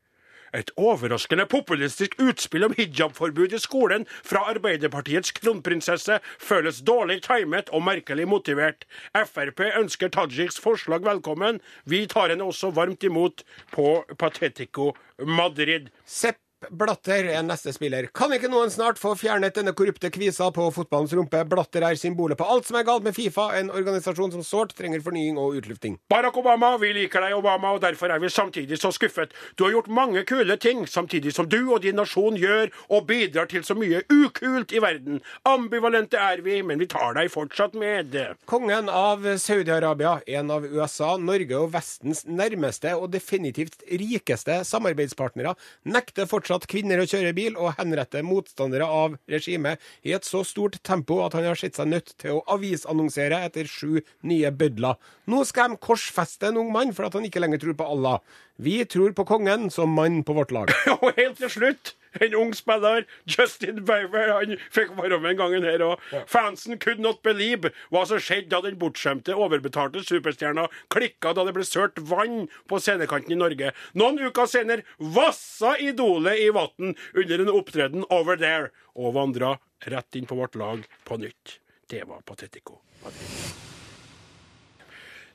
Et 0.56 0.70
overraskende 0.76 1.46
populistisk 1.46 2.16
utspill 2.18 2.66
om 2.66 2.74
hijabforbud 2.76 3.54
i 3.54 3.60
skolen 3.62 4.06
fra 4.10 4.42
Arbeiderpartiets 4.50 5.34
kronprinsesse 5.38 6.18
føles 6.42 6.82
dårlig 6.86 7.20
timet 7.26 7.70
og 7.70 7.84
merkelig 7.86 8.26
motivert. 8.28 8.86
Frp 9.14 9.62
ønsker 9.78 10.10
Tajiks 10.10 10.60
forslag 10.60 11.06
velkommen. 11.06 11.60
Vi 11.84 12.06
tar 12.10 12.34
henne 12.34 12.50
også 12.50 12.72
varmt 12.74 13.06
imot 13.06 13.44
på 13.72 14.00
Patetico 14.18 14.92
Madrid. 15.22 15.92
Sepp 16.06 16.40
Blatter 16.68 17.24
er 17.24 17.40
neste 17.40 17.72
spiller. 17.72 18.10
Kan 18.12 18.34
ikke 18.36 18.48
noen 18.52 18.68
snart 18.68 18.98
få 19.00 19.14
fjernet 19.16 19.54
denne 19.56 19.72
korrupte 19.72 20.10
kvisa 20.12 20.50
på 20.52 20.66
fotballens 20.76 21.14
rumpe? 21.16 21.40
Blatter 21.48 21.86
er 21.88 21.96
symbolet 21.96 22.36
på 22.36 22.44
alt 22.44 22.68
som 22.68 22.76
er 22.76 22.84
galt 22.84 23.06
med 23.06 23.16
Fifa, 23.16 23.46
en 23.56 23.70
organisasjon 23.72 24.34
som 24.34 24.44
sårt 24.44 24.74
trenger 24.76 25.00
fornying 25.00 25.38
og 25.40 25.56
utlufting. 25.56 25.96
Barack 26.12 26.36
Obama, 26.36 26.74
vi 26.82 26.92
liker 26.98 27.24
deg, 27.24 27.36
Obama, 27.38 27.72
og 27.72 27.80
derfor 27.80 28.12
er 28.12 28.20
vi 28.20 28.28
samtidig 28.28 28.76
så 28.80 28.90
skuffet. 28.92 29.32
Du 29.56 29.64
har 29.64 29.72
gjort 29.72 29.88
mange 29.88 30.24
kule 30.28 30.58
ting, 30.60 30.84
samtidig 30.84 31.32
som 31.32 31.48
du 31.48 31.62
og 31.62 31.80
din 31.86 31.96
nasjon 31.96 32.36
gjør 32.36 32.68
og 32.90 33.08
bidrar 33.08 33.48
til 33.48 33.64
så 33.64 33.78
mye 33.78 34.02
ukult 34.12 34.76
i 34.76 34.84
verden. 34.84 35.24
Ambivalente 35.48 36.20
er 36.20 36.44
vi, 36.44 36.60
men 36.60 36.82
vi 36.82 36.90
tar 36.92 37.16
deg 37.16 37.32
fortsatt 37.32 37.72
med. 37.72 38.18
Kongen 38.50 38.92
av 38.92 39.24
Saudi-Arabia, 39.40 40.18
en 40.28 40.52
av 40.52 40.68
USA, 40.68 41.14
Norge 41.16 41.56
og 41.56 41.72
Vestens 41.72 42.26
nærmeste 42.28 42.92
og 43.00 43.08
definitivt 43.16 43.80
rikeste 43.88 44.60
samarbeidspartnere, 44.68 45.56
nekter 45.88 46.28
fortsatt 46.28 46.49
kvinner 46.70 47.02
å 47.02 47.06
kjøre 47.08 47.32
bil 47.36 47.56
og 47.56 47.76
henretter 47.78 48.24
motstandere 48.26 48.86
av 48.90 49.14
regimet 49.30 49.80
i 50.02 50.14
et 50.16 50.26
så 50.26 50.42
stort 50.46 50.80
tempo 50.86 51.20
at 51.24 51.36
han 51.38 51.46
har 51.46 51.58
sett 51.58 51.78
seg 51.78 51.90
nødt 51.92 52.14
til 52.20 52.38
å 52.38 52.44
avisannonsere 52.56 53.38
etter 53.46 53.70
sju 53.70 54.00
nye 54.26 54.50
bødler. 54.50 54.98
Nå 55.30 55.44
skal 55.46 55.74
de 55.74 55.80
korsfeste 55.80 56.50
en 56.50 56.60
ung 56.64 56.72
mann 56.74 56.94
for 56.96 57.06
at 57.06 57.14
han 57.14 57.28
ikke 57.28 57.42
lenger 57.44 57.62
tror 57.62 57.78
på 57.78 57.88
Allah. 57.94 58.18
Vi 58.60 58.80
tror 58.84 59.14
på 59.16 59.28
kongen 59.28 59.70
som 59.70 59.94
mann 59.94 60.24
på 60.26 60.34
vårt 60.36 60.50
lag. 60.52 60.72
Og 61.00 61.12
helt 61.16 61.38
til 61.40 61.52
slutt, 61.52 61.94
en 62.18 62.34
ung 62.34 62.52
spiller, 62.56 63.06
Justin 63.30 63.82
Bieber, 63.86 64.32
han 64.34 64.56
fikk 64.74 64.92
være 64.98 65.20
med 65.20 65.34
en 65.34 65.40
gang 65.40 65.66
her 65.66 65.84
òg. 65.86 66.04
Fansen 66.30 66.78
could 66.82 67.02
not 67.02 67.22
believe 67.26 67.72
hva 67.92 68.04
som 68.08 68.20
skjedde 68.22 68.50
da 68.50 68.62
den 68.64 68.78
bortskjemte, 68.80 69.36
overbetalte 69.36 70.02
superstjerna 70.06 70.66
klikka 70.92 71.34
da 71.36 71.46
det 71.46 71.54
ble 71.56 71.66
sølt 71.66 72.00
vann 72.10 72.48
på 72.70 72.80
scenekanten 72.82 73.36
i 73.36 73.40
Norge. 73.40 73.72
Noen 73.94 74.20
uker 74.20 74.50
senere 74.50 74.86
vassa 74.98 75.76
idolet 75.78 76.42
i 76.42 76.50
vann 76.54 76.94
under 77.14 77.46
en 77.46 77.54
opptreden 77.54 78.06
over 78.10 78.40
there, 78.40 78.70
og 78.98 79.14
vandra 79.14 79.56
rett 79.86 80.18
inn 80.18 80.28
på 80.28 80.38
vårt 80.38 80.58
lag 80.58 80.86
på 81.06 81.20
nytt. 81.22 81.60
Det 81.90 82.04
var 82.06 82.22
Patetico. 82.26 82.80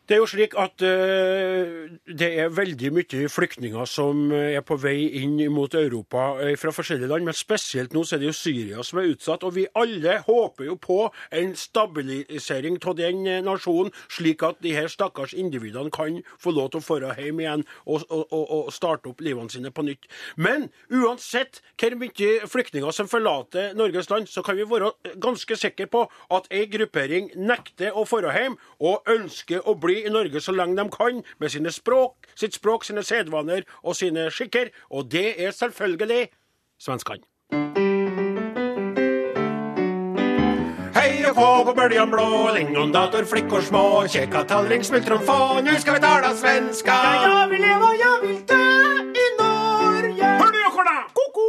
Det 0.06 0.16
er 0.16 0.22
jo 0.22 0.30
slik 0.30 0.54
at 0.62 0.84
uh, 0.86 1.90
det 2.06 2.30
er 2.40 2.54
veldig 2.54 2.92
mye 2.94 3.30
flyktninger 3.32 3.90
som 3.90 4.30
er 4.36 4.62
på 4.66 4.78
vei 4.78 5.10
inn 5.22 5.40
mot 5.54 5.74
Europa 5.74 6.28
uh, 6.38 6.54
fra 6.60 6.74
forskjellige 6.76 7.10
land, 7.10 7.26
men 7.26 7.38
spesielt 7.38 7.96
nå 7.96 8.04
så 8.06 8.16
er 8.16 8.24
det 8.24 8.30
jo 8.30 8.38
Syria 8.38 8.84
som 8.86 9.02
er 9.02 9.10
utsatt. 9.14 9.44
Og 9.44 9.56
vi 9.58 9.66
alle 9.76 10.20
håper 10.28 10.70
jo 10.70 10.76
på 10.82 11.00
en 11.36 11.56
stabilisering 11.58 12.78
av 12.86 12.96
den 12.98 13.26
eh, 13.28 13.42
nasjonen, 13.44 13.92
slik 14.12 14.44
at 14.46 14.62
de 14.64 14.74
her 14.76 14.88
stakkars 14.92 15.34
individene 15.34 15.92
kan 15.94 16.22
få 16.42 16.54
lov 16.56 16.72
til 16.74 16.82
å 16.84 17.00
dra 17.02 17.14
hjem 17.18 17.42
igjen 17.42 17.66
og, 17.86 18.06
og, 18.10 18.26
og, 18.30 18.46
og 18.58 18.74
starte 18.74 19.10
opp 19.12 19.24
livene 19.26 19.52
sine 19.52 19.72
på 19.74 19.86
nytt. 19.88 20.08
Men 20.36 20.70
uansett 20.94 21.62
hvor 21.82 21.98
mye 22.00 22.50
flyktninger 22.52 22.96
som 22.96 23.10
forlater 23.12 23.74
Norges 23.78 24.10
land, 24.12 24.30
så 24.30 24.44
kan 24.46 24.58
vi 24.58 24.68
være 24.70 24.92
ganske 25.22 25.58
sikre 25.60 25.90
på 25.92 26.06
at 26.34 26.50
ei 26.54 26.66
gruppering 26.72 27.32
nekter 27.36 27.96
å 27.96 28.06
dra 28.16 28.34
hjem 28.36 28.58
og 28.80 29.10
ønsker 29.12 29.66
å 29.66 29.76
bli 29.80 29.95
i 30.04 30.10
Norge 30.10 30.42
så 30.42 30.52
lenge 30.52 30.76
de 30.76 30.90
kan, 30.92 31.24
med 31.40 31.50
sine 31.50 31.72
språk, 31.72 32.28
sitt 32.36 32.54
språk, 32.54 32.84
sine 32.84 33.04
sedvaner 33.04 33.64
og 33.84 33.96
sine 33.96 34.30
skikker, 34.32 34.72
og 34.92 35.12
det 35.12 35.36
er 35.40 35.52
selvfølgelig 35.56 36.28
svenskene. 36.82 37.24
Hei 40.96 41.22
og 41.30 41.36
få 41.38 41.50
på 41.68 41.74
bøljan 41.78 42.12
blå, 42.12 42.28
lingondator, 42.56 43.26
flickor 43.30 43.62
små, 43.62 43.84
kjeka 44.10 44.44
tallring, 44.50 44.84
smultron 44.84 45.22
få, 45.28 45.62
nu 45.62 45.76
ska 45.80 45.94
vi 45.94 46.00
tala 46.00 46.34
svenska. 46.36 46.96
Jeg 47.28 47.50
vil 47.52 47.62
leve 47.62 47.92
og 47.92 48.00
jeg 48.00 48.18
vil 48.24 48.42
dø 48.50 48.64
i 49.26 49.28
Norge. 49.40 50.32
Hör 50.42 50.52
du 50.52 50.60
jockorna? 50.64 50.98
Koko. 51.14 51.46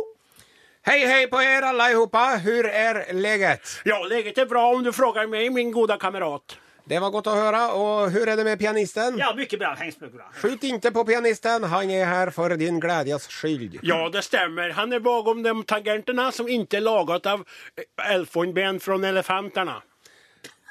Hei, 0.87 1.01
hei 1.07 1.25
på 1.31 1.41
er 1.41 1.71
allihopa, 1.71 2.27
hur 2.45 2.69
er 2.69 3.03
leget? 3.13 3.81
Ja, 3.87 4.03
leget 4.05 4.39
er 4.39 4.47
bra 4.51 4.69
om 4.75 4.85
du 4.85 4.93
frågar 4.93 5.27
meg, 5.27 5.53
min 5.55 5.73
gode 5.73 5.99
kamrat. 5.99 6.59
Det 6.87 7.01
var 7.03 7.11
godt 7.11 7.27
å 7.27 7.35
høre, 7.35 7.61
og 7.75 8.13
hvordan 8.15 8.31
er 8.31 8.39
det 8.39 8.45
med 8.47 8.61
pianisten? 8.61 9.17
Ja, 9.19 9.33
mye 9.35 9.59
bra. 9.59 9.73
Bra. 10.07 10.29
Skjut 10.39 10.63
inte 10.69 10.93
på 10.95 11.03
pianisten, 11.09 11.67
han 11.67 11.91
er 11.91 12.07
her 12.07 12.31
for 12.31 12.55
din 12.61 12.79
glädjes 12.83 13.27
skyld. 13.27 13.81
Ja, 13.83 14.05
det 14.13 14.23
stemmer. 14.23 14.71
Han 14.79 14.95
er 14.95 15.03
bakom 15.03 15.43
de 15.43 15.55
tangentene 15.67 16.29
som 16.31 16.47
ikke 16.47 16.79
er 16.79 16.87
laget 16.87 17.27
av 17.27 17.43
eh, 17.75 17.89
elfenben 18.15 18.79
fra 18.79 19.01
elefantene. 19.11 19.81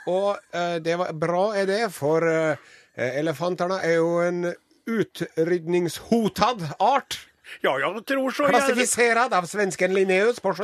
Og 0.08 0.38
eh, 0.56 0.78
det 0.86 0.95
var 1.01 1.12
bra 1.19 1.45
er 1.60 1.67
det, 1.67 1.82
for 1.91 2.23
eh, 2.23 2.56
elefantene 2.95 3.82
er 3.84 3.97
jo 3.99 4.15
en 4.23 4.54
utrydningshotad 4.88 6.63
art. 6.80 7.19
Ja, 7.60 7.75
jeg 7.82 8.06
tror 8.08 8.32
så. 8.32 8.47
Klassifisert 8.49 9.36
av 9.36 9.51
svensken 9.51 9.91
Linnaeus 9.93 10.39
på 10.39 10.56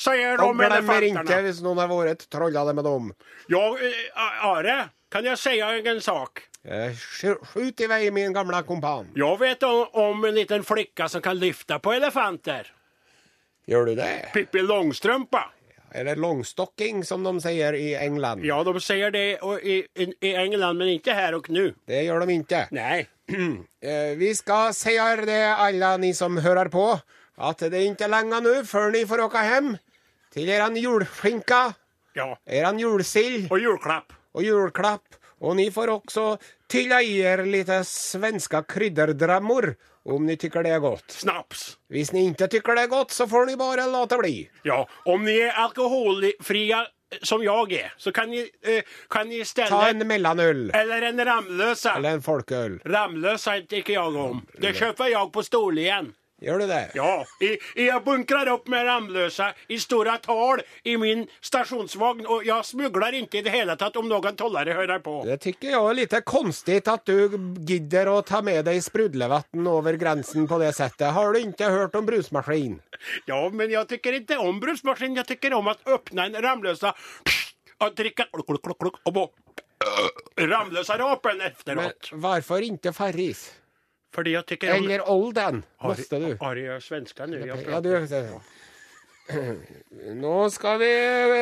1700-talet. 0.00 0.04
säger 0.04 0.40
Og 0.40 0.56
de 0.56 0.66
glemmer 0.66 1.02
ikke 1.02 1.42
hvis 1.44 1.60
noen 1.62 1.78
har 1.78 1.88
vært 1.88 2.26
trollade 2.32 2.74
med 2.74 2.84
dem. 2.84 3.12
Ja, 3.48 3.64
eh, 3.76 4.46
Are, 4.46 4.88
kan 5.10 5.24
jeg 5.24 5.38
si 5.38 5.60
en 5.60 6.00
sak? 6.00 6.42
Eh, 6.64 6.92
Skjut 6.96 7.80
i 7.80 7.86
vei, 7.86 8.10
min 8.10 8.32
gamle 8.32 8.62
kompan. 8.62 9.08
Jeg 9.16 9.38
vet 9.40 9.62
om, 9.62 9.86
om 9.92 10.24
en 10.24 10.34
liten 10.34 10.64
flicka 10.64 11.08
som 11.08 11.22
kan 11.22 11.38
lyfta 11.38 11.78
på 11.78 11.92
elefanter. 11.92 12.68
Gjør 13.68 13.86
du 13.86 13.94
det? 13.94 14.30
Pippi 14.34 14.62
Longstrømpa. 14.62 15.44
Eller 15.92 16.16
longstocking, 16.16 17.04
som 17.04 17.24
de 17.24 17.32
sier 17.42 17.74
i 17.74 17.94
England. 17.98 18.44
Ja, 18.46 18.60
de 18.62 18.80
sier 18.80 19.10
det 19.10 19.40
i, 19.66 19.80
i, 19.98 20.34
England, 20.38 20.78
men 20.78 20.92
ikke 20.92 21.16
her 21.18 21.34
og 21.34 21.48
nå. 21.50 21.72
Det 21.90 22.04
gjør 22.06 22.22
de 22.26 22.36
ikke. 22.40 22.66
Nej. 22.76 23.08
Eh, 23.80 24.12
Vi 24.20 24.34
skal 24.36 24.74
sier 24.76 25.22
det, 25.24 25.40
alle 25.56 25.94
ni 26.02 26.10
som 26.12 26.36
hører 26.36 26.68
på, 26.68 26.82
at 27.40 27.62
det 27.72 27.78
er 27.78 27.86
ikke 27.88 28.10
lenge 28.12 28.40
nå 28.44 28.58
før 28.68 28.90
ni 28.92 29.06
får 29.08 29.22
åka 29.24 29.40
hjem 29.46 29.70
til 30.32 30.48
eran 30.48 30.76
julskinka, 30.76 31.74
Ja. 32.16 32.34
eran 32.46 32.78
julsild 32.78 33.50
Og 33.50 33.58
julklapp. 33.60 34.12
og 34.34 34.42
julklapp. 34.44 35.16
Og 35.40 35.56
ni 35.56 35.70
får 35.70 35.88
også 35.88 36.38
er 37.24 37.44
lite 37.46 37.80
svenska 37.84 38.62
krydderdrammor, 38.62 39.74
om 40.04 40.26
ni 40.26 40.36
tykker 40.36 40.62
det 40.62 40.72
er 40.72 40.80
godt. 40.80 41.10
Snaps. 41.10 41.78
Hvis 41.90 42.12
ni 42.12 42.26
ikke 42.30 42.48
tykker 42.48 42.74
det 42.76 42.84
er 42.84 42.88
godt, 42.92 43.10
så 43.10 43.26
får 43.26 43.46
ni 43.46 43.56
bare 43.56 43.86
la 43.90 44.04
det 44.06 44.18
bli. 44.18 44.48
Ja, 44.64 44.84
om 45.06 45.24
ni 45.24 45.38
er 45.40 45.52
alkoholfria 45.56 46.82
eh, 47.10 47.18
som 47.22 47.42
jeg 47.42 47.72
er, 47.80 47.92
så 47.98 48.12
kan 48.12 48.28
ni, 48.30 48.44
eh, 48.62 48.82
kan 49.10 49.28
ni 49.28 49.40
stelle 49.44 49.68
Ta 49.70 49.88
en 49.88 50.06
mellomøl. 50.06 50.70
Eller 50.74 51.08
en 51.08 51.24
ramløse. 51.26 51.96
Eller 51.96 52.18
en 52.18 52.22
folkeøl. 52.22 52.80
Ramløsa 52.84 53.60
tykker 53.66 53.94
jeg 53.96 54.16
om. 54.28 54.46
Det 54.60 54.74
kjøper 54.76 55.10
jeg 55.10 55.32
på 55.32 55.42
Storlien. 55.42 56.14
Gjør 56.40 56.62
du 56.62 56.66
det? 56.70 56.80
Ja, 56.96 57.10
jeg, 57.42 57.58
jeg 57.76 58.00
bunkrer 58.04 58.48
opp 58.54 58.68
med 58.72 58.86
ramløse 58.88 59.50
i 59.68 59.76
store 59.80 60.14
tal 60.24 60.62
i 60.88 60.94
min 61.00 61.26
stasjonsvogn, 61.44 62.24
og 62.24 62.46
jeg 62.48 62.64
smugler 62.64 63.18
ikke 63.18 63.40
i 63.40 63.44
det 63.44 63.52
hele 63.52 63.76
tatt 63.80 63.98
om 64.00 64.08
noen 64.08 64.38
tollere 64.40 64.76
hører 64.78 65.02
på. 65.04 65.18
Det 65.28 65.36
syns 65.44 65.68
jeg 65.68 65.76
er 65.76 65.98
litt 65.98 66.16
konstig 66.24 66.80
at 66.88 67.04
du 67.08 67.36
gidder 67.68 68.08
å 68.08 68.20
ta 68.26 68.40
med 68.44 68.64
deg 68.68 68.80
sprudlevann 68.84 69.68
over 69.68 70.00
grensen 70.00 70.48
på 70.48 70.60
det 70.62 70.72
settet. 70.78 71.10
Har 71.12 71.36
du 71.36 71.42
ikke 71.42 71.68
hørt 71.72 71.98
om 71.98 72.08
brusmaskin? 72.08 72.80
Ja, 73.28 73.42
men 73.52 73.72
jeg 73.72 73.88
tykker 73.92 74.20
ikke 74.22 74.40
om 74.40 74.60
brusmaskin, 74.62 75.20
jeg 75.20 75.28
tykker 75.34 75.58
om 75.60 75.68
å 75.72 75.76
åpne 75.92 76.30
en 76.30 76.40
ramløse 76.40 76.94
og 77.80 77.94
drikke 77.96 78.28
kluk, 78.32 78.46
kluk, 78.48 78.64
kluk, 78.64 78.80
kluk, 78.80 79.00
och 79.04 79.12
bo 79.12 79.30
Ramlösa-rapen 80.36 81.40
Men 81.66 81.92
hvorfor 82.12 82.60
ikke 82.60 82.72
inte 82.72 82.92
Farris? 82.92 83.59
Fordi 84.14 84.34
jeg 84.34 84.46
tykker 84.46 84.72
om... 84.74 84.84
Eller 84.84 85.04
Olden? 85.10 85.62
Måste 85.82 86.18
du? 86.18 86.30
Har 86.40 86.56
jeg 86.56 86.82
svenska 86.82 87.26
nu? 87.26 87.38
Jag 87.46 87.62
Ja, 87.68 87.80
du. 87.80 88.40
Nå 90.18 90.50
skal 90.50 90.80
vi 90.82 90.94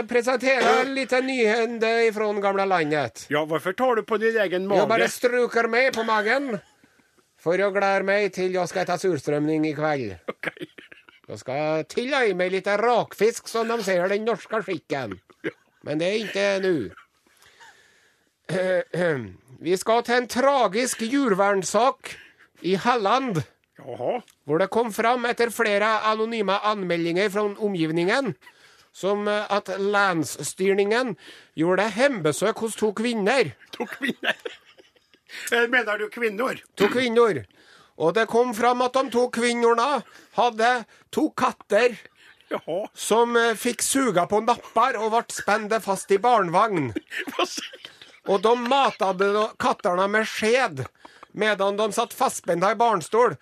presentere 0.08 0.82
litt 0.84 1.14
nyhende 1.24 1.92
fra 2.12 2.32
gamle 2.44 2.66
landet. 2.68 3.24
Ja, 3.32 3.46
hvorfor 3.48 3.72
tar 3.72 3.96
du 3.96 4.02
på 4.02 4.18
din 4.20 4.36
egen 4.36 4.66
mage? 4.68 4.82
Jeg 4.82 4.88
bare 4.88 5.08
struker 5.08 5.68
meg 5.72 5.94
på 5.96 6.04
magen 6.04 6.58
for 7.38 7.58
jeg 7.58 7.72
gleder 7.74 8.04
meg 8.06 8.32
til 8.34 8.56
jeg 8.56 8.70
skal 8.70 8.86
ta 8.88 8.98
surstrømning 9.00 9.66
i 9.68 9.74
kveld. 9.76 10.16
Okay. 10.32 10.68
Jeg 11.28 11.42
skal 11.42 11.84
tiløye 11.92 12.36
meg 12.36 12.54
litt 12.54 12.70
rakfisk, 12.80 13.48
som 13.50 13.68
de 13.68 13.76
ser 13.84 14.08
den 14.10 14.24
norske 14.26 14.62
skikken. 14.64 15.18
Men 15.86 16.00
det 16.00 16.08
er 16.08 16.24
ikke 16.24 16.46
nå. 16.64 16.74
Vi 19.66 19.76
skal 19.76 20.04
til 20.06 20.16
en 20.16 20.28
tragisk 20.30 21.02
jordvernsak 21.04 22.14
i 22.62 22.74
Halland. 22.76 23.42
Jaha. 23.78 24.20
hvor 24.44 24.58
det 24.58 24.70
kom 24.74 24.88
fram 24.92 25.24
etter 25.28 25.52
flere 25.54 25.86
anonyme 26.10 26.56
anmeldinger 26.66 27.28
fra 27.30 27.44
omgivningen, 27.62 28.32
som 28.92 29.28
at 29.28 29.68
landsstyrningen 29.78 31.12
gjorde 31.54 31.86
hjemmebesøk 31.94 32.58
hos 32.58 32.74
to 32.74 32.90
kvinner. 32.92 33.52
To 33.76 33.86
kvinner. 33.86 34.34
Eh, 35.52 35.68
Mener 35.70 35.98
du 35.98 36.08
kvinner? 36.10 36.58
To 36.76 36.88
kvinner. 36.90 37.44
Og 37.98 38.14
det 38.14 38.26
kom 38.30 38.50
fram 38.54 38.82
at 38.82 38.98
de 38.98 39.10
to 39.14 39.28
kvinnerne 39.30 40.02
hadde 40.34 40.72
to 41.14 41.28
katter 41.38 41.94
Jaha. 42.50 42.80
som 42.94 43.36
eh, 43.36 43.54
fikk 43.54 43.82
suga 43.82 44.26
på 44.26 44.40
napper 44.42 44.98
og 44.98 45.12
ble 45.14 45.22
spent 45.38 45.74
fast 45.84 46.10
i 46.10 46.18
barnevogn. 46.18 46.90
Og 48.28 48.42
de 48.44 48.50
matet 48.60 49.22
kattene 49.56 50.04
med 50.12 50.26
skjed, 50.28 50.82
medan 51.32 51.76
de 51.76 51.92
satt 51.92 52.14
fastspenta 52.16 52.72
i 52.72 52.78
barnstol 52.78 53.36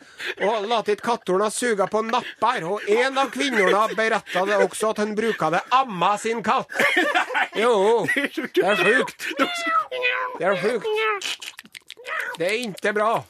og 0.47 0.67
lot 0.69 0.91
kattorna 1.03 1.51
suga 1.51 1.87
på 1.91 2.03
napper. 2.07 2.67
Og 2.67 2.89
en 2.91 3.19
av 3.19 3.31
kvinnene 3.35 3.87
beretta 3.97 4.45
det 4.49 4.59
også 4.65 4.93
at 4.93 5.03
hun 5.05 5.15
bruka 5.19 5.51
det 5.55 5.63
amma 5.75 6.17
sin 6.19 6.43
katt. 6.47 6.71
Jo, 7.57 8.05
det 8.15 8.65
er 8.65 8.83
sjukt. 8.83 9.31
Det 10.39 10.47
er 10.47 10.61
sjukt. 10.61 11.49
Det 12.39 12.47
er 12.47 12.61
ikke 12.67 12.93
bra. 12.97 13.25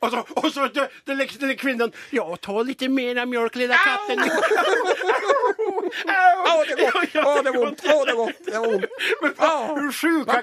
Og 0.00 0.10
så, 0.10 0.22
og 0.36 0.46
så 0.50 0.66
det, 0.74 0.88
det, 1.06 1.16
det, 1.18 1.40
den 1.40 1.56
kvinnan, 1.58 1.92
ja, 2.10 2.24
ta 2.42 2.62
litt 2.66 2.82
mer 2.90 3.20
mjölk 3.30 3.58
lille 3.60 3.76
katten. 3.78 4.24
Det 6.68 6.76
er 6.76 6.92
godt. 6.92 7.16
Å, 7.24 7.34
det 7.42 7.52
er 7.52 7.58
vondt. 7.58 7.82
Å, 7.84 7.96
det 8.04 8.14
er. 8.14 8.34
Det 8.46 8.54
er 8.58 8.64
vondt. 8.66 8.86
Men 9.22 9.34
Ja, 9.40 9.52
hur, 9.76 9.90
sjuka 9.92 10.38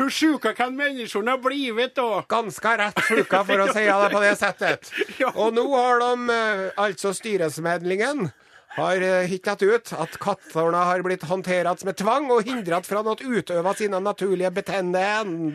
hur 0.00 0.10
sjuka 0.10 0.52
kan 0.54 0.76
människorna 0.76 1.38
blivit 1.38 1.94
då? 1.94 2.24
Ganske 2.28 2.76
rett 2.78 3.00
sjuka, 3.08 3.44
for 3.44 3.64
å 3.64 3.70
si 3.72 3.86
det 3.86 4.10
på 4.12 4.22
det 4.24 4.36
settet. 4.40 4.92
Og 5.34 5.54
nå 5.54 5.66
har 5.76 6.00
de, 6.02 6.30
eh, 6.34 6.66
altså 6.80 7.14
styresmedlingen, 7.16 8.30
har 8.70 9.02
hittet 9.26 9.62
ut 9.66 9.92
at 9.98 10.12
kattene 10.22 10.84
har 10.86 11.02
blitt 11.02 11.24
håndtert 11.26 11.82
med 11.84 11.96
tvang 11.98 12.28
og 12.30 12.46
hindret 12.46 12.86
fra 12.86 13.02
å 13.02 13.16
utøve 13.18 13.72
sine 13.78 13.98
naturlige 13.98 14.52
betennende. 14.54 15.02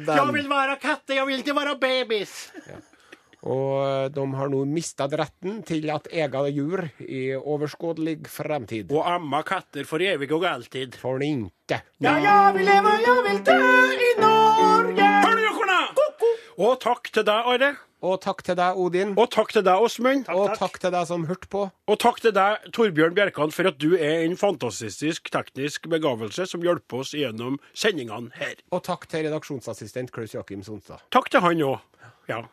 Jeg 0.10 0.36
vil 0.36 0.50
være 0.52 0.76
katte, 0.84 1.16
jeg 1.16 1.28
vil 1.30 1.40
ikke 1.46 1.56
være 1.56 1.78
babys. 1.80 2.36
bebis. 2.58 2.92
Og 3.46 3.72
eh, 3.86 4.08
de 4.14 4.26
har 4.40 4.52
nå 4.52 4.64
mistet 4.70 5.14
retten 5.20 5.62
til 5.68 5.90
at 5.94 6.10
ega 6.12 6.46
djur 6.50 6.88
i 7.06 7.28
overskådelig 7.38 8.18
fremtid. 8.32 8.94
Og 8.94 9.06
amma 9.06 9.44
katter 9.46 9.86
for 9.88 10.02
evig 10.02 10.32
og 10.34 10.48
alltid. 10.50 10.98
For 11.00 11.22
ikke. 11.22 11.82
Ja, 12.02 12.20
jag 12.20 12.54
vill 12.54 12.66
leva, 12.66 13.00
jag 13.06 13.24
vill 13.30 13.44
dø 13.44 13.60
i 14.10 14.14
Norge. 14.22 15.10
Hörnjockorna! 15.26 15.82
Og 16.58 16.80
takk 16.82 17.12
til 17.14 17.26
deg, 17.28 17.52
Are. 17.54 17.76
Og 18.06 18.20
takk 18.22 18.44
til 18.46 18.58
deg, 18.58 18.78
Odin. 18.78 19.14
Og 19.18 19.30
takk 19.34 19.54
til 19.56 19.64
deg, 19.66 19.82
Åsmund. 19.82 20.28
Og 20.30 20.52
takk 20.60 20.78
til 20.82 20.94
deg 20.94 21.08
som 21.10 21.26
hørte 21.30 21.50
på. 21.50 21.64
Og 21.90 21.98
takk 22.02 22.20
til 22.22 22.34
deg, 22.36 22.68
Torbjørn 22.76 23.16
Bjerkan, 23.18 23.54
for 23.56 23.70
at 23.70 23.80
du 23.82 23.96
er 23.98 24.26
en 24.28 24.38
fantastisk 24.38 25.32
teknisk 25.34 25.90
begavelse 25.92 26.46
som 26.52 26.66
hjelper 26.66 27.02
oss 27.02 27.16
gjennom 27.18 27.58
sendingene 27.74 28.34
her. 28.38 28.60
Og 28.76 28.84
takk 28.86 29.08
til 29.10 29.26
redaksjonsassistent 29.26 30.14
Klaus 30.16 30.36
Jakim 30.38 30.62
Sonstad. 30.66 31.02
Takk 31.16 31.32
til 31.34 31.44
han 31.46 31.66
òg. 31.66 31.82
Ja. 32.30 32.44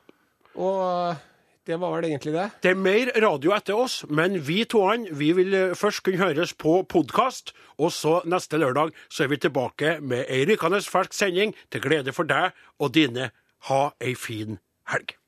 Og 0.59 0.81
eh, 1.13 1.23
det 1.67 1.79
var 1.79 1.95
vel 1.95 2.09
egentlig 2.11 2.35
det. 2.35 2.49
Det 2.65 2.73
er 2.73 2.81
mer 2.89 3.13
radio 3.23 3.55
etter 3.55 3.79
oss, 3.79 4.01
men 4.11 4.35
vi 4.49 4.63
toene 4.67 5.15
vi 5.15 5.31
vil 5.39 5.55
eh, 5.55 5.77
først 5.79 6.03
kunne 6.03 6.23
høres 6.23 6.55
på 6.59 6.81
podkast. 6.91 7.55
Og 7.79 7.95
så 7.95 8.19
neste 8.27 8.59
lørdag 8.59 8.93
så 9.09 9.25
er 9.25 9.33
vi 9.33 9.41
tilbake 9.47 9.97
med 10.01 10.27
ei 10.29 10.43
rykende 10.51 10.83
fersk 10.83 11.15
sending 11.17 11.57
til 11.71 11.85
glede 11.87 12.15
for 12.17 12.29
deg 12.29 12.53
og 12.83 12.95
dine. 12.99 13.31
Ha 13.71 13.83
ei 14.03 14.17
fin 14.19 14.59
helg. 14.91 15.22